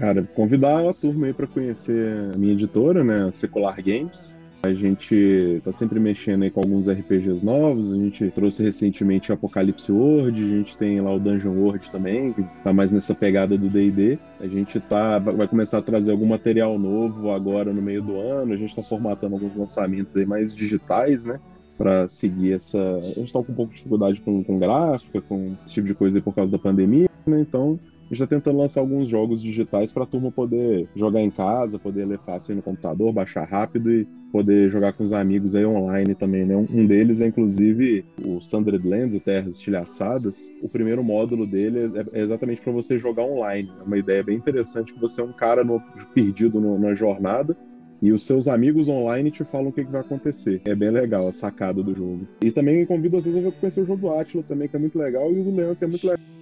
Cara, 0.00 0.24
convidar 0.34 0.88
a 0.88 0.92
turma 0.92 1.26
aí 1.28 1.32
para 1.32 1.46
conhecer 1.46 2.32
a 2.34 2.36
minha 2.36 2.52
editora, 2.52 3.04
né, 3.04 3.30
Secular 3.30 3.80
Games. 3.80 4.34
A 4.64 4.74
gente 4.74 5.60
tá 5.62 5.72
sempre 5.72 6.00
mexendo 6.00 6.42
aí 6.42 6.50
com 6.50 6.58
alguns 6.58 6.88
RPGs 6.88 7.46
novos. 7.46 7.92
A 7.92 7.96
gente 7.96 8.28
trouxe 8.32 8.64
recentemente 8.64 9.30
Apocalypse 9.30 9.92
World, 9.92 10.42
a 10.42 10.56
gente 10.56 10.76
tem 10.76 11.00
lá 11.00 11.12
o 11.12 11.20
Dungeon 11.20 11.54
World 11.54 11.88
também, 11.92 12.32
que 12.32 12.42
tá 12.64 12.72
mais 12.72 12.90
nessa 12.90 13.14
pegada 13.14 13.56
do 13.56 13.68
D&D. 13.68 14.18
A 14.40 14.48
gente 14.48 14.80
tá 14.80 15.20
vai 15.20 15.46
começar 15.46 15.78
a 15.78 15.82
trazer 15.82 16.10
algum 16.10 16.26
material 16.26 16.76
novo 16.80 17.30
agora 17.30 17.72
no 17.72 17.80
meio 17.80 18.02
do 18.02 18.18
ano. 18.18 18.54
A 18.54 18.56
gente 18.56 18.74
tá 18.74 18.82
formatando 18.82 19.36
alguns 19.36 19.54
lançamentos 19.54 20.16
aí 20.16 20.26
mais 20.26 20.52
digitais, 20.52 21.26
né? 21.26 21.38
para 21.78 22.08
seguir 22.08 22.54
essa. 22.54 22.82
A 22.96 23.20
gente 23.20 23.32
tá 23.32 23.40
com 23.40 23.52
um 23.52 23.54
pouco 23.54 23.70
de 23.70 23.76
dificuldade 23.76 24.20
com, 24.20 24.42
com 24.42 24.58
gráfica, 24.58 25.20
com 25.20 25.54
esse 25.64 25.74
tipo 25.74 25.86
de 25.86 25.94
coisa 25.94 26.18
aí 26.18 26.22
por 26.22 26.34
causa 26.34 26.50
da 26.50 26.58
pandemia, 26.58 27.07
né? 27.28 27.40
Então 27.40 27.78
a 28.10 28.14
gente 28.14 28.20
tá 28.20 28.26
tentando 28.26 28.58
lançar 28.58 28.80
alguns 28.80 29.06
jogos 29.06 29.42
digitais 29.42 29.92
para 29.92 30.04
a 30.04 30.06
turma 30.06 30.32
poder 30.32 30.88
jogar 30.96 31.20
em 31.20 31.30
casa, 31.30 31.78
poder 31.78 32.06
ler 32.06 32.18
fácil 32.18 32.56
no 32.56 32.62
computador, 32.62 33.12
baixar 33.12 33.44
rápido 33.44 33.92
e 33.92 34.06
poder 34.32 34.70
jogar 34.70 34.94
com 34.94 35.04
os 35.04 35.12
amigos 35.12 35.54
aí 35.54 35.66
online 35.66 36.14
também, 36.14 36.44
né? 36.44 36.56
Um 36.56 36.86
deles 36.86 37.20
é 37.20 37.26
inclusive 37.26 38.04
o 38.24 38.40
Sundred 38.40 38.86
Lands, 38.86 39.14
o 39.14 39.20
Terras 39.20 39.56
Estilhaçadas. 39.56 40.54
O 40.62 40.68
primeiro 40.70 41.04
módulo 41.04 41.46
dele 41.46 41.92
é, 41.94 42.18
é 42.18 42.22
exatamente 42.22 42.62
para 42.62 42.72
você 42.72 42.98
jogar 42.98 43.24
online. 43.24 43.70
É 43.78 43.82
uma 43.82 43.98
ideia 43.98 44.22
bem 44.22 44.36
interessante 44.36 44.94
que 44.94 45.00
você 45.00 45.20
é 45.20 45.24
um 45.24 45.32
cara 45.32 45.62
no, 45.62 45.78
perdido 46.14 46.60
no, 46.60 46.78
na 46.78 46.94
jornada 46.94 47.54
e 48.00 48.12
os 48.12 48.24
seus 48.24 48.48
amigos 48.48 48.88
online 48.88 49.30
te 49.30 49.44
falam 49.44 49.68
o 49.68 49.72
que, 49.72 49.84
que, 49.84 49.90
vai 49.90 50.00
acontecer. 50.00 50.62
É 50.64 50.74
bem 50.74 50.90
legal 50.90 51.26
a 51.28 51.32
sacada 51.32 51.82
do 51.82 51.94
jogo. 51.94 52.26
E 52.40 52.50
também 52.50 52.86
convido 52.86 53.20
vocês 53.20 53.36
a 53.36 53.52
conhecer 53.52 53.82
o 53.82 53.86
jogo 53.86 54.02
do 54.02 54.14
Atila 54.14 54.44
também, 54.44 54.68
que 54.68 54.76
é 54.76 54.78
muito 54.78 54.98
legal, 54.98 55.32
e 55.32 55.40
o 55.40 55.44
do 55.44 55.50
Leandro, 55.50 55.76
que 55.76 55.84
é 55.84 55.88
muito 55.88 56.06
legal. 56.06 56.37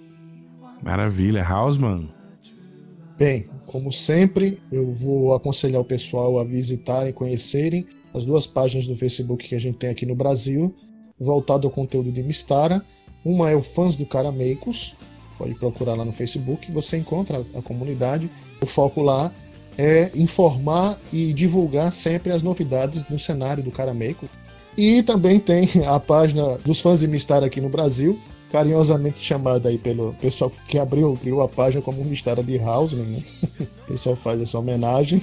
Maravilha, 0.86 1.42
Hausman. 1.42 2.08
Bem, 3.18 3.48
como 3.66 3.92
sempre, 3.92 4.62
eu 4.70 4.92
vou 4.92 5.34
aconselhar 5.34 5.80
o 5.80 5.84
pessoal 5.84 6.38
a 6.38 6.44
visitarem, 6.44 7.12
conhecerem 7.12 7.84
as 8.14 8.24
duas 8.24 8.46
páginas 8.46 8.86
do 8.86 8.94
Facebook 8.94 9.48
que 9.48 9.56
a 9.56 9.58
gente 9.58 9.78
tem 9.78 9.90
aqui 9.90 10.06
no 10.06 10.14
Brasil, 10.14 10.72
voltado 11.18 11.66
ao 11.66 11.72
conteúdo 11.72 12.12
de 12.12 12.22
Mistara. 12.22 12.84
Uma 13.24 13.50
é 13.50 13.56
o 13.56 13.62
Fãs 13.62 13.96
do 13.96 14.06
Carameicos, 14.06 14.94
pode 15.36 15.56
procurar 15.56 15.94
lá 15.94 16.04
no 16.04 16.12
Facebook, 16.12 16.70
você 16.70 16.96
encontra 16.96 17.44
a 17.52 17.60
comunidade. 17.62 18.30
O 18.62 18.66
foco 18.66 19.02
lá 19.02 19.32
é 19.76 20.12
informar 20.14 21.00
e 21.12 21.32
divulgar 21.32 21.92
sempre 21.92 22.30
as 22.30 22.44
novidades 22.44 23.04
no 23.10 23.18
cenário 23.18 23.60
do 23.60 23.72
Carameico. 23.72 24.28
E 24.76 25.02
também 25.02 25.40
tem 25.40 25.68
a 25.84 25.98
página 25.98 26.58
dos 26.58 26.80
fãs 26.80 27.00
de 27.00 27.08
Mistara 27.08 27.46
aqui 27.46 27.60
no 27.60 27.68
Brasil, 27.68 28.16
carinhosamente 28.50 29.18
chamada 29.18 29.68
aí 29.68 29.78
pelo 29.78 30.14
pessoal 30.14 30.52
que 30.68 30.78
abriu, 30.78 31.16
criou 31.20 31.42
a 31.42 31.48
página 31.48 31.82
como 31.82 32.04
Mistério 32.04 32.42
de 32.42 32.58
Hausman, 32.58 33.04
né? 33.04 33.22
O 33.86 33.92
pessoal 33.92 34.16
faz 34.16 34.40
essa 34.40 34.58
homenagem. 34.58 35.22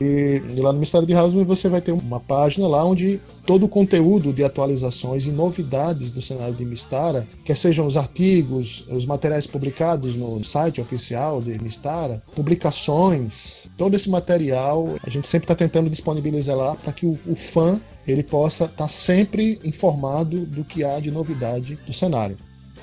E 0.00 0.40
lá 0.56 0.72
no 0.72 0.78
Mistério 0.78 1.06
de 1.06 1.12
Hausman 1.12 1.44
você 1.44 1.68
vai 1.68 1.82
ter 1.82 1.92
uma 1.92 2.18
página 2.18 2.66
lá 2.66 2.82
onde 2.82 3.20
todo 3.44 3.66
o 3.66 3.68
conteúdo 3.68 4.32
de 4.32 4.42
atualizações 4.42 5.26
e 5.26 5.30
novidades 5.30 6.10
do 6.10 6.22
cenário 6.22 6.54
de 6.54 6.64
Mistara, 6.64 7.26
quer 7.44 7.54
sejam 7.54 7.86
os 7.86 7.98
artigos, 7.98 8.84
os 8.88 9.04
materiais 9.04 9.46
publicados 9.46 10.16
no 10.16 10.42
site 10.42 10.80
oficial 10.80 11.42
de 11.42 11.62
Mistara, 11.62 12.22
publicações, 12.34 13.68
todo 13.76 13.94
esse 13.94 14.08
material 14.08 14.94
a 15.04 15.10
gente 15.10 15.28
sempre 15.28 15.44
está 15.44 15.54
tentando 15.54 15.90
disponibilizar 15.90 16.56
lá 16.56 16.76
para 16.76 16.94
que 16.94 17.04
o, 17.04 17.18
o, 17.26 17.36
fã 17.36 17.78
ele 18.08 18.22
possa 18.22 18.64
estar 18.64 18.76
tá 18.84 18.88
sempre 18.88 19.60
informado 19.62 20.46
do 20.46 20.64
que 20.64 20.82
há 20.82 20.98
de 20.98 21.10
novidade 21.10 21.78
do 21.86 21.92
cenário. 21.92 22.38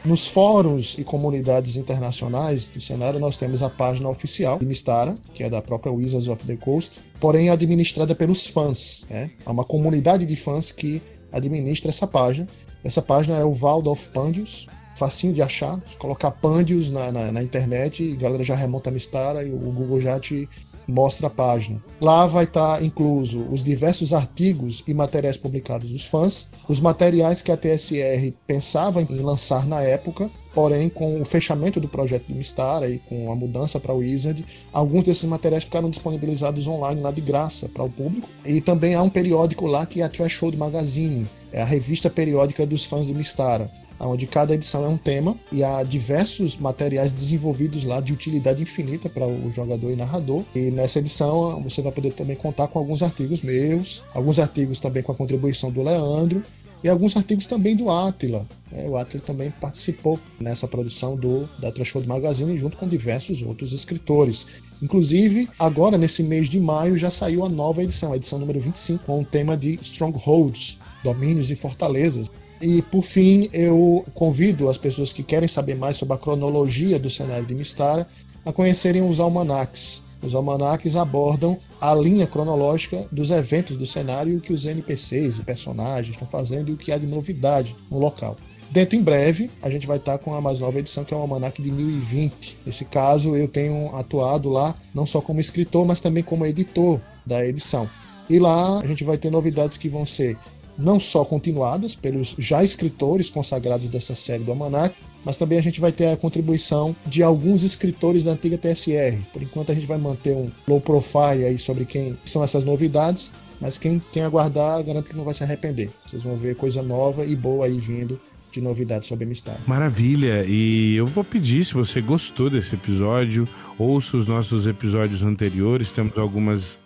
Nos 0.06 0.28
fóruns 0.28 0.96
e 0.98 1.04
comunidades 1.04 1.76
internacionais 1.76 2.70
do 2.70 2.80
cenário, 2.80 3.20
nós 3.20 3.36
temos 3.36 3.62
a 3.62 3.70
página 3.70 4.08
oficial 4.10 4.58
de 4.58 4.66
Mistara, 4.66 5.16
que 5.34 5.44
é 5.44 5.50
da 5.50 5.62
própria 5.62 5.92
Wizards 5.92 6.28
of 6.28 6.46
the 6.46 6.56
Coast, 6.56 7.00
porém 7.20 7.50
administrada 7.50 8.16
pelos 8.16 8.48
fãs. 8.48 9.06
Né? 9.10 9.32
É 9.46 9.50
uma 9.50 9.66
comunidade 9.66 10.26
de 10.26 10.36
fãs 10.36 10.72
que 10.72 11.02
administra 11.32 11.90
essa 11.90 12.08
página. 12.08 12.48
Essa 12.84 13.02
página 13.02 13.38
é 13.38 13.44
o 13.44 13.54
Waldorf 13.54 14.08
Pandius, 14.10 14.68
facinho 14.98 15.34
de 15.34 15.42
achar, 15.42 15.80
colocar 16.00 16.32
Pandius 16.32 16.90
na, 16.90 17.12
na, 17.12 17.32
na 17.32 17.44
internet 17.44 18.14
a 18.14 18.16
galera 18.16 18.44
já 18.44 18.56
remonta 18.56 18.90
a 18.90 18.94
Mistara 18.94 19.44
e 19.44 19.52
o 19.52 19.58
Google 19.58 20.02
já 20.02 20.20
te 20.20 20.50
mostra 20.88 21.28
a 21.28 21.30
página. 21.30 21.82
Lá 22.02 22.26
vai 22.26 22.46
estar 22.46 22.78
tá 22.78 22.84
incluso 22.84 23.42
os 23.52 23.64
diversos 23.64 24.14
artigos 24.14 24.84
e 24.88 24.94
materiais 24.94 25.38
publicados 25.38 25.90
dos 25.90 26.06
fãs, 26.06 26.48
os 26.68 26.80
materiais 26.80 27.42
que 27.42 27.52
a 27.52 27.58
TSR 27.58 28.34
pensava 28.46 29.02
em 29.02 29.18
lançar 29.18 29.66
na 29.66 29.82
época, 29.82 30.30
porém 30.54 30.90
com 30.90 31.22
o 31.22 31.26
fechamento 31.26 31.80
do 31.80 31.88
projeto 31.88 32.26
de 32.28 32.34
Mistara 32.34 32.90
e 32.90 32.98
com 32.98 33.32
a 33.32 33.36
mudança 33.36 33.80
para 33.80 33.94
o 33.94 33.98
Wizard, 33.98 34.44
alguns 34.74 35.04
desses 35.04 35.24
materiais 35.24 35.64
ficaram 35.64 35.90
disponibilizados 35.90 36.66
online 36.66 37.02
lá 37.02 37.12
de 37.12 37.22
graça 37.22 37.70
para 37.70 37.84
o 37.84 37.90
público. 37.90 38.28
E 38.44 38.60
também 38.62 38.96
há 38.96 39.02
um 39.04 39.10
periódico 39.10 39.68
lá 39.68 39.86
que 39.86 40.02
é 40.02 40.06
a 40.06 40.10
Threshold 40.10 40.58
Magazine, 40.58 41.28
é 41.52 41.62
a 41.62 41.66
revista 41.66 42.10
periódica 42.10 42.66
dos 42.66 42.84
fãs 42.84 43.06
de 43.06 43.14
Mistara 43.14 43.70
onde 44.00 44.28
cada 44.28 44.54
edição 44.54 44.86
é 44.86 44.88
um 44.88 44.98
tema 44.98 45.36
e 45.52 45.64
há 45.64 45.82
diversos 45.84 46.56
materiais 46.58 47.12
desenvolvidos 47.12 47.84
lá 47.84 48.00
de 48.00 48.14
utilidade 48.14 48.62
infinita 48.62 49.10
para 49.10 49.28
o 49.28 49.52
jogador 49.52 49.92
e 49.92 49.96
narrador. 49.96 50.44
E 50.56 50.72
nessa 50.72 51.00
edição 51.00 51.62
você 51.64 51.82
vai 51.82 51.92
poder 51.92 52.14
também 52.14 52.36
contar 52.36 52.68
com 52.68 52.80
alguns 52.80 53.02
artigos 53.02 53.42
meus, 53.42 54.04
alguns 54.14 54.40
artigos 54.40 54.80
também 54.80 55.04
com 55.04 55.12
a 55.12 55.16
contribuição 55.16 55.72
do 55.72 55.84
Leandro 55.84 56.44
e 56.84 56.90
alguns 56.90 57.16
artigos 57.18 57.48
também 57.48 57.76
do 57.76 57.90
Atila. 57.90 58.46
É, 58.72 58.88
o 58.88 58.98
Atila 58.98 59.24
também 59.26 59.50
participou 59.50 60.20
nessa 60.40 60.68
produção 60.68 61.16
do 61.16 61.48
da 61.60 61.72
Threshold 61.72 62.08
Magazine 62.08 62.58
junto 62.58 62.78
com 62.78 62.88
diversos 62.88 63.42
outros 63.42 63.74
escritores. 63.74 64.46
Inclusive, 64.82 65.50
agora 65.58 65.98
nesse 65.98 66.22
mês 66.22 66.50
de 66.50 66.60
maio 66.60 66.98
já 66.98 67.10
saiu 67.10 67.44
a 67.44 67.50
nova 67.50 67.84
edição, 67.84 68.14
a 68.14 68.18
edição 68.18 68.38
número 68.38 68.60
25, 68.60 69.06
com 69.06 69.22
o 69.22 69.26
tema 69.26 69.58
de 69.58 69.80
Strongholds, 69.82 70.78
domínios 71.04 71.50
e 71.50 71.56
fortalezas. 71.56 72.30
E 72.62 72.82
por 72.82 73.04
fim, 73.04 73.50
eu 73.54 74.06
convido 74.14 74.70
as 74.70 74.78
pessoas 74.78 75.14
que 75.14 75.22
querem 75.22 75.48
saber 75.48 75.76
mais 75.76 75.98
sobre 75.98 76.16
a 76.16 76.18
cronologia 76.18 76.98
do 76.98 77.10
cenário 77.10 77.46
de 77.46 77.54
Mistara 77.54 78.08
a 78.46 78.52
conhecerem 78.52 79.08
os 79.08 79.20
almanacs. 79.20 80.02
Os 80.24 80.34
almanacs 80.34 80.96
abordam 80.96 81.60
a 81.80 81.94
linha 81.94 82.26
cronológica 82.26 83.06
dos 83.12 83.30
eventos 83.30 83.78
do 83.78 83.86
cenário 83.86 84.38
o 84.38 84.42
que 84.42 84.52
os 84.52 84.66
NPCs 84.66 85.38
e 85.38 85.44
personagens 85.44 86.16
estão 86.16 86.28
fazendo 86.28 86.70
e 86.70 86.74
o 86.74 86.78
que 86.78 86.92
há 86.92 86.98
de 86.98 87.06
novidade 87.06 87.76
no 87.92 88.00
local. 88.00 88.36
Dentro 88.72 88.98
em 88.98 89.02
breve, 89.02 89.50
a 89.62 89.70
gente 89.70 89.88
vai 89.88 89.98
estar 89.98 90.18
com 90.18 90.34
a 90.34 90.42
mais 90.42 90.60
nova 90.60 90.80
edição, 90.80 91.06
que 91.06 91.14
é 91.14 91.18
o 91.18 91.22
Almanac 91.22 91.62
de 91.62 91.72
1020. 91.72 92.58
Nesse 92.66 92.84
caso, 92.84 93.36
eu 93.36 93.48
tenho 93.48 93.96
atuado 93.96 94.50
lá 94.50 94.76
não 94.94 95.06
só 95.06 95.22
como 95.22 95.40
escritor, 95.40 95.86
mas 95.86 96.00
também 96.00 96.24
como 96.24 96.46
editor 96.46 97.00
da 97.26 97.46
edição. 97.46 97.88
E 98.30 98.40
lá 98.40 98.80
a 98.80 98.86
gente 98.86 99.06
vai 99.06 99.18
ter 99.18 99.32
novidades 99.32 99.78
que 99.78 99.88
vão 99.88 100.06
ser 100.06 100.38
não 100.78 101.00
só 101.00 101.26
continuadas 101.26 101.96
pelos 101.96 102.36
já 102.38 102.64
escritores 102.64 103.30
consagrados 103.30 103.90
dessa 103.90 104.16
série 104.16 104.44
do 104.44 104.52
Almanac, 104.52 104.96
mas 105.26 105.38
também 105.38 105.58
a 105.58 105.62
gente 105.62 105.82
vai 105.82 105.92
ter 105.92 106.08
a 106.08 106.18
contribuição 106.18 106.96
de 107.06 107.22
alguns 107.22 107.64
escritores 107.64 108.24
da 108.24 108.32
antiga 108.32 108.58
TSR. 108.58 109.22
Por 109.34 109.42
enquanto 109.42 109.72
a 109.72 109.76
gente 109.76 109.88
vai 109.88 109.98
manter 109.98 110.36
um 110.36 110.50
low 110.68 110.80
profile 110.80 111.46
aí 111.46 111.58
sobre 111.58 111.86
quem 111.86 112.18
são 112.24 112.44
essas 112.44 112.64
novidades, 112.64 113.32
mas 113.60 113.78
quem, 113.78 114.02
quem 114.12 114.24
aguardar, 114.24 114.84
garanto 114.84 115.10
que 115.10 115.16
não 115.16 115.24
vai 115.24 115.34
se 115.34 115.44
arrepender. 115.44 115.90
Vocês 116.06 116.24
vão 116.24 116.38
ver 116.38 116.56
coisa 116.56 116.82
nova 116.82 117.26
e 117.26 117.36
boa 117.36 117.66
aí 117.66 117.80
vindo 117.80 118.20
de 118.52 118.62
novidades 118.62 119.08
sobre 119.08 119.26
a 119.26 119.28
Mistar. 119.28 119.60
Maravilha! 119.68 120.46
E 120.48 120.96
eu 120.96 121.06
vou 121.06 121.24
pedir, 121.24 121.66
se 121.66 121.74
você 121.74 122.02
gostou 122.02 122.50
desse 122.50 122.76
episódio, 122.76 123.48
ouça 123.78 124.18
os 124.18 124.28
nossos 124.28 124.66
episódios 124.66 125.24
anteriores, 125.24 125.92
temos 125.92 126.18
algumas 126.18 126.80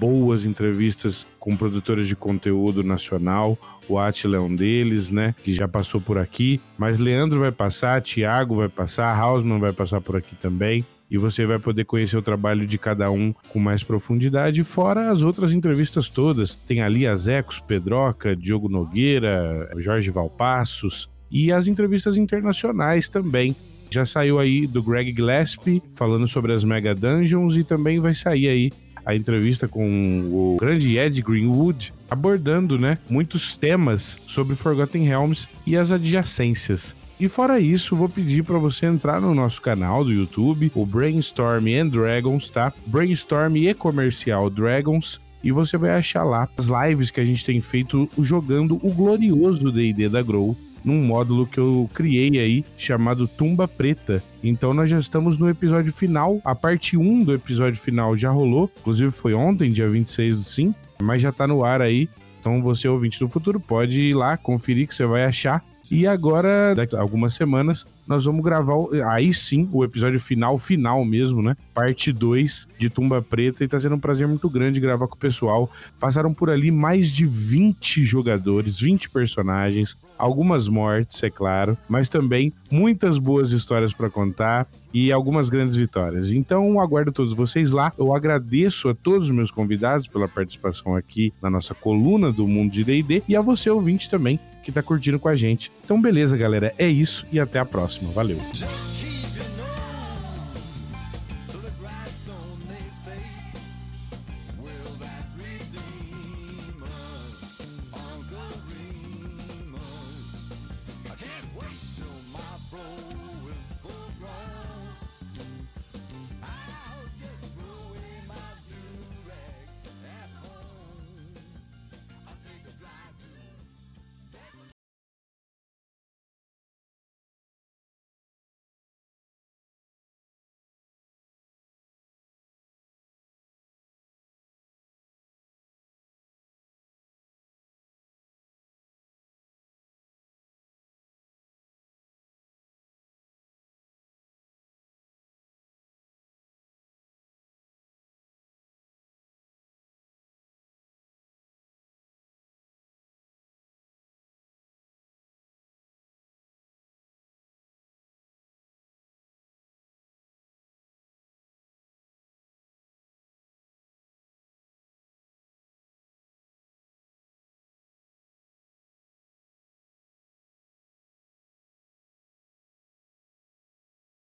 boas 0.00 0.46
entrevistas 0.46 1.26
com 1.44 1.54
produtores 1.54 2.08
de 2.08 2.16
conteúdo 2.16 2.82
nacional. 2.82 3.58
O 3.86 3.98
Atila 3.98 4.38
é 4.38 4.40
um 4.40 4.56
deles, 4.56 5.10
né? 5.10 5.34
Que 5.44 5.52
já 5.52 5.68
passou 5.68 6.00
por 6.00 6.16
aqui. 6.16 6.58
Mas 6.78 6.96
Leandro 6.96 7.38
vai 7.38 7.52
passar, 7.52 8.00
Thiago 8.00 8.54
vai 8.54 8.68
passar, 8.70 9.14
Hausmann 9.14 9.60
vai 9.60 9.70
passar 9.70 10.00
por 10.00 10.16
aqui 10.16 10.34
também. 10.34 10.86
E 11.10 11.18
você 11.18 11.44
vai 11.44 11.58
poder 11.58 11.84
conhecer 11.84 12.16
o 12.16 12.22
trabalho 12.22 12.66
de 12.66 12.78
cada 12.78 13.10
um 13.10 13.34
com 13.50 13.58
mais 13.58 13.82
profundidade, 13.82 14.64
fora 14.64 15.10
as 15.10 15.20
outras 15.20 15.52
entrevistas 15.52 16.08
todas. 16.08 16.54
Tem 16.54 16.80
ali 16.80 17.06
as 17.06 17.28
Ecos, 17.28 17.60
Pedroca, 17.60 18.34
Diogo 18.34 18.70
Nogueira, 18.70 19.70
Jorge 19.76 20.08
Valpassos 20.08 21.10
e 21.30 21.52
as 21.52 21.66
entrevistas 21.66 22.16
internacionais 22.16 23.10
também. 23.10 23.54
Já 23.90 24.06
saiu 24.06 24.38
aí 24.38 24.66
do 24.66 24.82
Greg 24.82 25.12
Gillespie 25.12 25.82
falando 25.94 26.26
sobre 26.26 26.54
as 26.54 26.64
Mega 26.64 26.94
Dungeons 26.94 27.54
e 27.54 27.62
também 27.62 28.00
vai 28.00 28.14
sair 28.14 28.48
aí 28.48 28.70
a 29.04 29.14
entrevista 29.14 29.68
com 29.68 29.84
o 30.32 30.56
grande 30.58 30.96
Ed 30.96 31.20
Greenwood, 31.22 31.92
abordando, 32.10 32.78
né, 32.78 32.98
muitos 33.08 33.56
temas 33.56 34.18
sobre 34.26 34.56
Forgotten 34.56 35.04
Realms 35.04 35.48
e 35.66 35.76
as 35.76 35.90
adjacências. 35.90 36.94
E 37.18 37.28
fora 37.28 37.60
isso, 37.60 37.94
vou 37.94 38.08
pedir 38.08 38.42
para 38.42 38.58
você 38.58 38.86
entrar 38.86 39.20
no 39.20 39.34
nosso 39.34 39.62
canal 39.62 40.04
do 40.04 40.12
YouTube, 40.12 40.72
o 40.74 40.84
Brainstorm 40.84 41.66
and 41.68 41.88
Dragons, 41.88 42.50
tá? 42.50 42.72
Brainstorm 42.86 43.56
e 43.56 43.72
Comercial 43.72 44.50
Dragons. 44.50 45.20
E 45.42 45.52
você 45.52 45.76
vai 45.76 45.90
achar 45.90 46.24
lá 46.24 46.48
as 46.56 46.66
lives 46.66 47.10
que 47.10 47.20
a 47.20 47.24
gente 47.24 47.44
tem 47.44 47.60
feito 47.60 48.08
jogando 48.18 48.80
o 48.82 48.92
glorioso 48.92 49.70
D&D 49.70 50.08
da 50.08 50.22
Grow 50.22 50.56
num 50.84 51.02
módulo 51.02 51.46
que 51.46 51.58
eu 51.58 51.88
criei 51.94 52.38
aí 52.38 52.64
chamado 52.76 53.26
Tumba 53.26 53.66
Preta. 53.66 54.22
Então 54.42 54.74
nós 54.74 54.90
já 54.90 54.98
estamos 54.98 55.38
no 55.38 55.48
episódio 55.48 55.92
final. 55.92 56.40
A 56.44 56.54
parte 56.54 56.96
1 56.96 57.24
do 57.24 57.32
episódio 57.32 57.80
final 57.80 58.16
já 58.16 58.30
rolou, 58.30 58.70
inclusive 58.80 59.10
foi 59.10 59.34
ontem, 59.34 59.70
dia 59.70 59.88
26 59.88 60.36
do 60.36 60.44
5. 60.44 60.74
mas 61.02 61.22
já 61.22 61.32
tá 61.32 61.46
no 61.46 61.64
ar 61.64 61.80
aí. 61.80 62.08
Então 62.40 62.62
você, 62.62 62.86
ouvinte 62.86 63.18
do 63.18 63.28
futuro, 63.28 63.58
pode 63.58 64.00
ir 64.00 64.14
lá, 64.14 64.36
conferir 64.36 64.86
que 64.86 64.94
você 64.94 65.06
vai 65.06 65.24
achar. 65.24 65.64
E 65.90 66.06
agora, 66.06 66.74
daqui 66.74 66.96
a 66.96 67.00
algumas 67.00 67.34
semanas, 67.34 67.86
nós 68.06 68.24
vamos 68.24 68.42
gravar 68.42 68.74
aí 69.10 69.32
sim 69.34 69.68
o 69.72 69.84
episódio 69.84 70.18
final, 70.18 70.56
final 70.58 71.04
mesmo, 71.04 71.42
né? 71.42 71.56
Parte 71.74 72.12
2 72.12 72.68
de 72.78 72.88
Tumba 72.88 73.20
Preta 73.20 73.62
e 73.62 73.68
tá 73.68 73.78
sendo 73.78 73.96
um 73.96 74.00
prazer 74.00 74.26
muito 74.26 74.48
grande 74.48 74.80
gravar 74.80 75.06
com 75.06 75.14
o 75.14 75.18
pessoal. 75.18 75.70
Passaram 76.00 76.32
por 76.32 76.48
ali 76.50 76.70
mais 76.70 77.12
de 77.12 77.26
20 77.26 78.02
jogadores, 78.02 78.80
20 78.80 79.10
personagens, 79.10 79.96
algumas 80.18 80.68
mortes, 80.68 81.22
é 81.22 81.30
claro, 81.30 81.76
mas 81.88 82.08
também 82.08 82.52
muitas 82.70 83.18
boas 83.18 83.52
histórias 83.52 83.92
para 83.92 84.08
contar 84.08 84.66
e 84.92 85.12
algumas 85.12 85.48
grandes 85.48 85.74
vitórias. 85.74 86.30
Então, 86.30 86.80
aguardo 86.80 87.12
todos 87.12 87.34
vocês 87.34 87.72
lá. 87.72 87.92
Eu 87.98 88.14
agradeço 88.14 88.88
a 88.88 88.94
todos 88.94 89.28
os 89.28 89.34
meus 89.34 89.50
convidados 89.50 90.06
pela 90.06 90.28
participação 90.28 90.94
aqui 90.94 91.32
na 91.42 91.50
nossa 91.50 91.74
coluna 91.74 92.30
do 92.30 92.46
Mundo 92.46 92.70
de 92.70 92.84
D&D 92.84 93.22
e 93.28 93.36
a 93.36 93.40
você 93.40 93.68
ouvinte 93.68 94.08
também 94.08 94.38
que 94.64 94.72
tá 94.72 94.82
curtindo 94.82 95.18
com 95.18 95.28
a 95.28 95.36
gente. 95.36 95.70
Então, 95.84 96.00
beleza, 96.00 96.36
galera, 96.36 96.72
é 96.78 96.88
isso 96.88 97.26
e 97.30 97.38
até 97.38 97.58
a 97.58 97.64
próxima. 97.64 98.10
Valeu. 98.12 98.38